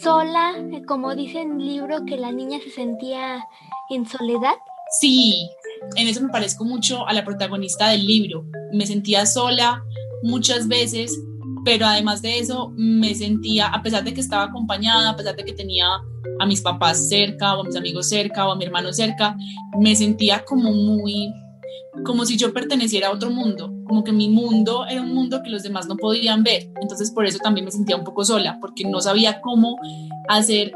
sola, 0.01 0.53
eh, 0.71 0.81
como 0.87 1.13
dice 1.13 1.41
en 1.41 1.59
el 1.59 1.67
libro, 1.67 2.05
que 2.05 2.15
la 2.15 2.31
niña 2.31 2.57
se 2.63 2.71
sentía 2.71 3.45
en 3.89 4.07
soledad? 4.07 4.53
Sí, 4.97 5.49
en 5.97 6.07
eso 6.07 6.21
me 6.21 6.29
parezco 6.29 6.63
mucho 6.63 7.05
a 7.05 7.11
la 7.11 7.25
protagonista 7.25 7.89
del 7.89 8.05
libro. 8.05 8.45
Me 8.71 8.85
sentía 8.85 9.25
sola, 9.25 9.83
muchas 10.23 10.69
veces, 10.69 11.21
pero 11.65 11.85
además 11.85 12.21
de 12.21 12.39
eso 12.39 12.71
me 12.77 13.13
sentía, 13.13 13.67
a 13.67 13.83
pesar 13.83 14.05
de 14.05 14.13
que 14.13 14.21
estaba 14.21 14.43
acompañada, 14.43 15.09
a 15.09 15.17
pesar 15.17 15.35
de 15.35 15.43
que 15.43 15.51
tenía 15.51 15.87
a 16.39 16.45
mis 16.45 16.61
papás 16.61 17.09
cerca 17.09 17.57
o 17.57 17.59
a 17.59 17.63
mis 17.65 17.75
amigos 17.75 18.07
cerca 18.07 18.47
o 18.47 18.53
a 18.53 18.55
mi 18.55 18.63
hermano 18.63 18.93
cerca, 18.93 19.35
me 19.77 19.97
sentía 19.97 20.45
como 20.45 20.71
muy, 20.71 21.29
como 22.03 22.25
si 22.25 22.37
yo 22.37 22.53
perteneciera 22.53 23.07
a 23.07 23.11
otro 23.11 23.29
mundo, 23.29 23.73
como 23.85 24.03
que 24.03 24.11
mi 24.11 24.29
mundo 24.29 24.85
era 24.87 25.01
un 25.01 25.13
mundo 25.13 25.41
que 25.43 25.49
los 25.49 25.63
demás 25.63 25.87
no 25.87 25.95
podían 25.95 26.43
ver. 26.43 26.69
Entonces 26.81 27.11
por 27.11 27.25
eso 27.25 27.39
también 27.39 27.65
me 27.65 27.71
sentía 27.71 27.95
un 27.95 28.03
poco 28.03 28.25
sola, 28.25 28.57
porque 28.59 28.83
no 28.83 29.01
sabía 29.01 29.41
cómo 29.41 29.77
hacer 30.27 30.71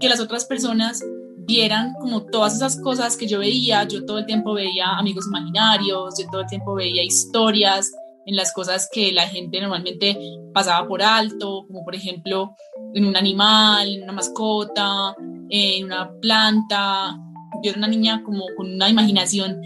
que 0.00 0.08
las 0.08 0.20
otras 0.20 0.44
personas 0.44 1.02
vieran 1.46 1.94
como 2.00 2.24
todas 2.24 2.56
esas 2.56 2.80
cosas 2.80 3.16
que 3.16 3.26
yo 3.26 3.38
veía. 3.38 3.84
Yo 3.84 4.04
todo 4.04 4.18
el 4.18 4.26
tiempo 4.26 4.54
veía 4.54 4.96
amigos 4.98 5.26
imaginarios, 5.26 6.14
yo 6.18 6.26
todo 6.30 6.42
el 6.42 6.46
tiempo 6.46 6.74
veía 6.74 7.02
historias 7.02 7.92
en 8.26 8.36
las 8.36 8.52
cosas 8.52 8.88
que 8.92 9.12
la 9.12 9.28
gente 9.28 9.60
normalmente 9.60 10.18
pasaba 10.52 10.86
por 10.88 11.02
alto, 11.02 11.64
como 11.66 11.84
por 11.84 11.94
ejemplo 11.94 12.54
en 12.94 13.04
un 13.04 13.16
animal, 13.16 13.88
en 13.88 14.02
una 14.04 14.12
mascota, 14.12 15.14
en 15.50 15.84
una 15.84 16.10
planta. 16.20 17.18
Yo 17.62 17.70
era 17.70 17.78
una 17.78 17.88
niña 17.88 18.22
como 18.24 18.44
con 18.56 18.72
una 18.72 18.88
imaginación 18.88 19.60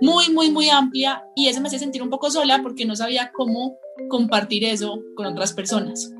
muy, 0.00 0.30
muy, 0.30 0.50
muy 0.50 0.68
amplia 0.70 1.24
y 1.34 1.48
eso 1.48 1.60
me 1.60 1.68
hacía 1.68 1.78
sentir 1.78 2.02
un 2.02 2.10
poco 2.10 2.30
sola 2.30 2.60
porque 2.62 2.84
no 2.84 2.96
sabía 2.96 3.32
cómo 3.34 3.78
compartir 4.08 4.64
eso 4.64 4.98
con 5.16 5.26
otras 5.26 5.52
personas. 5.52 6.10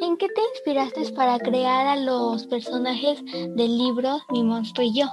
¿En 0.00 0.16
qué 0.18 0.26
te 0.28 0.40
inspiraste 0.54 1.12
para 1.14 1.38
crear 1.38 1.86
a 1.86 1.96
los 1.96 2.46
personajes 2.46 3.18
del 3.56 3.78
libro 3.78 4.18
Mi 4.30 4.42
monstruo 4.42 4.86
y 4.86 5.00
yo? 5.00 5.06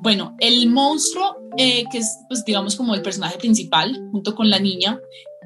Bueno, 0.00 0.34
el 0.40 0.70
monstruo, 0.70 1.36
eh, 1.58 1.84
que 1.92 1.98
es, 1.98 2.18
pues, 2.28 2.44
digamos, 2.44 2.76
como 2.76 2.94
el 2.94 3.02
personaje 3.02 3.38
principal, 3.38 3.94
junto 4.10 4.34
con 4.34 4.48
la 4.48 4.58
niña, 4.58 4.98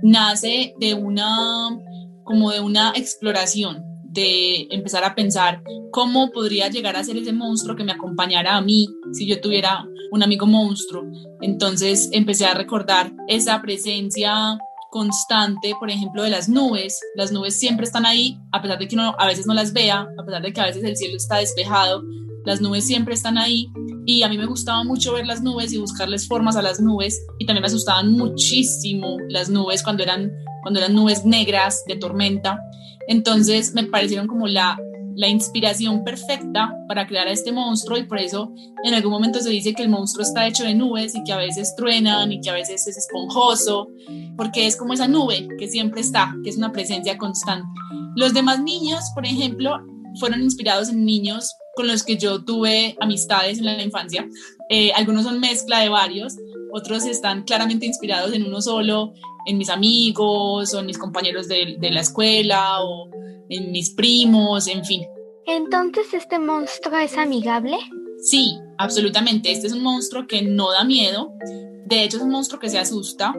nace 0.02 0.74
de 0.78 0.94
una, 0.94 1.76
como 2.24 2.52
de 2.52 2.60
una 2.60 2.92
exploración, 2.94 3.84
de 4.04 4.68
empezar 4.70 5.04
a 5.04 5.14
pensar 5.14 5.62
cómo 5.90 6.30
podría 6.30 6.68
llegar 6.68 6.96
a 6.96 7.04
ser 7.04 7.16
ese 7.16 7.32
monstruo 7.32 7.76
que 7.76 7.84
me 7.84 7.92
acompañara 7.92 8.56
a 8.56 8.60
mí 8.60 8.86
si 9.12 9.26
yo 9.26 9.40
tuviera 9.40 9.86
un 10.10 10.22
amigo 10.22 10.46
monstruo. 10.46 11.04
Entonces 11.40 12.08
empecé 12.12 12.46
a 12.46 12.54
recordar 12.54 13.12
esa 13.28 13.60
presencia 13.62 14.58
constante, 14.90 15.74
por 15.78 15.90
ejemplo, 15.90 16.22
de 16.22 16.30
las 16.30 16.48
nubes. 16.48 16.98
Las 17.14 17.32
nubes 17.32 17.58
siempre 17.58 17.84
están 17.84 18.06
ahí, 18.06 18.38
a 18.52 18.62
pesar 18.62 18.78
de 18.78 18.88
que 18.88 18.94
uno 18.94 19.14
a 19.18 19.26
veces 19.26 19.46
no 19.46 19.54
las 19.54 19.72
vea, 19.72 20.06
a 20.18 20.24
pesar 20.24 20.42
de 20.42 20.52
que 20.52 20.60
a 20.60 20.66
veces 20.66 20.84
el 20.84 20.96
cielo 20.96 21.16
está 21.16 21.36
despejado, 21.36 22.02
las 22.46 22.60
nubes 22.60 22.86
siempre 22.86 23.14
están 23.14 23.38
ahí. 23.38 23.66
Y 24.06 24.22
a 24.22 24.28
mí 24.28 24.38
me 24.38 24.46
gustaba 24.46 24.84
mucho 24.84 25.12
ver 25.12 25.26
las 25.26 25.42
nubes 25.42 25.72
y 25.72 25.78
buscarles 25.78 26.28
formas 26.28 26.56
a 26.56 26.62
las 26.62 26.80
nubes. 26.80 27.20
Y 27.38 27.46
también 27.46 27.62
me 27.62 27.66
asustaban 27.66 28.12
muchísimo 28.12 29.16
las 29.28 29.50
nubes 29.50 29.82
cuando 29.82 30.04
eran, 30.04 30.32
cuando 30.62 30.78
eran 30.80 30.94
nubes 30.94 31.24
negras 31.24 31.84
de 31.86 31.96
tormenta. 31.96 32.60
Entonces 33.08 33.74
me 33.74 33.84
parecieron 33.84 34.28
como 34.28 34.46
la, 34.46 34.78
la 35.16 35.28
inspiración 35.28 36.04
perfecta 36.04 36.72
para 36.86 37.06
crear 37.06 37.26
a 37.26 37.32
este 37.32 37.50
monstruo 37.50 37.96
y 37.96 38.04
por 38.04 38.18
eso 38.18 38.52
en 38.84 38.94
algún 38.94 39.12
momento 39.12 39.40
se 39.40 39.48
dice 39.48 39.72
que 39.72 39.82
el 39.82 39.88
monstruo 39.88 40.22
está 40.22 40.46
hecho 40.46 40.64
de 40.64 40.74
nubes 40.74 41.14
y 41.14 41.24
que 41.24 41.32
a 41.32 41.38
veces 41.38 41.74
truenan 41.74 42.30
y 42.32 42.40
que 42.40 42.50
a 42.50 42.54
veces 42.54 42.86
es 42.86 42.98
esponjoso, 42.98 43.88
porque 44.36 44.66
es 44.66 44.76
como 44.76 44.92
esa 44.92 45.08
nube 45.08 45.48
que 45.58 45.68
siempre 45.68 46.02
está, 46.02 46.34
que 46.44 46.50
es 46.50 46.58
una 46.58 46.70
presencia 46.70 47.16
constante. 47.16 47.66
Los 48.14 48.34
demás 48.34 48.62
niños, 48.62 49.04
por 49.14 49.24
ejemplo, 49.24 49.78
fueron 50.20 50.42
inspirados 50.42 50.90
en 50.90 51.04
niños 51.04 51.56
con 51.76 51.86
los 51.86 52.02
que 52.02 52.16
yo 52.16 52.44
tuve 52.44 52.96
amistades 53.00 53.58
en 53.58 53.64
la 53.64 53.82
infancia. 53.82 54.28
Eh, 54.68 54.92
algunos 54.94 55.24
son 55.24 55.40
mezcla 55.40 55.80
de 55.80 55.88
varios, 55.88 56.34
otros 56.72 57.04
están 57.06 57.44
claramente 57.44 57.86
inspirados 57.86 58.32
en 58.32 58.44
uno 58.44 58.60
solo, 58.60 59.12
en 59.46 59.58
mis 59.58 59.68
amigos 59.68 60.74
o 60.74 60.80
en 60.80 60.86
mis 60.86 60.98
compañeros 60.98 61.48
de, 61.48 61.76
de 61.78 61.90
la 61.90 62.00
escuela 62.00 62.82
o 62.82 63.08
en 63.48 63.70
mis 63.70 63.90
primos, 63.90 64.66
en 64.66 64.84
fin. 64.84 65.06
Entonces, 65.46 66.12
¿este 66.12 66.38
monstruo 66.38 66.98
es 66.98 67.16
amigable? 67.16 67.76
Sí, 68.18 68.58
absolutamente. 68.78 69.52
Este 69.52 69.68
es 69.68 69.72
un 69.72 69.82
monstruo 69.82 70.26
que 70.26 70.42
no 70.42 70.72
da 70.72 70.84
miedo. 70.84 71.32
De 71.86 72.02
hecho, 72.02 72.16
es 72.16 72.22
un 72.24 72.30
monstruo 72.30 72.58
que 72.58 72.68
se 72.68 72.78
asusta, 72.78 73.32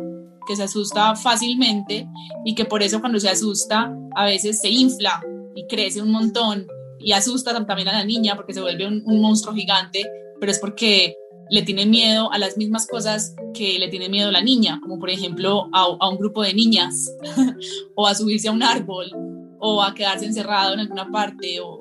que 0.47 0.55
se 0.55 0.63
asusta 0.63 1.15
fácilmente 1.15 2.07
y 2.45 2.55
que 2.55 2.63
por 2.63 2.81
eso 2.81 3.01
cuando 3.01 3.19
se 3.19 3.29
asusta 3.29 3.93
a 4.15 4.25
veces 4.25 4.59
se 4.61 4.69
infla 4.69 5.21
y 5.53 5.67
crece 5.67 6.01
un 6.01 6.11
montón 6.11 6.65
y 6.99 7.11
asusta 7.11 7.53
también 7.53 7.89
a 7.89 7.93
la 7.93 8.05
niña 8.05 8.35
porque 8.35 8.53
se 8.53 8.61
vuelve 8.61 8.87
un, 8.87 9.03
un 9.05 9.21
monstruo 9.21 9.53
gigante, 9.53 10.05
pero 10.39 10.51
es 10.51 10.59
porque 10.59 11.15
le 11.49 11.61
tiene 11.61 11.85
miedo 11.85 12.31
a 12.31 12.37
las 12.37 12.57
mismas 12.57 12.87
cosas 12.87 13.35
que 13.53 13.79
le 13.79 13.87
tiene 13.87 14.09
miedo 14.09 14.31
la 14.31 14.41
niña, 14.41 14.79
como 14.81 14.99
por 14.99 15.09
ejemplo 15.09 15.69
a, 15.73 15.87
a 15.99 16.09
un 16.09 16.17
grupo 16.17 16.43
de 16.43 16.53
niñas 16.53 17.09
o 17.95 18.07
a 18.07 18.15
subirse 18.15 18.47
a 18.47 18.51
un 18.51 18.63
árbol 18.63 19.09
o 19.59 19.81
a 19.81 19.93
quedarse 19.93 20.25
encerrado 20.25 20.73
en 20.73 20.81
alguna 20.81 21.09
parte 21.11 21.59
o 21.61 21.79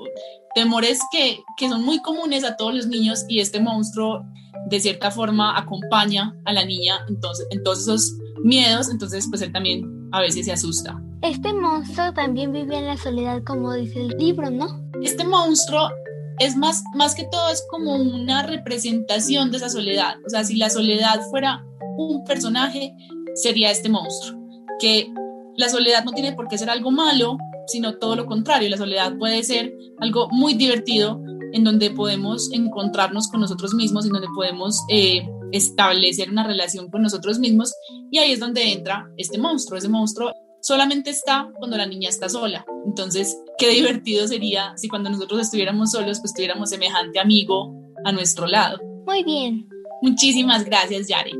temores 0.54 0.98
que, 1.12 1.38
que 1.56 1.68
son 1.68 1.84
muy 1.84 2.00
comunes 2.00 2.44
a 2.44 2.56
todos 2.56 2.74
los 2.74 2.86
niños 2.86 3.24
y 3.28 3.40
este 3.40 3.60
monstruo 3.60 4.24
de 4.68 4.80
cierta 4.80 5.10
forma 5.10 5.56
acompaña 5.58 6.34
a 6.44 6.52
la 6.52 6.64
niña 6.64 7.04
entonces, 7.08 7.46
en 7.50 7.62
todos 7.62 7.80
esos 7.80 8.16
miedos, 8.42 8.90
entonces 8.90 9.26
pues 9.28 9.42
él 9.42 9.52
también 9.52 10.08
a 10.12 10.20
veces 10.20 10.46
se 10.46 10.52
asusta. 10.52 11.00
Este 11.22 11.52
monstruo 11.52 12.12
también 12.12 12.52
vive 12.52 12.78
en 12.78 12.86
la 12.86 12.96
soledad 12.96 13.42
como 13.44 13.74
dice 13.74 14.00
el 14.00 14.16
libro, 14.18 14.50
¿no? 14.50 14.66
Este 15.02 15.24
monstruo 15.24 15.90
es 16.38 16.56
más, 16.56 16.84
más 16.94 17.14
que 17.14 17.24
todo 17.30 17.50
es 17.50 17.64
como 17.70 17.94
una 17.94 18.42
representación 18.42 19.50
de 19.50 19.58
esa 19.58 19.68
soledad. 19.68 20.16
O 20.26 20.30
sea, 20.30 20.44
si 20.44 20.56
la 20.56 20.70
soledad 20.70 21.20
fuera 21.30 21.64
un 21.96 22.24
personaje, 22.24 22.92
sería 23.34 23.70
este 23.70 23.88
monstruo. 23.88 24.38
Que 24.78 25.12
la 25.56 25.68
soledad 25.68 26.04
no 26.04 26.12
tiene 26.12 26.32
por 26.32 26.48
qué 26.48 26.58
ser 26.58 26.70
algo 26.70 26.90
malo, 26.90 27.38
sino 27.66 27.98
todo 27.98 28.16
lo 28.16 28.26
contrario. 28.26 28.68
La 28.68 28.76
soledad 28.76 29.16
puede 29.18 29.42
ser 29.42 29.72
algo 30.00 30.28
muy 30.30 30.54
divertido 30.54 31.20
en 31.52 31.64
donde 31.64 31.90
podemos 31.90 32.50
encontrarnos 32.52 33.28
con 33.28 33.40
nosotros 33.40 33.72
mismos, 33.74 34.04
en 34.04 34.12
donde 34.12 34.28
podemos 34.34 34.78
eh, 34.90 35.26
establecer 35.52 36.30
una 36.30 36.46
relación 36.46 36.90
con 36.90 37.02
nosotros 37.02 37.38
mismos. 37.38 37.72
Y 38.10 38.18
ahí 38.18 38.32
es 38.32 38.40
donde 38.40 38.72
entra 38.72 39.08
este 39.16 39.38
monstruo. 39.38 39.78
Ese 39.78 39.88
monstruo 39.88 40.32
solamente 40.66 41.10
está 41.10 41.48
cuando 41.58 41.76
la 41.76 41.86
niña 41.86 42.08
está 42.08 42.28
sola. 42.28 42.66
Entonces, 42.84 43.38
qué 43.56 43.68
divertido 43.68 44.26
sería 44.26 44.76
si 44.76 44.88
cuando 44.88 45.08
nosotros 45.10 45.40
estuviéramos 45.40 45.92
solos, 45.92 46.18
pues 46.18 46.34
tuviéramos 46.34 46.70
semejante 46.70 47.20
amigo 47.20 47.72
a 48.04 48.10
nuestro 48.10 48.48
lado. 48.48 48.78
Muy 49.06 49.22
bien. 49.22 49.68
Muchísimas 50.02 50.64
gracias, 50.64 51.06
Yare. 51.06 51.30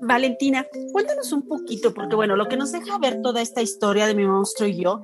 Valentina, 0.00 0.64
cuéntanos 0.92 1.32
un 1.32 1.42
poquito, 1.42 1.92
porque 1.92 2.14
bueno, 2.14 2.36
lo 2.36 2.46
que 2.46 2.56
nos 2.56 2.70
deja 2.70 2.98
ver 2.98 3.20
toda 3.20 3.42
esta 3.42 3.62
historia 3.62 4.06
de 4.06 4.14
mi 4.14 4.26
monstruo 4.26 4.68
y 4.68 4.80
yo 4.80 5.00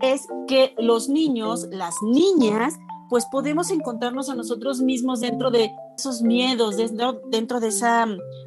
es 0.00 0.26
que 0.46 0.74
los 0.78 1.08
niños, 1.08 1.66
las 1.70 1.96
niñas, 2.02 2.74
pues 3.08 3.26
podemos 3.30 3.72
encontrarnos 3.72 4.30
a 4.30 4.36
nosotros 4.36 4.80
mismos 4.82 5.20
dentro 5.20 5.50
de 5.50 5.72
esos 5.98 6.22
miedos, 6.22 6.76
dentro, 6.76 7.20
dentro 7.28 7.58
de 7.58 7.68
esa, 7.68 8.06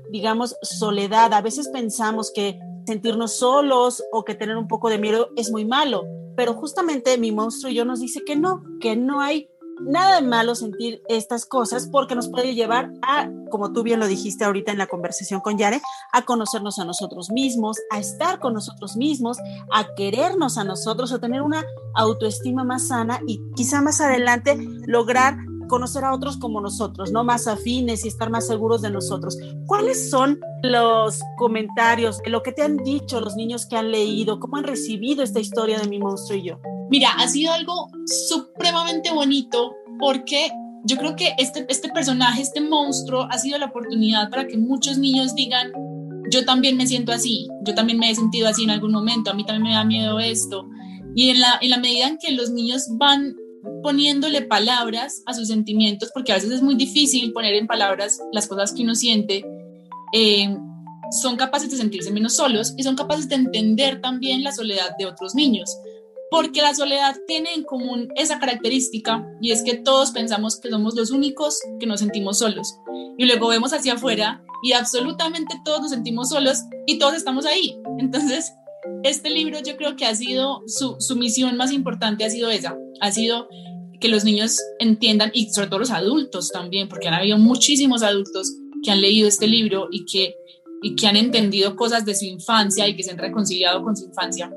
digamos, 0.09 0.55
soledad. 0.61 1.34
A 1.34 1.41
veces 1.41 1.68
pensamos 1.68 2.32
que 2.34 2.57
sentirnos 2.86 3.38
solos 3.38 4.04
o 4.12 4.24
que 4.24 4.36
tener 4.36 4.58
un 4.58 4.68
poco 4.68 4.90
de 4.90 4.98
miedo 4.98 5.30
es 5.36 5.52
muy 5.52 5.66
malo, 5.66 6.04
pero 6.36 6.54
justamente 6.54 7.18
mi 7.18 7.32
monstruo 7.32 7.72
y 7.72 7.76
yo 7.76 7.86
nos 7.86 8.00
dice 8.00 8.24
que 8.26 8.36
no, 8.36 8.64
que 8.80 8.96
no 8.96 9.22
hay 9.22 9.50
nada 9.82 10.16
de 10.16 10.28
malo 10.28 10.56
sentir 10.56 11.02
estas 11.10 11.46
cosas 11.46 11.88
porque 11.92 12.16
nos 12.16 12.30
puede 12.30 12.54
llevar 12.54 12.92
a, 13.02 13.30
como 13.50 13.74
tú 13.74 13.84
bien 13.84 14.00
lo 14.00 14.08
dijiste 14.08 14.46
ahorita 14.46 14.72
en 14.72 14.78
la 14.78 14.88
conversación 14.88 15.42
con 15.42 15.58
Yare, 15.58 15.82
a 16.12 16.24
conocernos 16.24 16.80
a 16.80 16.86
nosotros 16.86 17.32
mismos, 17.32 17.78
a 17.92 18.00
estar 18.00 18.40
con 18.40 18.54
nosotros 18.54 18.96
mismos, 18.96 19.38
a 19.72 19.94
querernos 19.96 20.58
a 20.58 20.64
nosotros, 20.64 21.12
a 21.12 21.20
tener 21.20 21.42
una 21.42 21.66
autoestima 21.96 22.64
más 22.64 22.88
sana 22.88 23.20
y 23.28 23.42
quizá 23.56 23.82
más 23.82 24.02
adelante 24.02 24.58
lograr 24.86 25.38
conocer 25.68 26.03
a 26.03 26.14
otros 26.14 26.38
como 26.38 26.61
nosotros, 26.61 27.11
¿no? 27.11 27.24
Más 27.24 27.47
afines 27.47 28.05
y 28.05 28.07
estar 28.07 28.30
más 28.30 28.47
seguros 28.47 28.82
de 28.82 28.89
nosotros. 28.89 29.38
¿Cuáles 29.66 30.09
son 30.09 30.39
los 30.64 31.20
comentarios, 31.38 32.20
lo 32.26 32.41
que 32.43 32.51
te 32.51 32.61
han 32.61 32.78
dicho 32.78 33.20
los 33.20 33.36
niños 33.36 33.66
que 33.66 33.76
han 33.76 33.91
leído, 33.91 34.39
cómo 34.39 34.57
han 34.57 34.64
recibido 34.64 35.24
esta 35.24 35.39
historia 35.39 35.80
de 35.80 35.88
mi 35.88 35.99
monstruo 35.99 36.38
y 36.38 36.47
yo? 36.49 36.59
Mira, 36.89 37.09
ha 37.18 37.28
sido 37.28 37.51
algo 37.51 37.89
supremamente 38.05 39.11
bonito 39.11 39.74
porque 39.99 40.51
yo 40.86 40.97
creo 40.97 41.16
que 41.16 41.34
este, 41.38 41.66
este 41.70 41.89
personaje, 41.89 42.41
este 42.41 42.61
monstruo, 42.61 43.28
ha 43.30 43.38
sido 43.38 43.57
la 43.57 43.68
oportunidad 43.68 44.30
para 44.30 44.47
que 44.47 44.57
muchos 44.57 44.97
niños 44.97 45.34
digan, 45.34 45.72
yo 46.30 46.45
también 46.45 46.78
me 46.78 46.88
siento 46.88 47.11
así, 47.11 47.47
yo 47.66 47.74
también 47.74 47.99
me 47.99 48.09
he 48.09 48.16
sentido 48.16 48.47
así 48.47 48.64
en 48.64 48.70
algún 48.70 48.91
momento, 48.91 49.32
a 49.32 49.34
mí 49.34 49.45
también 49.45 49.64
me 49.64 49.74
da 49.74 49.86
miedo 49.86 50.20
esto. 50.20 50.68
Y 51.16 51.30
en 51.30 51.39
la, 51.39 51.57
en 51.61 51.70
la 51.70 51.78
medida 51.78 52.07
en 52.07 52.18
que 52.18 52.32
los 52.32 52.49
niños 52.51 52.88
van 52.97 53.36
poniéndole 53.84 54.42
palabras 54.42 55.22
a 55.26 55.34
sus 55.34 55.50
sentimientos, 55.50 56.10
porque 56.14 56.32
a 56.32 56.36
veces 56.36 56.52
es 56.52 56.62
muy 56.62 56.76
difícil 56.76 57.32
poner 57.34 57.54
en 57.54 57.68
palabras 57.68 58.20
las 58.32 58.48
cosas 58.48 58.74
que 58.74 58.82
uno 58.82 58.96
siente, 58.96 59.46
eh, 60.14 60.58
son 61.12 61.36
capaces 61.36 61.70
de 61.70 61.78
sentirse 61.78 62.12
menos 62.12 62.36
solos 62.36 62.74
y 62.78 62.84
son 62.84 62.96
capaces 62.96 63.30
de 63.30 63.36
entender 63.36 64.02
también 64.02 64.44
la 64.44 64.52
soledad 64.52 64.96
de 64.98 65.06
otros 65.06 65.36
niños, 65.36 65.70
porque 66.32 66.62
la 66.62 66.74
soledad 66.74 67.16
tiene 67.28 67.54
en 67.54 67.64
común 67.64 68.08
esa 68.16 68.40
característica 68.40 69.24
y 69.40 69.52
es 69.52 69.62
que 69.62 69.76
todos 69.76 70.12
pensamos 70.12 70.60
que 70.60 70.70
somos 70.70 70.96
los 70.96 71.12
únicos 71.12 71.60
que 71.80 71.86
nos 71.86 72.00
sentimos 72.00 72.40
solos 72.40 72.76
y 73.18 73.26
luego 73.26 73.50
vemos 73.50 73.74
hacia 73.74 73.94
afuera 73.94 74.44
y 74.64 74.72
absolutamente 74.72 75.56
todos 75.64 75.82
nos 75.82 75.92
sentimos 75.92 76.30
solos 76.30 76.64
y 76.88 76.98
todos 76.98 77.14
estamos 77.14 77.46
ahí. 77.46 77.78
Entonces, 78.00 78.54
este 79.04 79.30
libro 79.30 79.60
yo 79.60 79.78
creo 79.78 79.96
que 79.96 80.06
ha 80.06 80.16
sido, 80.16 80.64
su, 80.68 80.96
su 81.00 81.16
misión 81.16 81.58
más 81.58 81.72
importante 81.72 82.26
ha 82.26 82.30
sido 82.30 82.50
esa, 82.50 82.76
ha 83.02 83.12
sido 83.12 83.48
que 84.00 84.10
los 84.10 84.24
niños 84.24 84.60
entiendan 84.80 85.32
y 85.34 85.50
sobre 85.52 85.68
todo 85.68 85.80
los 85.80 85.91
adultos 85.91 86.50
también, 86.50 86.89
porque 86.89 87.08
han 87.08 87.14
habido 87.14 87.38
muchísimos 87.38 88.04
adultos 88.04 88.54
que 88.84 88.91
han 88.91 89.02
leído 89.02 89.28
este 89.28 89.48
libro 89.48 89.88
y 89.91 90.06
que, 90.06 90.36
y 90.82 90.96
que 90.96 91.08
han 91.08 91.16
entendido 91.16 91.76
cosas 91.76 92.06
de 92.06 92.16
su 92.16 92.26
infancia 92.26 92.88
y 92.88 92.96
que 92.96 93.04
se 93.04 93.12
han 93.12 93.18
reconciliado 93.18 93.84
con 93.84 93.96
su 93.96 94.06
infancia. 94.06 94.52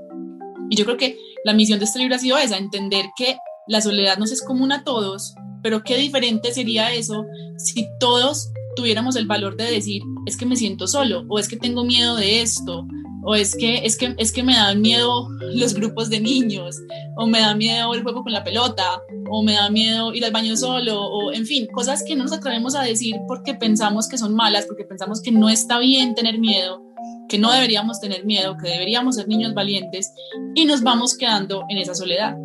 Y 0.69 0.77
yo 0.77 0.85
creo 0.85 0.97
que 0.97 1.19
la 1.45 1.53
misión 1.53 1.79
de 1.79 1.85
este 1.85 1.99
libro 1.99 2.17
ha 2.17 2.19
sido 2.19 2.39
esa, 2.39 2.59
entender 2.59 3.07
que 3.17 3.37
la 3.69 3.81
soledad 3.81 4.19
nos 4.19 4.33
es 4.33 4.43
común 4.43 4.73
a 4.73 4.85
todos, 4.85 5.35
pero 5.63 5.83
qué 5.83 5.97
diferente 5.97 6.53
sería 6.53 6.93
eso 6.93 7.25
si 7.57 7.87
todos 7.99 8.51
tuviéramos 8.77 9.17
el 9.17 9.27
valor 9.27 9.57
de 9.57 9.71
decir, 9.71 10.03
es 10.27 10.37
que 10.37 10.47
me 10.47 10.57
siento 10.57 10.87
solo, 10.87 11.25
o 11.29 11.39
es 11.39 11.49
que 11.49 11.57
tengo 11.57 11.85
miedo 11.85 12.17
de 12.17 12.43
esto, 12.43 12.87
o 13.29 13.35
es 13.35 13.57
que, 13.57 13.79
es 13.79 13.99
que, 13.99 14.15
es 14.19 14.31
que 14.31 14.45
me 14.45 14.55
dan 14.55 14.81
miedo 14.81 15.29
los 15.53 15.75
grupos 15.75 16.09
de 16.09 16.21
niños, 16.21 16.77
o 17.17 17.27
me 17.27 17.41
da 17.41 17.57
miedo 17.57 17.93
el 17.93 18.05
juego 18.05 18.23
con 18.23 18.33
la 18.33 18.45
pelota, 18.45 19.03
o 19.29 19.43
me 19.43 19.55
da 19.55 19.69
miedo 19.69 20.15
ir 20.15 20.25
al 20.25 20.31
baño 20.31 20.57
solo, 20.57 21.03
o 21.03 21.33
en 21.33 21.45
fin, 21.45 21.67
cosas 21.67 22.05
que 22.07 22.15
no 22.15 22.23
nos 22.23 22.33
atrevemos 22.33 22.77
a 22.77 22.83
decir 22.83 23.17
porque 23.27 23.55
pensamos 23.55 24.09
que 24.09 24.17
son 24.17 24.33
malas, 24.33 24.67
porque 24.67 24.85
pensamos 24.85 25.21
que 25.21 25.33
no 25.33 25.49
está 25.49 25.81
bien 25.81 26.15
tener 26.15 26.39
miedo, 26.39 26.81
que 27.29 27.37
no 27.37 27.51
deberíamos 27.51 28.01
tener 28.01 28.25
miedo, 28.25 28.57
que 28.63 28.71
deberíamos 28.71 29.17
ser 29.17 29.27
niños 29.27 29.55
valientes, 29.55 30.13
y 30.55 30.65
nos 30.65 30.85
vamos 30.85 31.17
quedando 31.17 31.65
en 31.69 31.79
esa 31.79 31.97
soledad. 31.97 32.37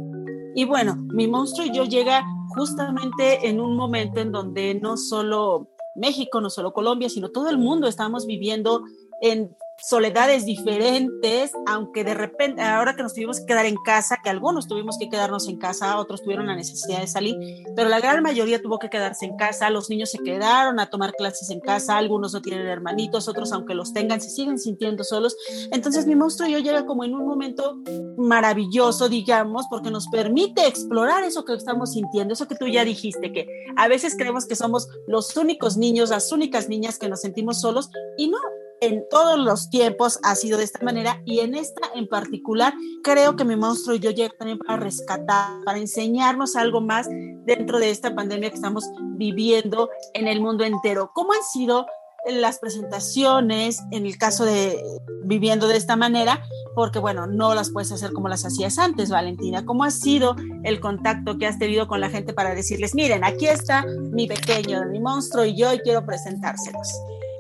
Y 0.56 0.64
bueno, 0.66 0.98
mi 1.14 1.28
monstruo 1.28 1.68
y 1.68 1.72
yo 1.72 1.86
llega 1.86 2.24
justamente 2.56 3.48
en 3.48 3.62
un 3.62 3.76
momento 3.78 4.20
en 4.20 4.32
donde 4.32 4.74
no 4.74 4.98
solo 4.98 5.70
México, 5.94 6.42
no 6.42 6.50
solo 6.50 6.74
Colombia, 6.74 7.08
sino 7.08 7.30
todo 7.30 7.52
el 7.52 7.60
mundo 7.60 7.88
estamos 7.88 8.26
viviendo 8.26 8.82
en 9.22 9.56
soledades 9.82 10.46
diferentes, 10.46 11.52
aunque 11.66 12.04
de 12.04 12.14
repente, 12.14 12.62
ahora 12.62 12.96
que 12.96 13.04
nos 13.04 13.14
tuvimos 13.14 13.40
que 13.40 13.46
quedar 13.46 13.66
en 13.66 13.78
casa, 13.78 14.20
que 14.24 14.30
algunos 14.30 14.68
tuvimos 14.68 14.98
que 14.98 15.10
quedarnos 15.10 15.48
en 15.48 15.58
casa, 15.58 15.98
otros 15.98 16.22
tuvieron 16.22 16.48
la 16.48 16.56
necesidad 16.56 17.00
de 17.00 17.08
salir, 17.08 17.36
pero 17.76 17.90
la 17.90 18.00
gran 18.00 18.22
mayoría 18.22 18.62
tuvo 18.62 18.80
que 18.80 18.90
quedarse 18.90 19.26
en 19.26 19.36
casa, 19.38 19.70
los 19.70 19.90
niños 19.90 20.12
se 20.12 20.20
quedaron 20.20 20.80
a 20.80 20.90
tomar 20.90 21.14
clases 21.14 21.50
en 21.50 21.60
casa, 21.60 21.98
algunos 21.98 22.34
no 22.34 22.42
tienen 22.42 22.68
hermanitos, 22.68 23.28
otros 23.28 23.52
aunque 23.52 23.74
los 23.74 23.94
tengan 23.94 24.22
se 24.22 24.30
siguen 24.30 24.60
sintiendo 24.60 25.04
solos. 25.04 25.36
Entonces 25.72 26.06
mi 26.06 26.16
monstruo 26.16 26.48
yo 26.48 26.60
llega 26.60 26.86
como 26.86 27.04
en 27.04 27.16
un 27.16 27.26
momento 27.26 27.78
maravilloso, 28.18 29.10
digamos, 29.10 29.66
porque 29.70 29.92
nos 29.92 30.08
permite 30.08 30.68
explorar 30.68 31.24
eso 31.24 31.44
que 31.46 31.54
estamos 31.54 31.94
sintiendo, 31.94 32.34
eso 32.34 32.48
que 32.48 32.56
tú 32.56 32.68
ya 32.68 32.86
dijiste, 32.86 33.32
que 33.32 33.48
a 33.76 33.88
veces 33.88 34.16
creemos 34.16 34.46
que 34.46 34.56
somos 34.56 34.88
los 35.08 35.36
únicos 35.38 35.78
niños, 35.78 36.10
las 36.10 36.32
únicas 36.32 36.70
niñas 36.70 36.98
que 36.98 37.10
nos 37.10 37.22
sentimos 37.22 37.62
solos 37.62 37.90
y 38.18 38.28
no, 38.28 38.38
en 38.82 39.08
todos 39.10 39.40
los 39.40 39.70
tiempos 39.70 40.20
ha 40.24 40.36
sido 40.36 40.58
de 40.58 40.64
esta 40.64 40.84
manera 40.84 41.22
y 41.24 41.40
en 41.40 41.56
esta 41.56 41.82
en 41.96 42.08
particular 42.08 42.74
creo 43.04 43.36
que 43.36 43.46
mi 43.46 43.56
monstruo 43.56 43.96
y 43.96 44.00
yo 44.00 44.10
llego 44.10 44.34
también 44.38 44.58
para 44.58 44.80
rescatar, 44.80 45.64
para 45.64 45.78
enseñarnos 45.78 46.56
algo 46.56 46.82
más 46.82 47.08
dentro 47.46 47.80
de 47.80 47.92
esta 47.92 48.14
pandemia 48.14 48.50
que 48.50 48.56
estamos 48.56 48.84
viviendo 49.18 49.90
en 50.16 50.28
el 50.28 50.42
mundo 50.42 50.64
entero. 50.64 51.12
¿Cómo 51.14 51.32
han 51.32 51.44
sido 51.44 51.86
las 52.28 52.60
presentaciones 52.60 53.80
en 53.92 54.06
el 54.06 54.18
caso 54.18 54.46
de 54.46 54.84
viviendo 55.26 55.68
de 55.68 55.78
esta 55.78 55.96
manera? 55.96 56.44
Porque 56.74 56.98
bueno, 56.98 57.28
no 57.28 57.54
las 57.54 57.70
puedes 57.70 57.92
hacer 57.92 58.12
como 58.14 58.30
las 58.30 58.46
hacías 58.46 58.80
antes, 58.80 59.12
Valentina. 59.12 59.64
¿Cómo 59.64 59.84
ha 59.84 59.92
sido 59.92 60.36
el 60.64 60.80
contacto 60.80 61.38
que 61.38 61.46
has 61.46 61.60
tenido 61.60 61.88
con 61.88 62.02
la 62.02 62.10
gente 62.10 62.34
para 62.34 62.56
decirles, 62.56 62.96
miren, 62.96 63.24
aquí 63.24 63.46
está 63.46 63.86
mi 64.12 64.28
pequeño, 64.28 64.86
mi 64.88 65.00
monstruo 65.00 65.46
y 65.46 65.56
yo 65.56 65.72
y 65.72 65.80
quiero 65.80 66.04
presentárselos? 66.04 66.90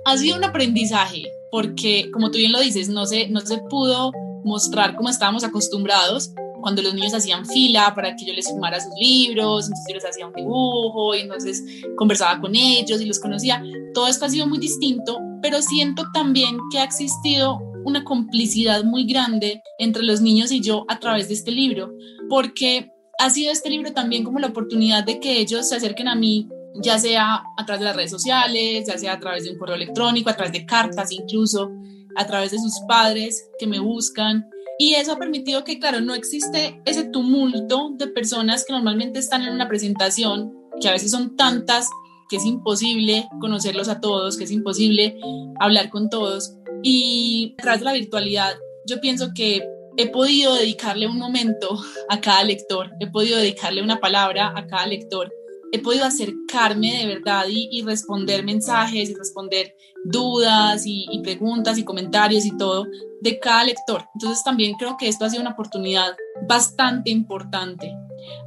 Ha 0.05 0.17
sido 0.17 0.37
un 0.37 0.43
aprendizaje 0.43 1.23
porque, 1.51 2.09
como 2.11 2.31
tú 2.31 2.37
bien 2.37 2.51
lo 2.51 2.59
dices, 2.59 2.89
no 2.89 3.05
se, 3.05 3.27
no 3.27 3.41
se 3.41 3.57
pudo 3.69 4.11
mostrar 4.43 4.95
como 4.95 5.09
estábamos 5.09 5.43
acostumbrados 5.43 6.31
cuando 6.61 6.81
los 6.81 6.93
niños 6.93 7.13
hacían 7.13 7.45
fila 7.45 7.93
para 7.95 8.15
que 8.15 8.25
yo 8.25 8.33
les 8.33 8.47
firmara 8.47 8.79
sus 8.79 8.93
libros, 8.99 9.65
entonces 9.65 9.85
yo 9.89 9.95
les 9.95 10.05
hacía 10.05 10.27
un 10.27 10.33
dibujo 10.33 11.15
y 11.15 11.21
entonces 11.21 11.63
conversaba 11.97 12.39
con 12.39 12.55
ellos 12.55 13.01
y 13.01 13.05
los 13.05 13.19
conocía. 13.19 13.63
Todo 13.93 14.07
esto 14.07 14.25
ha 14.25 14.29
sido 14.29 14.47
muy 14.47 14.59
distinto, 14.59 15.19
pero 15.41 15.61
siento 15.61 16.05
también 16.13 16.57
que 16.71 16.79
ha 16.79 16.83
existido 16.83 17.59
una 17.83 18.03
complicidad 18.03 18.83
muy 18.83 19.05
grande 19.05 19.63
entre 19.79 20.03
los 20.03 20.21
niños 20.21 20.51
y 20.51 20.61
yo 20.61 20.85
a 20.87 20.99
través 20.99 21.27
de 21.27 21.33
este 21.33 21.51
libro, 21.51 21.91
porque 22.29 22.91
ha 23.19 23.29
sido 23.29 23.51
este 23.51 23.69
libro 23.69 23.91
también 23.91 24.23
como 24.23 24.39
la 24.39 24.47
oportunidad 24.47 25.03
de 25.03 25.19
que 25.19 25.39
ellos 25.39 25.69
se 25.69 25.75
acerquen 25.75 26.07
a 26.07 26.15
mí 26.15 26.47
ya 26.75 26.97
sea 26.99 27.43
a 27.57 27.65
través 27.65 27.79
de 27.79 27.85
las 27.85 27.95
redes 27.95 28.11
sociales, 28.11 28.85
ya 28.87 28.97
sea 28.97 29.13
a 29.13 29.19
través 29.19 29.43
de 29.43 29.51
un 29.51 29.57
correo 29.57 29.75
electrónico, 29.75 30.29
a 30.29 30.35
través 30.35 30.53
de 30.53 30.65
cartas 30.65 31.11
incluso, 31.11 31.71
a 32.15 32.25
través 32.25 32.51
de 32.51 32.59
sus 32.59 32.79
padres 32.87 33.49
que 33.59 33.67
me 33.67 33.79
buscan. 33.79 34.49
Y 34.77 34.95
eso 34.95 35.13
ha 35.13 35.17
permitido 35.17 35.63
que, 35.63 35.79
claro, 35.79 36.01
no 36.01 36.15
existe 36.15 36.81
ese 36.85 37.03
tumulto 37.03 37.91
de 37.97 38.07
personas 38.07 38.65
que 38.65 38.73
normalmente 38.73 39.19
están 39.19 39.43
en 39.43 39.53
una 39.53 39.67
presentación, 39.67 40.53
que 40.79 40.87
a 40.87 40.93
veces 40.93 41.11
son 41.11 41.35
tantas 41.35 41.87
que 42.29 42.37
es 42.37 42.45
imposible 42.45 43.27
conocerlos 43.41 43.89
a 43.89 43.99
todos, 43.99 44.37
que 44.37 44.45
es 44.45 44.51
imposible 44.51 45.19
hablar 45.59 45.89
con 45.89 46.09
todos. 46.09 46.55
Y 46.81 47.55
de 47.57 47.83
la 47.83 47.93
virtualidad, 47.93 48.55
yo 48.87 48.99
pienso 49.01 49.31
que 49.35 49.67
he 49.97 50.07
podido 50.07 50.55
dedicarle 50.55 51.07
un 51.07 51.19
momento 51.19 51.79
a 52.09 52.21
cada 52.21 52.43
lector, 52.43 52.91
he 52.99 53.07
podido 53.07 53.37
dedicarle 53.37 53.83
una 53.83 53.99
palabra 53.99 54.53
a 54.55 54.65
cada 54.65 54.87
lector 54.87 55.31
he 55.71 55.79
podido 55.79 56.05
acercarme 56.05 56.97
de 56.97 57.05
verdad 57.05 57.45
y, 57.49 57.81
responder 57.83 58.43
mensajes 58.43 59.09
y 59.09 59.13
responder 59.13 59.75
dudas 60.03 60.85
y, 60.85 61.05
y, 61.11 61.21
preguntas 61.21 61.77
y 61.77 61.83
comentarios 61.83 62.45
y 62.45 62.55
todo 62.57 62.85
de 63.21 63.39
cada 63.39 63.63
lector. 63.63 64.05
Entonces 64.13 64.43
también 64.43 64.75
creo 64.77 64.97
que 64.97 65.07
esto 65.07 65.25
ha 65.25 65.29
sido 65.29 65.41
una 65.41 65.51
oportunidad 65.51 66.15
bastante 66.47 67.09
importante. 67.09 67.93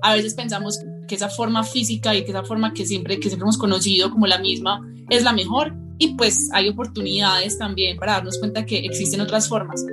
A 0.02 0.14
veces 0.14 0.34
pensamos 0.34 0.78
que 1.08 1.14
esa 1.14 1.28
forma 1.28 1.64
física 1.64 2.14
y 2.14 2.24
que 2.24 2.30
esa 2.30 2.44
forma 2.44 2.72
que 2.72 2.86
siempre, 2.86 3.16
que 3.16 3.28
siempre 3.28 3.44
hemos 3.44 3.58
conocido 3.58 4.10
como 4.10 4.26
la 4.26 4.38
misma 4.38 4.80
es 5.10 5.22
la 5.22 5.32
mejor 5.32 5.74
y 5.98 6.14
pues 6.14 6.50
hay 6.52 6.68
oportunidades 6.68 7.56
también 7.58 7.96
para 7.96 8.14
darnos 8.14 8.38
cuenta 8.38 8.66
que 8.66 8.78
existen 8.78 9.20
otras 9.20 9.48
formas. 9.48 9.84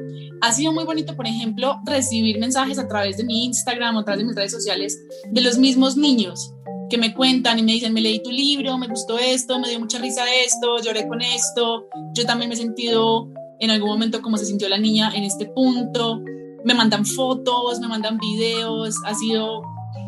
Ha 0.42 0.52
sido 0.52 0.72
muy 0.72 0.84
bonito, 0.84 1.16
por 1.16 1.28
ejemplo, 1.28 1.80
recibir 1.86 2.40
mensajes 2.40 2.80
a 2.80 2.88
través 2.88 3.18
de 3.18 3.24
mi 3.24 3.46
Instagram 3.46 3.98
a 3.98 4.04
través 4.04 4.20
de 4.20 4.26
mis 4.26 4.36
redes 4.36 4.52
sociales 4.52 5.00
de 5.30 5.42
los 5.42 5.58
mismos 5.58 5.96
niños 5.98 6.54
que 6.92 6.98
me 6.98 7.14
cuentan 7.14 7.58
y 7.58 7.64
me 7.64 7.72
dicen, 7.72 7.94
me 7.94 8.02
leí 8.02 8.22
tu 8.22 8.30
libro, 8.30 8.78
me 8.78 8.88
gustó 8.88 9.18
esto, 9.18 9.58
me 9.58 9.70
dio 9.70 9.80
mucha 9.80 9.98
risa 9.98 10.24
esto, 10.46 10.78
lloré 10.84 11.08
con 11.08 11.22
esto, 11.22 11.88
yo 12.14 12.26
también 12.26 12.50
me 12.50 12.56
he 12.56 12.58
sentido 12.58 13.30
en 13.60 13.72
algún 13.72 13.90
momento 13.90 14.22
como 14.22 14.38
se 14.38 14.46
sintió 14.46 14.68
la 14.68 14.78
niña 14.78 15.12
en 15.16 15.24
este 15.24 15.46
punto, 15.46 16.20
me 16.66 16.74
mandan 16.74 17.06
fotos, 17.06 17.80
me 17.80 17.88
mandan 17.88 18.18
videos, 18.18 18.96
ha 19.06 19.16
sido 19.16 19.62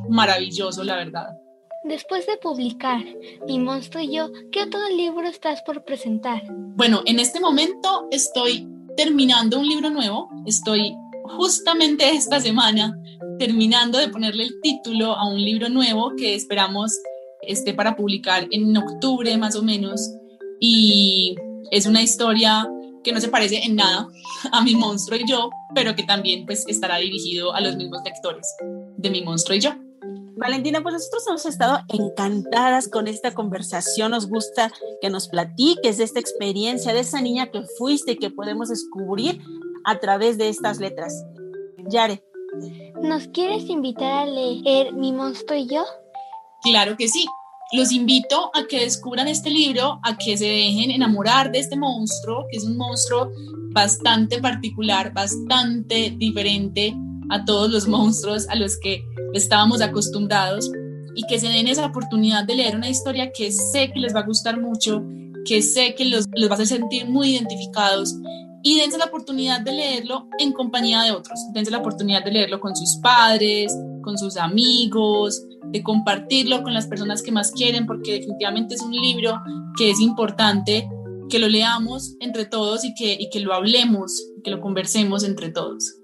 maravilloso, 0.10 0.84
la 0.84 0.98
verdad. 0.98 1.28
Después 1.86 2.26
de 2.28 2.38
publicar 2.38 3.04
Mi 3.48 3.60
monstruo 3.60 4.04
y 4.04 4.16
yo, 4.16 4.30
¿qué 4.52 4.64
otro 4.64 4.80
libro 4.90 5.28
estás 5.28 5.62
por 5.64 5.86
presentar? 5.86 6.44
Bueno, 6.76 7.02
en 7.06 7.20
este 7.20 7.40
momento 7.40 8.08
estoy 8.12 8.68
terminando 8.98 9.60
un 9.60 9.70
libro 9.70 9.90
nuevo, 9.90 10.30
estoy 10.46 10.94
justamente 11.38 12.10
esta 12.10 12.42
semana 12.42 12.98
terminando 13.46 13.98
de 13.98 14.08
ponerle 14.08 14.44
el 14.44 14.62
título 14.62 15.18
a 15.18 15.28
un 15.28 15.42
libro 15.42 15.68
nuevo 15.68 16.14
que 16.16 16.34
esperamos 16.34 16.98
esté 17.42 17.74
para 17.74 17.94
publicar 17.94 18.48
en 18.52 18.78
octubre 18.78 19.36
más 19.36 19.58
o 19.58 19.64
menos. 19.64 20.00
Y 20.62 21.36
es 21.70 21.86
una 21.86 22.02
historia 22.02 22.66
que 23.04 23.12
no 23.12 23.20
se 23.20 23.28
parece 23.28 23.66
en 23.66 23.76
nada 23.76 24.08
a 24.54 24.64
mi 24.64 24.76
monstruo 24.76 25.20
y 25.20 25.28
yo, 25.28 25.50
pero 25.76 25.94
que 25.94 26.04
también 26.04 26.46
pues 26.46 26.64
estará 26.70 27.00
dirigido 27.00 27.54
a 27.54 27.60
los 27.60 27.76
mismos 27.76 28.00
lectores 28.06 28.48
de 28.96 29.10
mi 29.10 29.22
monstruo 29.22 29.58
y 29.58 29.60
yo. 29.60 29.72
Valentina, 30.38 30.82
pues 30.82 30.94
nosotros 30.94 31.28
hemos 31.28 31.46
estado 31.46 31.80
encantadas 31.90 32.88
con 32.88 33.10
esta 33.10 33.34
conversación. 33.34 34.12
Nos 34.12 34.30
gusta 34.30 34.72
que 35.02 35.10
nos 35.10 35.28
platiques 35.28 35.98
de 35.98 36.06
esta 36.06 36.22
experiencia, 36.22 36.94
de 36.94 37.02
esa 37.02 37.20
niña 37.20 37.52
que 37.52 37.64
fuiste 37.78 38.14
y 38.14 38.18
que 38.20 38.30
podemos 38.30 38.70
descubrir 38.70 39.42
a 39.84 40.00
través 40.00 40.38
de 40.38 40.48
estas 40.48 40.80
letras. 40.80 41.14
Yare. 41.90 42.24
¿Nos 43.02 43.28
quieres 43.28 43.70
invitar 43.70 44.12
a 44.12 44.26
leer 44.26 44.94
Mi 44.94 45.12
monstruo 45.12 45.58
y 45.58 45.68
yo? 45.68 45.84
Claro 46.64 46.96
que 46.98 47.08
sí. 47.08 47.26
Los 47.72 47.92
invito 47.92 48.52
a 48.54 48.68
que 48.68 48.82
descubran 48.82 49.28
este 49.28 49.50
libro, 49.50 50.00
a 50.04 50.18
que 50.18 50.38
se 50.38 50.46
dejen 50.46 50.92
enamorar 50.92 51.52
de 51.52 51.60
este 51.60 51.76
monstruo, 51.76 52.46
que 52.52 52.58
es 52.58 52.64
un 52.64 52.78
monstruo 52.78 53.32
bastante 53.72 54.40
particular, 54.40 55.12
bastante 55.12 56.14
diferente 56.16 56.96
a 57.30 57.44
todos 57.46 57.72
los 57.72 57.88
monstruos 57.88 58.48
a 58.50 58.56
los 58.56 58.78
que 58.80 59.04
estábamos 59.34 59.82
acostumbrados 59.82 60.70
y 61.16 61.24
que 61.28 61.40
se 61.40 61.48
den 61.48 61.68
esa 61.68 61.86
oportunidad 61.86 62.44
de 62.46 62.56
leer 62.56 62.76
una 62.76 62.90
historia 62.90 63.32
que 63.32 63.52
sé 63.52 63.92
que 63.92 64.00
les 64.00 64.14
va 64.14 64.20
a 64.20 64.26
gustar 64.26 64.62
mucho, 64.62 65.04
que 65.46 65.64
sé 65.64 65.96
que 65.96 66.06
los, 66.06 66.26
los 66.36 66.50
va 66.50 66.54
a 66.54 66.56
hacer 66.56 66.68
sentir 66.68 67.10
muy 67.10 67.32
identificados 67.36 68.16
y 68.64 68.80
dense 68.80 68.98
la 68.98 69.06
oportunidad 69.06 69.62
de 69.62 69.74
leerlo 69.74 70.28
en 70.40 70.54
compañía 70.54 71.04
de 71.04 71.12
otros. 71.12 71.38
Dense 71.54 71.70
la 71.70 71.80
oportunidad 71.80 72.24
de 72.24 72.32
leerlo 72.32 72.60
con 72.62 72.76
sus 72.76 72.96
padres, 72.98 73.78
con 74.02 74.18
sus 74.18 74.38
amigos, 74.38 75.44
de 75.66 75.84
compartirlo 75.84 76.64
con 76.64 76.74
las 76.74 76.88
personas 76.88 77.22
que 77.22 77.32
más 77.32 77.52
quieren, 77.52 77.86
porque 77.86 78.14
definitivamente 78.14 78.76
es 78.76 78.82
un 78.82 78.94
libro 78.94 79.42
que 79.78 79.92
es 79.92 80.00
importante 80.00 80.90
que 81.30 81.40
lo 81.40 81.50
leamos 81.50 82.16
entre 82.20 82.46
todos 82.46 82.86
y 82.86 82.94
que, 82.96 83.18
y 83.20 83.30
que 83.30 83.42
lo 83.42 83.54
hablemos, 83.54 84.24
que 84.44 84.52
lo 84.52 84.62
conversemos 84.62 85.24
entre 85.24 85.50
todos. 85.50 85.96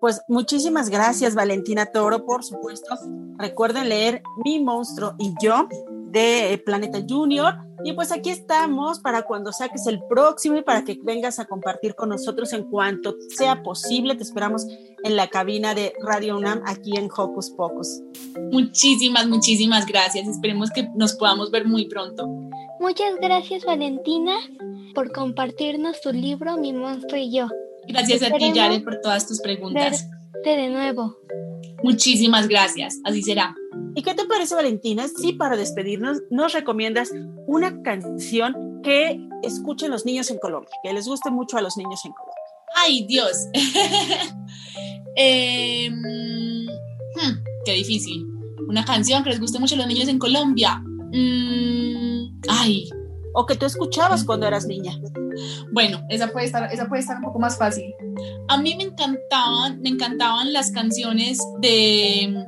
Pues 0.00 0.22
muchísimas 0.28 0.90
gracias 0.90 1.34
Valentina 1.34 1.86
Toro, 1.86 2.24
por 2.24 2.44
supuesto. 2.44 2.96
Recuerden 3.38 3.88
leer 3.88 4.22
Mi 4.44 4.60
monstruo 4.60 5.14
y 5.18 5.32
yo 5.40 5.68
de 6.10 6.62
Planeta 6.64 7.00
Junior. 7.06 7.54
Y 7.84 7.92
pues 7.92 8.10
aquí 8.10 8.30
estamos 8.30 9.00
para 9.00 9.22
cuando 9.22 9.52
saques 9.52 9.86
el 9.86 10.02
próximo 10.08 10.56
y 10.56 10.62
para 10.62 10.82
que 10.82 10.98
vengas 11.02 11.38
a 11.38 11.44
compartir 11.44 11.94
con 11.94 12.08
nosotros 12.08 12.52
en 12.52 12.64
cuanto 12.64 13.14
sea 13.36 13.62
posible. 13.62 14.14
Te 14.16 14.22
esperamos 14.22 14.66
en 15.04 15.16
la 15.16 15.28
cabina 15.28 15.74
de 15.74 15.92
Radio 16.02 16.36
UNAM 16.36 16.62
aquí 16.66 16.96
en 16.96 17.08
Hocus 17.14 17.50
Pocus. 17.50 18.00
Muchísimas, 18.50 19.28
muchísimas 19.28 19.86
gracias. 19.86 20.26
Esperemos 20.26 20.70
que 20.70 20.88
nos 20.94 21.14
podamos 21.14 21.50
ver 21.50 21.66
muy 21.66 21.86
pronto. 21.86 22.26
Muchas 22.80 23.16
gracias 23.20 23.64
Valentina 23.64 24.36
por 24.94 25.12
compartirnos 25.12 26.00
tu 26.00 26.12
libro 26.12 26.56
Mi 26.56 26.72
monstruo 26.72 27.20
y 27.20 27.30
yo. 27.30 27.48
Gracias 27.88 28.22
a 28.22 28.30
ti, 28.36 28.52
Yare, 28.52 28.80
por 28.80 29.00
todas 29.00 29.26
tus 29.26 29.40
preguntas. 29.40 30.08
Verte 30.34 30.60
de 30.60 30.68
nuevo. 30.68 31.16
Muchísimas 31.82 32.48
gracias. 32.48 32.98
Así 33.04 33.22
será. 33.22 33.54
¿Y 33.94 34.02
qué 34.02 34.14
te 34.14 34.24
parece, 34.26 34.54
Valentina? 34.54 35.06
Si 35.08 35.32
para 35.32 35.56
despedirnos 35.56 36.18
nos 36.30 36.52
recomiendas 36.52 37.10
una 37.46 37.82
canción 37.82 38.80
que 38.82 39.18
escuchen 39.42 39.90
los 39.90 40.04
niños 40.04 40.30
en 40.30 40.38
Colombia, 40.38 40.70
que 40.82 40.92
les 40.92 41.06
guste 41.06 41.30
mucho 41.30 41.56
a 41.56 41.62
los 41.62 41.76
niños 41.76 42.04
en 42.04 42.12
Colombia. 42.12 42.34
Ay, 42.76 43.06
Dios. 43.06 43.36
Em, 45.18 45.94
hmm, 45.94 47.42
qué 47.64 47.72
difícil. 47.72 48.26
Una 48.68 48.84
canción 48.84 49.24
que 49.24 49.30
les 49.30 49.40
guste 49.40 49.58
mucho 49.58 49.74
a 49.74 49.78
los 49.78 49.86
niños 49.86 50.08
en 50.08 50.18
Colombia. 50.18 50.82
Mm, 51.10 52.38
ay. 52.48 52.90
O 53.38 53.44
que 53.44 53.54
tú 53.54 53.66
escuchabas 53.66 54.24
cuando 54.24 54.46
eras 54.46 54.66
niña. 54.66 54.98
Bueno, 55.70 56.02
esa 56.08 56.28
puede 56.28 56.46
estar, 56.46 56.72
esa 56.72 56.88
puede 56.88 57.02
estar 57.02 57.16
un 57.16 57.22
poco 57.22 57.38
más 57.38 57.58
fácil. 57.58 57.94
A 58.48 58.56
mí 58.56 58.74
me 58.76 58.84
encantaban, 58.84 59.78
me 59.82 59.90
encantaban 59.90 60.54
las 60.54 60.70
canciones 60.70 61.38
de, 61.60 62.46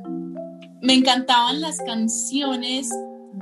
me 0.81 0.93
encantaban 0.93 1.61
las 1.61 1.77
canciones 1.85 2.89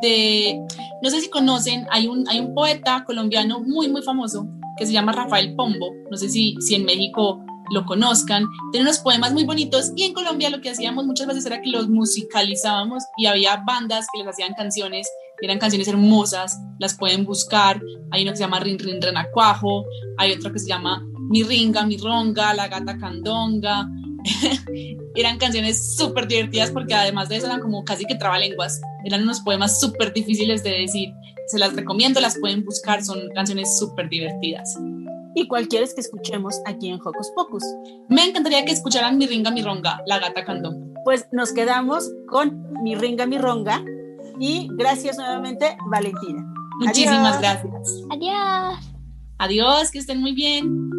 de, 0.01 0.59
no 1.01 1.09
sé 1.09 1.21
si 1.21 1.29
conocen, 1.29 1.87
hay 1.89 2.07
un, 2.07 2.27
hay 2.27 2.41
un 2.41 2.53
poeta 2.53 3.05
colombiano 3.05 3.61
muy, 3.61 3.87
muy 3.87 4.01
famoso 4.01 4.45
que 4.77 4.85
se 4.85 4.91
llama 4.91 5.13
Rafael 5.13 5.55
Pombo. 5.55 5.89
No 6.11 6.17
sé 6.17 6.27
si, 6.27 6.55
si 6.59 6.75
en 6.75 6.83
México 6.83 7.41
lo 7.71 7.85
conozcan. 7.85 8.45
Tiene 8.71 8.87
unos 8.87 8.99
poemas 8.99 9.31
muy 9.31 9.45
bonitos 9.45 9.91
y 9.95 10.03
en 10.03 10.13
Colombia 10.13 10.49
lo 10.49 10.59
que 10.59 10.69
hacíamos 10.69 11.05
muchas 11.05 11.27
veces 11.27 11.45
era 11.45 11.61
que 11.61 11.69
los 11.69 11.87
musicalizábamos 11.87 13.03
y 13.17 13.27
había 13.27 13.63
bandas 13.65 14.07
que 14.11 14.19
les 14.19 14.27
hacían 14.27 14.53
canciones 14.53 15.07
eran 15.41 15.59
canciones 15.59 15.87
hermosas, 15.87 16.59
las 16.79 16.95
pueden 16.95 17.25
buscar. 17.25 17.81
Hay 18.11 18.23
uno 18.23 18.31
que 18.31 18.37
se 18.37 18.43
llama 18.43 18.59
Rin 18.59 18.79
Rin 18.79 19.01
Renacuajo, 19.01 19.85
hay 20.17 20.31
otro 20.31 20.51
que 20.51 20.59
se 20.59 20.67
llama 20.67 21.05
Mi 21.29 21.43
Ringa, 21.43 21.85
Mi 21.85 21.97
Ronga, 21.97 22.53
La 22.53 22.67
Gata 22.67 22.97
Candonga. 22.97 23.87
eran 25.15 25.37
canciones 25.37 25.95
súper 25.95 26.27
divertidas 26.27 26.71
porque 26.71 26.93
además 26.93 27.29
de 27.29 27.37
eso 27.37 27.47
eran 27.47 27.61
como 27.61 27.83
casi 27.83 28.05
que 28.05 28.15
trabalenguas. 28.15 28.81
Eran 29.05 29.23
unos 29.23 29.41
poemas 29.41 29.79
súper 29.79 30.13
difíciles 30.13 30.63
de 30.63 30.71
decir. 30.71 31.09
Se 31.47 31.57
las 31.57 31.73
recomiendo, 31.75 32.19
las 32.19 32.37
pueden 32.39 32.65
buscar, 32.65 33.03
son 33.03 33.19
canciones 33.33 33.77
súper 33.77 34.09
divertidas. 34.09 34.77
¿Y 35.33 35.47
cuál 35.47 35.67
quieres 35.67 35.93
que 35.93 36.01
escuchemos 36.01 36.59
aquí 36.65 36.89
en 36.89 36.95
Hocus 36.95 37.31
Pocus? 37.35 37.63
Me 38.09 38.25
encantaría 38.25 38.65
que 38.65 38.71
escucharan 38.71 39.17
Mi 39.17 39.27
Ringa, 39.27 39.51
Mi 39.51 39.61
Ronga, 39.61 40.01
La 40.05 40.19
Gata 40.19 40.43
Candonga. 40.43 40.85
Pues 41.05 41.27
nos 41.31 41.53
quedamos 41.53 42.11
con 42.27 42.83
Mi 42.83 42.95
Ringa, 42.95 43.27
Mi 43.27 43.37
Ronga 43.37 43.83
y 44.39 44.67
gracias 44.73 45.17
nuevamente, 45.17 45.77
Valentina. 45.89 46.53
Muchísimas 46.79 47.37
Adiós. 47.37 47.63
gracias. 47.63 48.03
Adiós. 48.11 48.93
Adiós, 49.39 49.91
que 49.91 49.99
estén 49.99 50.19
muy 50.19 50.33
bien. 50.33 50.89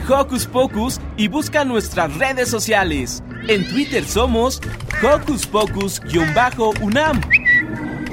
De 0.00 0.14
Hocus 0.14 0.46
Pocus 0.46 1.00
y 1.16 1.28
busca 1.28 1.64
nuestras 1.64 2.14
redes 2.18 2.50
sociales. 2.50 3.22
En 3.48 3.66
Twitter 3.66 4.04
somos 4.04 4.60
Hocus 5.02 5.46
Pocus-UNAM 5.46 7.20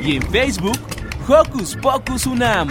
y 0.01 0.15
en 0.15 0.21
Facebook 0.31 0.77
Hocus 1.27 1.75
Pocus 1.75 2.25
UNAM. 2.25 2.69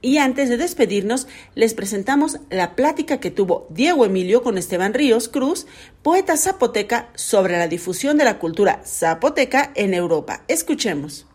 Y 0.00 0.18
antes 0.18 0.48
de 0.48 0.56
despedirnos, 0.56 1.26
les 1.56 1.74
presentamos 1.74 2.38
la 2.50 2.76
plática 2.76 3.18
que 3.18 3.32
tuvo 3.32 3.66
Diego 3.70 4.04
Emilio 4.04 4.44
con 4.44 4.56
Esteban 4.56 4.94
Ríos 4.94 5.28
Cruz, 5.28 5.66
poeta 6.02 6.36
zapoteca, 6.36 7.08
sobre 7.16 7.58
la 7.58 7.66
difusión 7.66 8.18
de 8.18 8.24
la 8.24 8.38
cultura 8.38 8.82
zapoteca 8.84 9.72
en 9.74 9.94
Europa. 9.94 10.42
Escuchemos. 10.46 11.26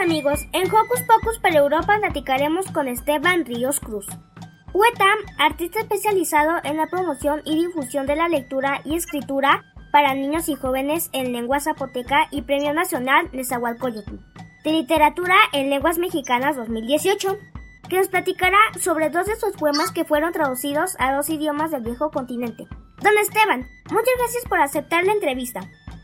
Amigos, 0.00 0.46
en 0.52 0.66
Hocus 0.66 1.02
Pocus 1.02 1.38
para 1.40 1.58
Europa 1.58 1.98
platicaremos 2.00 2.66
con 2.72 2.88
Esteban 2.88 3.44
Ríos 3.44 3.80
Cruz. 3.80 4.06
Poeta, 4.72 5.04
artista 5.38 5.80
especializado 5.80 6.58
en 6.64 6.78
la 6.78 6.86
promoción 6.86 7.42
y 7.44 7.66
difusión 7.66 8.06
de 8.06 8.16
la 8.16 8.28
lectura 8.28 8.80
y 8.84 8.96
escritura 8.96 9.62
para 9.92 10.14
niños 10.14 10.48
y 10.48 10.54
jóvenes 10.54 11.10
en 11.12 11.32
lengua 11.32 11.60
zapoteca 11.60 12.28
y 12.30 12.42
Premio 12.42 12.72
Nacional 12.72 13.28
Nezahualcóyotl 13.32 14.16
de 14.64 14.72
Literatura 14.72 15.36
en 15.52 15.68
Lenguas 15.68 15.98
Mexicanas 15.98 16.56
2018, 16.56 17.38
que 17.90 17.98
nos 17.98 18.08
platicará 18.08 18.58
sobre 18.78 19.10
dos 19.10 19.26
de 19.26 19.36
sus 19.36 19.52
poemas 19.52 19.90
que 19.90 20.04
fueron 20.04 20.32
traducidos 20.32 20.96
a 20.98 21.14
dos 21.14 21.28
idiomas 21.28 21.72
del 21.72 21.82
viejo 21.82 22.10
continente. 22.10 22.66
Don 23.02 23.18
Esteban, 23.18 23.66
muchas 23.90 24.14
gracias 24.18 24.44
por 24.48 24.60
aceptar 24.60 25.04
la 25.04 25.12
entrevista. 25.12 25.60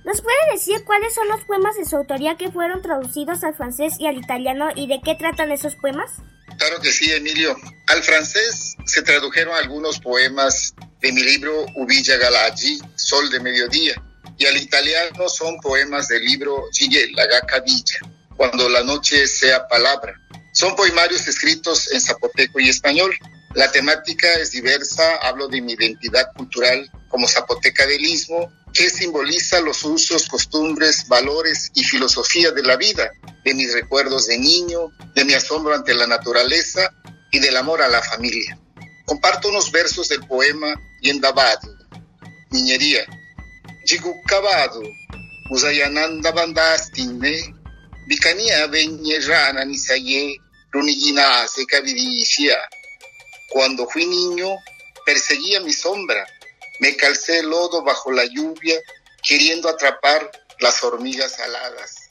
¿Nos 0.06 0.20
puede 0.20 0.36
decir 0.52 0.84
cuáles 0.84 1.12
son 1.14 1.26
los 1.26 1.42
poemas 1.42 1.74
de 1.76 1.84
su 1.84 1.96
autoría 1.96 2.36
que 2.36 2.52
fueron 2.52 2.80
traducidos 2.80 3.42
al 3.42 3.56
francés 3.56 3.94
y 3.98 4.06
al 4.06 4.16
italiano 4.16 4.68
y 4.76 4.86
de 4.86 5.00
qué 5.04 5.16
tratan 5.16 5.50
esos 5.50 5.74
poemas? 5.74 6.12
Claro 6.58 6.80
que 6.80 6.92
sí, 6.92 7.10
Emilio. 7.10 7.56
Al 7.88 8.04
francés 8.04 8.76
se 8.84 9.02
tradujeron 9.02 9.56
algunos 9.56 9.98
poemas 9.98 10.74
de 11.00 11.10
mi 11.10 11.24
libro 11.24 11.66
Ubilla 11.74 12.18
Galagi, 12.18 12.78
Sol 12.94 13.28
de 13.30 13.40
Mediodía, 13.40 14.00
y 14.38 14.46
al 14.46 14.56
italiano 14.56 15.28
son 15.28 15.60
poemas 15.60 16.06
del 16.06 16.24
libro 16.24 16.62
Gille, 16.72 17.10
la 17.14 17.26
Gacadilla, 17.26 17.98
Cuando 18.36 18.68
la 18.68 18.84
noche 18.84 19.26
sea 19.26 19.66
palabra. 19.66 20.14
Son 20.52 20.76
poemarios 20.76 21.26
escritos 21.26 21.90
en 21.92 22.00
zapoteco 22.00 22.60
y 22.60 22.68
español. 22.68 23.12
La 23.54 23.72
temática 23.72 24.32
es 24.34 24.52
diversa, 24.52 25.16
hablo 25.16 25.48
de 25.48 25.60
mi 25.60 25.72
identidad 25.72 26.32
cultural 26.36 26.88
como 27.08 27.26
zapoteca 27.26 27.86
del 27.86 28.04
Istmo, 28.04 28.52
que 28.76 28.90
simboliza 28.90 29.60
los 29.60 29.84
usos, 29.84 30.28
costumbres, 30.28 31.08
valores 31.08 31.70
y 31.74 31.82
filosofía 31.82 32.50
de 32.50 32.62
la 32.62 32.76
vida, 32.76 33.10
de 33.42 33.54
mis 33.54 33.72
recuerdos 33.72 34.26
de 34.26 34.38
niño, 34.38 34.90
de 35.14 35.24
mi 35.24 35.32
asombro 35.32 35.74
ante 35.74 35.94
la 35.94 36.06
naturaleza 36.06 36.92
y 37.32 37.38
del 37.38 37.56
amor 37.56 37.80
a 37.80 37.88
la 37.88 38.02
familia. 38.02 38.58
Comparto 39.06 39.48
unos 39.48 39.72
versos 39.72 40.08
del 40.08 40.20
poema 40.26 40.74
Yendabado, 41.00 41.74
Niñería. 42.50 43.06
Jigukabado, 43.86 44.82
Usayananda 45.50 46.32
Bandastine, 46.32 47.54
Bicania 48.06 48.66
Beñerrana 48.66 49.64
Nisaye, 49.64 50.36
Runigina 50.70 51.46
Secaviricia. 51.48 52.58
Cuando 53.48 53.86
fui 53.88 54.06
niño, 54.06 54.48
perseguía 55.06 55.60
mi 55.60 55.72
sombra, 55.72 56.26
me 56.80 56.96
calcé 56.96 57.40
el 57.40 57.50
lodo 57.50 57.82
bajo 57.82 58.12
la 58.12 58.24
lluvia, 58.24 58.78
queriendo 59.22 59.68
atrapar 59.68 60.30
las 60.60 60.82
hormigas 60.82 61.38
aladas. 61.40 62.06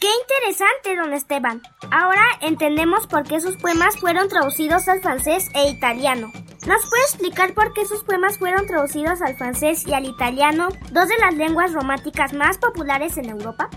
¡Qué 0.00 0.08
interesante, 0.22 0.94
don 0.94 1.12
Esteban! 1.12 1.60
Ahora 1.90 2.22
entendemos 2.40 3.08
por 3.08 3.26
qué 3.26 3.40
sus 3.40 3.56
poemas 3.56 3.96
fueron 3.98 4.28
traducidos 4.28 4.86
al 4.86 5.00
francés 5.00 5.48
e 5.54 5.70
italiano. 5.70 6.30
¿Nos 6.66 6.88
puede 6.88 7.02
explicar 7.02 7.54
por 7.54 7.72
qué 7.72 7.84
sus 7.84 8.04
poemas 8.04 8.38
fueron 8.38 8.66
traducidos 8.66 9.20
al 9.22 9.36
francés 9.36 9.84
y 9.86 9.94
al 9.94 10.04
italiano, 10.04 10.68
dos 10.92 11.08
de 11.08 11.18
las 11.18 11.34
lenguas 11.34 11.72
románticas 11.72 12.32
más 12.32 12.58
populares 12.58 13.16
en 13.16 13.30
Europa? 13.30 13.70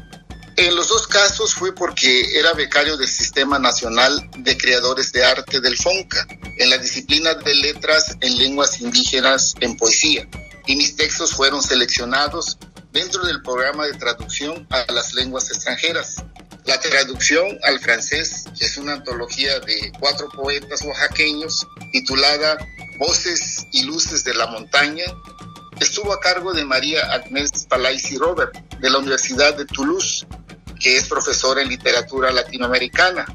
En 0.62 0.76
los 0.76 0.89
dos 0.89 1.07
casos 1.07 1.55
fue 1.55 1.74
porque 1.74 2.38
era 2.38 2.53
becario 2.53 2.95
del 2.95 3.07
Sistema 3.07 3.57
Nacional 3.57 4.30
de 4.38 4.55
Creadores 4.55 5.12
de 5.12 5.26
Arte 5.26 5.59
del 5.59 5.76
FONCA, 5.76 6.28
en 6.55 6.70
la 6.70 6.78
disciplina 6.78 7.34
de 7.34 7.55
letras 7.55 8.16
en 8.22 8.38
lenguas 8.38 8.80
indígenas 8.80 9.55
en 9.59 9.76
poesía, 9.76 10.30
y 10.68 10.76
mis 10.76 10.95
textos 10.95 11.34
fueron 11.34 11.64
seleccionados 11.64 12.59
dentro 12.91 13.26
del 13.26 13.41
programa 13.41 13.88
de 13.88 13.93
traducción 13.93 14.68
a 14.70 14.86
las 14.91 15.16
lenguas 15.16 15.49
extranjeras. 15.49 16.18
La 16.66 16.80
traducción 16.80 17.57
al 17.64 17.80
francés 17.80 18.43
es 18.59 18.78
una 18.78 18.93
antología 18.93 19.59
de 19.62 19.91
cuatro 19.99 20.30
poetas 20.30 20.84
oaxaqueños 20.84 21.66
titulada 21.91 22.59
Voces 22.99 23.66
y 23.72 23.82
Luces 23.86 24.24
de 24.24 24.36
la 24.36 24.45
Montaña. 24.45 25.05
Estuvo 25.80 26.14
a 26.14 26.20
cargo 26.20 26.53
de 26.53 26.64
María 26.64 27.12
Agnès 27.14 27.66
Palaisi 27.68 28.16
Robert 28.20 28.55
de 28.80 28.89
la 28.91 28.99
Universidad 28.99 29.55
de 29.55 29.66
Toulouse, 29.66 30.28
que 30.82 30.98
es 30.98 31.08
profesora 31.08 31.62
en 31.62 31.70
literatura 31.70 32.32
latinoamericana. 32.32 33.26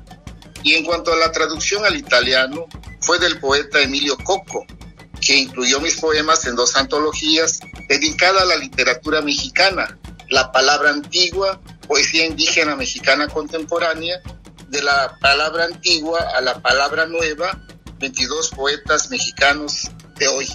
Y 0.63 0.75
en 0.75 0.85
cuanto 0.85 1.13
a 1.13 1.17
la 1.17 1.31
traducción 1.31 1.85
al 1.85 1.97
italiano, 1.97 2.67
fue 3.01 3.19
del 3.19 3.39
poeta 3.39 3.81
Emilio 3.81 4.17
Coco, 4.25 4.67
que 5.21 5.37
incluyó 5.37 5.81
mis 5.81 5.97
poemas 5.97 6.45
en 6.47 6.57
dos 6.57 6.77
antologías 6.77 7.61
dedicadas 7.89 8.43
a 8.43 8.47
la 8.47 8.57
literatura 8.57 9.23
mexicana, 9.23 9.99
La 10.29 10.51
Palabra 10.51 10.91
Antigua, 10.91 11.61
Poesía 11.87 12.27
Indígena 12.27 12.75
Mexicana 12.75 13.29
Contemporánea, 13.29 14.21
de 14.69 14.83
la 14.83 15.17
palabra 15.21 15.65
antigua 15.65 16.21
a 16.37 16.41
la 16.41 16.61
palabra 16.61 17.07
nueva, 17.07 17.61
22 17.99 18.51
poetas 18.51 19.11
mexicanos 19.11 19.91
de 20.17 20.27
hoy. 20.29 20.49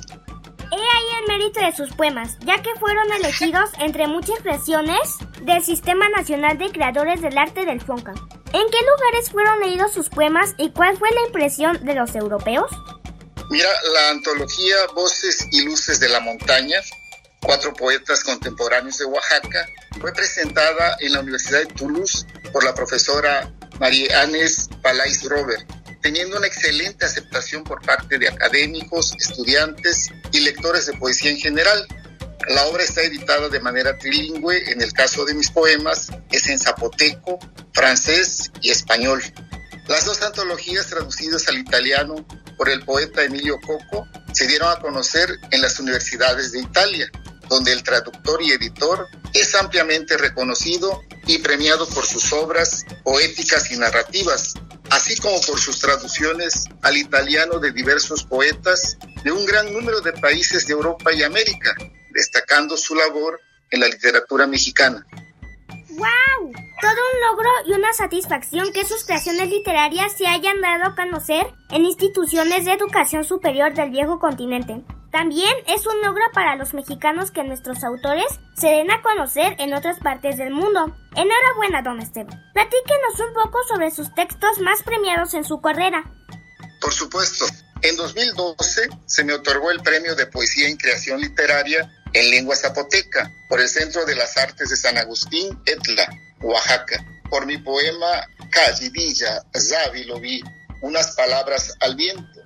He 0.71 0.75
ahí 0.75 1.19
el 1.19 1.27
mérito 1.27 1.59
de 1.59 1.75
sus 1.75 1.93
poemas, 1.93 2.37
ya 2.45 2.61
que 2.61 2.73
fueron 2.79 3.11
elegidos 3.11 3.69
entre 3.79 4.07
muchas 4.07 4.39
creaciones 4.39 4.99
del 5.41 5.61
Sistema 5.61 6.07
Nacional 6.07 6.57
de 6.57 6.71
Creadores 6.71 7.21
del 7.21 7.37
Arte 7.37 7.65
del 7.65 7.81
FONCA. 7.81 8.13
¿En 8.53 8.69
qué 8.69 8.77
lugares 8.79 9.29
fueron 9.29 9.59
leídos 9.59 9.93
sus 9.93 10.07
poemas 10.07 10.53
y 10.57 10.71
cuál 10.71 10.97
fue 10.97 11.11
la 11.11 11.25
impresión 11.27 11.83
de 11.85 11.93
los 11.93 12.15
europeos? 12.15 12.71
Mira, 13.49 13.67
la 13.93 14.11
antología 14.11 14.77
Voces 14.95 15.45
y 15.51 15.65
Luces 15.65 15.99
de 15.99 16.07
la 16.07 16.21
Montaña, 16.21 16.79
cuatro 17.41 17.73
poetas 17.73 18.23
contemporáneos 18.23 18.97
de 18.97 19.05
Oaxaca, 19.05 19.67
fue 19.99 20.13
presentada 20.13 20.95
en 21.01 21.11
la 21.11 21.19
Universidad 21.19 21.59
de 21.59 21.73
Toulouse 21.73 22.25
por 22.53 22.63
la 22.63 22.73
profesora 22.73 23.51
María 23.77 24.21
Anes 24.21 24.69
Palais 24.81 25.21
Robert, 25.27 25.69
teniendo 26.01 26.37
una 26.37 26.47
excelente 26.47 27.05
aceptación 27.05 27.63
por 27.63 27.81
parte 27.81 28.17
de 28.17 28.27
académicos, 28.27 29.13
estudiantes 29.19 30.09
y 30.31 30.39
lectores 30.41 30.85
de 30.87 30.93
poesía 30.93 31.31
en 31.31 31.37
general. 31.37 31.87
La 32.49 32.65
obra 32.65 32.83
está 32.83 33.01
editada 33.03 33.49
de 33.49 33.59
manera 33.59 33.97
trilingüe, 33.97 34.71
en 34.71 34.81
el 34.81 34.93
caso 34.93 35.25
de 35.25 35.35
mis 35.35 35.51
poemas 35.51 36.09
es 36.31 36.47
en 36.47 36.57
zapoteco, 36.57 37.39
francés 37.73 38.51
y 38.61 38.71
español. 38.71 39.21
Las 39.87 40.05
dos 40.05 40.21
antologías 40.21 40.87
traducidas 40.87 41.47
al 41.47 41.57
italiano 41.57 42.25
por 42.57 42.69
el 42.69 42.83
poeta 42.83 43.23
Emilio 43.23 43.59
Coco 43.61 44.07
se 44.33 44.47
dieron 44.47 44.71
a 44.71 44.79
conocer 44.79 45.29
en 45.51 45.61
las 45.61 45.79
universidades 45.79 46.51
de 46.51 46.61
Italia, 46.61 47.11
donde 47.49 47.73
el 47.73 47.83
traductor 47.83 48.41
y 48.41 48.51
editor 48.51 49.07
es 49.33 49.53
ampliamente 49.55 50.17
reconocido 50.17 51.01
y 51.27 51.39
premiado 51.39 51.87
por 51.89 52.05
sus 52.05 52.31
obras 52.33 52.85
poéticas 53.03 53.71
y 53.71 53.77
narrativas, 53.77 54.53
así 54.91 55.15
como 55.17 55.39
por 55.41 55.59
sus 55.59 55.79
traducciones 55.79 56.65
al 56.81 56.97
italiano 56.97 57.59
de 57.59 57.71
diversos 57.71 58.23
poetas 58.23 58.97
de 59.23 59.31
un 59.31 59.45
gran 59.45 59.73
número 59.73 60.01
de 60.01 60.13
países 60.13 60.67
de 60.67 60.73
Europa 60.73 61.13
y 61.13 61.23
América, 61.23 61.73
destacando 62.13 62.77
su 62.77 62.93
labor 62.93 63.39
en 63.71 63.79
la 63.79 63.87
literatura 63.87 64.45
mexicana. 64.45 65.05
¡Wow! 65.89 66.51
Todo 66.81 66.91
un 66.91 67.21
logro 67.29 67.49
y 67.67 67.73
una 67.73 67.93
satisfacción 67.93 68.73
que 68.73 68.85
sus 68.85 69.05
creaciones 69.05 69.49
literarias 69.49 70.17
se 70.17 70.27
hayan 70.27 70.59
dado 70.61 70.85
a 70.85 70.95
conocer 70.95 71.47
en 71.69 71.85
instituciones 71.85 72.65
de 72.65 72.73
educación 72.73 73.23
superior 73.23 73.73
del 73.73 73.91
viejo 73.91 74.19
continente. 74.19 74.83
También 75.11 75.53
es 75.67 75.85
un 75.85 76.01
logro 76.01 76.23
para 76.33 76.55
los 76.55 76.73
mexicanos 76.73 77.31
que 77.31 77.43
nuestros 77.43 77.83
autores 77.83 78.27
se 78.55 78.67
den 78.67 78.89
a 78.91 79.01
conocer 79.01 79.55
en 79.59 79.73
otras 79.73 79.99
partes 79.99 80.37
del 80.37 80.51
mundo. 80.51 80.95
Enhorabuena, 81.15 81.81
don 81.81 81.99
Esteban. 81.99 82.41
Platíquenos 82.53 83.19
un 83.27 83.33
poco 83.33 83.59
sobre 83.67 83.91
sus 83.91 84.13
textos 84.15 84.59
más 84.59 84.81
premiados 84.83 85.33
en 85.33 85.43
su 85.43 85.59
carrera. 85.59 86.03
Por 86.79 86.93
supuesto, 86.93 87.45
en 87.81 87.95
2012 87.97 88.89
se 89.05 89.23
me 89.25 89.33
otorgó 89.33 89.71
el 89.71 89.81
premio 89.81 90.15
de 90.15 90.27
poesía 90.27 90.69
en 90.69 90.77
creación 90.77 91.19
literaria 91.19 91.91
en 92.13 92.31
lengua 92.31 92.55
zapoteca 92.55 93.31
por 93.49 93.59
el 93.59 93.67
Centro 93.67 94.05
de 94.05 94.15
las 94.15 94.37
Artes 94.37 94.69
de 94.69 94.77
San 94.77 94.97
Agustín, 94.97 95.61
Etla, 95.65 96.07
Oaxaca, 96.41 97.03
por 97.29 97.45
mi 97.45 97.57
poema 97.57 98.27
Callidilla, 98.49 99.43
Zavilovi, 99.57 100.41
unas 100.81 101.15
palabras 101.15 101.75
al 101.81 101.95
viento. 101.95 102.41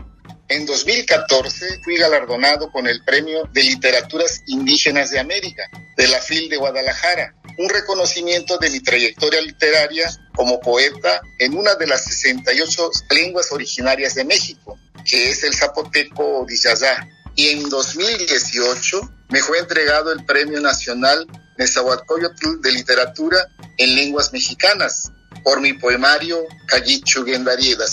En 0.47 0.67
2014 0.67 1.79
fui 1.83 1.97
galardonado 1.97 2.71
con 2.71 2.85
el 2.85 3.03
Premio 3.03 3.49
de 3.51 3.63
Literaturas 3.63 4.43
Indígenas 4.45 5.09
de 5.09 5.19
América 5.19 5.63
de 5.97 6.07
la 6.07 6.19
FIL 6.19 6.49
de 6.49 6.57
Guadalajara, 6.57 7.33
un 7.57 7.67
reconocimiento 7.67 8.59
de 8.59 8.69
mi 8.69 8.79
trayectoria 8.79 9.41
literaria 9.41 10.07
como 10.35 10.59
poeta 10.59 11.19
en 11.39 11.57
una 11.57 11.73
de 11.75 11.87
las 11.87 12.05
68 12.05 12.91
lenguas 13.09 13.51
originarias 13.51 14.13
de 14.13 14.23
México, 14.23 14.77
que 15.03 15.31
es 15.31 15.43
el 15.43 15.55
zapoteco 15.55 16.45
diyazá. 16.47 17.07
y 17.35 17.49
en 17.49 17.67
2018 17.67 19.01
me 19.29 19.41
fue 19.41 19.57
entregado 19.57 20.11
el 20.11 20.25
Premio 20.25 20.61
Nacional 20.61 21.25
Nezahualcóyotl 21.57 22.61
de 22.61 22.71
Literatura 22.71 23.47
en 23.77 23.95
Lenguas 23.95 24.31
Mexicanas 24.31 25.11
por 25.43 25.59
mi 25.59 25.73
poemario 25.73 26.45
Cayichu 26.67 27.25
Gendarieda 27.25 27.85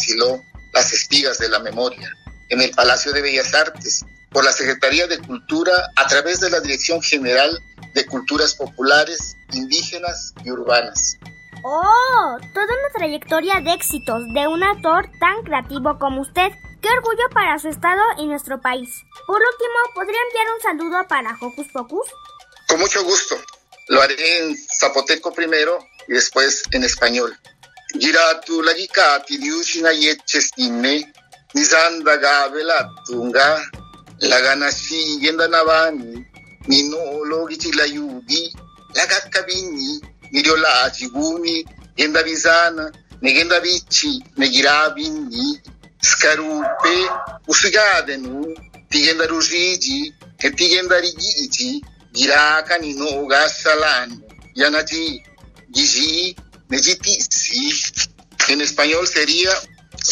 Las 0.75 0.93
Espigas 0.93 1.39
de 1.39 1.49
la 1.49 1.59
Memoria, 1.59 2.11
en 2.53 2.61
el 2.61 2.71
Palacio 2.73 3.13
de 3.13 3.23
Bellas 3.23 3.55
Artes, 3.55 4.05
por 4.31 4.45
la 4.45 4.53
Secretaría 4.53 5.07
de 5.07 5.19
Cultura 5.19 5.73
a 5.97 6.07
través 6.07 6.41
de 6.41 6.51
la 6.51 6.61
Dirección 6.61 7.01
General 7.03 7.59
de 7.95 8.07
Culturas 8.07 8.55
Populares, 8.55 9.37
Indígenas 9.53 10.35
y 10.45 10.51
Urbanas. 10.51 11.17
¡Oh! 11.65 12.37
Toda 12.53 12.67
una 12.67 12.93
trayectoria 12.95 13.61
de 13.61 13.73
éxitos 13.73 14.23
de 14.35 14.47
un 14.49 14.63
autor 14.63 15.09
tan 15.19 15.43
creativo 15.45 15.99
como 15.99 16.21
usted. 16.21 16.51
¡Qué 16.83 16.89
orgullo 16.99 17.31
para 17.33 17.59
su 17.59 17.69
estado 17.69 18.03
y 18.19 18.27
nuestro 18.27 18.61
país! 18.61 18.91
Por 19.27 19.41
último, 19.41 19.95
¿podría 19.95 20.19
enviar 20.29 20.47
un 20.55 20.61
saludo 20.61 21.09
para 21.09 21.35
Hocus 21.41 21.69
Pocus? 21.73 22.07
Con 22.69 22.81
mucho 22.81 23.03
gusto. 23.05 23.37
Lo 23.89 24.03
haré 24.03 24.39
en 24.39 24.57
zapoteco 24.57 25.33
primero 25.33 25.79
y 26.07 26.13
después 26.13 26.65
en 26.73 26.85
español. 26.85 27.35
Giratu 27.99 28.63
diushina 31.55 31.79
yechestine, 31.79 31.99
nizanda 32.03 32.17
gabelatunga, 32.17 33.71
laganashi 34.21 35.19
yenda 35.25 35.49
navani, 35.49 36.27
nino 36.69 37.25
logichi 37.25 37.73
la 37.73 37.85
yugi, 37.85 38.57
lagakabini, 38.95 40.01
miriola 40.33 40.83
ajiguni, 40.85 41.65
yenda 41.97 42.23
bizana, 42.23 42.93
negenda 43.23 43.61
bichi, 43.61 44.23
negirabini, 44.37 45.61
skarupe, 46.01 47.11
usigadenu, 47.49 48.57
tigenda 48.91 49.27
rujiji, 49.27 50.15
tigenda 50.39 51.01
rigiji, 51.01 51.85
giraka 52.13 52.79
nino 52.79 53.27
gasalano, 53.27 54.21
yanaji, 54.55 55.23
gizi, 55.71 56.37
nejitisi. 56.71 57.75
En 58.49 58.61
español 58.61 59.07
sería, 59.07 59.51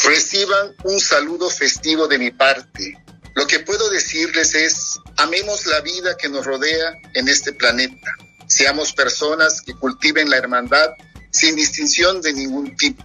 reciban 0.05 0.75
un 0.85 1.01
saludo 1.01 1.51
festivo 1.51 2.07
de 2.07 2.19
mi 2.19 2.31
parte. 2.31 2.97
Lo 3.35 3.47
que 3.47 3.61
puedo 3.61 3.91
decirles 3.91 4.55
es, 4.55 4.99
amemos 5.17 5.67
la 5.67 5.81
vida 5.81 6.17
que 6.17 6.29
nos 6.29 6.45
rodea 6.45 6.95
en 7.15 7.29
este 7.29 7.53
planeta. 7.53 8.13
Seamos 8.47 8.93
personas 8.93 9.61
que 9.63 9.75
cultiven 9.75 10.31
la 10.31 10.37
hermandad 10.37 10.91
sin 11.31 11.57
distinción 11.57 12.21
de 12.21 12.33
ningún 12.33 12.77
tipo. 12.77 13.05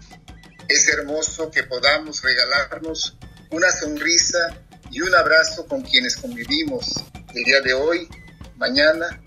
Es 0.68 0.88
hermoso 0.88 1.52
que 1.52 1.64
podamos 1.64 2.22
regalarnos 2.24 3.16
una 3.52 3.72
sonrisa 3.72 4.60
y 4.92 5.02
un 5.02 5.14
abrazo 5.14 5.68
con 5.68 5.82
quienes 5.84 6.18
convivimos 6.18 6.96
el 7.34 7.44
día 7.44 7.62
de 7.62 7.74
hoy, 7.74 8.10
mañana 8.58 9.22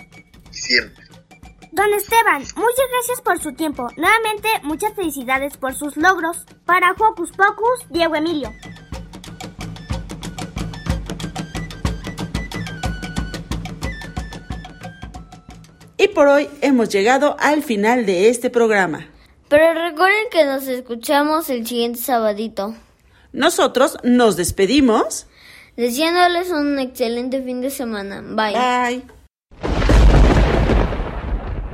y 0.53 0.57
siempre. 0.57 1.08
Don 1.79 1.95
Esteban, 1.95 2.43
muchas 2.57 2.87
gracias 2.91 3.20
por 3.22 3.41
su 3.41 3.53
tiempo. 3.53 3.87
Nuevamente, 3.97 4.49
muchas 4.64 4.95
felicidades 4.95 5.57
por 5.57 5.74
sus 5.74 5.97
logros. 5.97 6.45
Para 6.64 6.91
Hocus 6.91 7.31
Pocus, 7.31 7.89
Diego 7.89 8.16
Emilio. 8.16 8.53
Y 15.97 16.09
por 16.09 16.26
hoy 16.26 16.51
hemos 16.62 16.89
llegado 16.89 17.37
al 17.39 17.62
final 17.62 18.07
de 18.07 18.29
este 18.29 18.51
programa. 18.51 19.07
Pero 19.49 19.74
recuerden 19.74 20.24
que 20.33 20.45
nos 20.45 20.66
escuchamos 20.66 21.49
el 21.49 21.64
siguiente 21.64 22.01
sabadito. 22.01 22.74
Nosotros 23.33 23.99
nos 24.03 24.37
despedimos. 24.37 25.29
Deseándoles 25.76 26.51
un 26.51 26.81
excelente 26.81 27.41
fin 27.41 27.61
de 27.61 27.70
semana. 27.70 28.20
Bye. 28.20 28.55
Bye. 28.55 29.18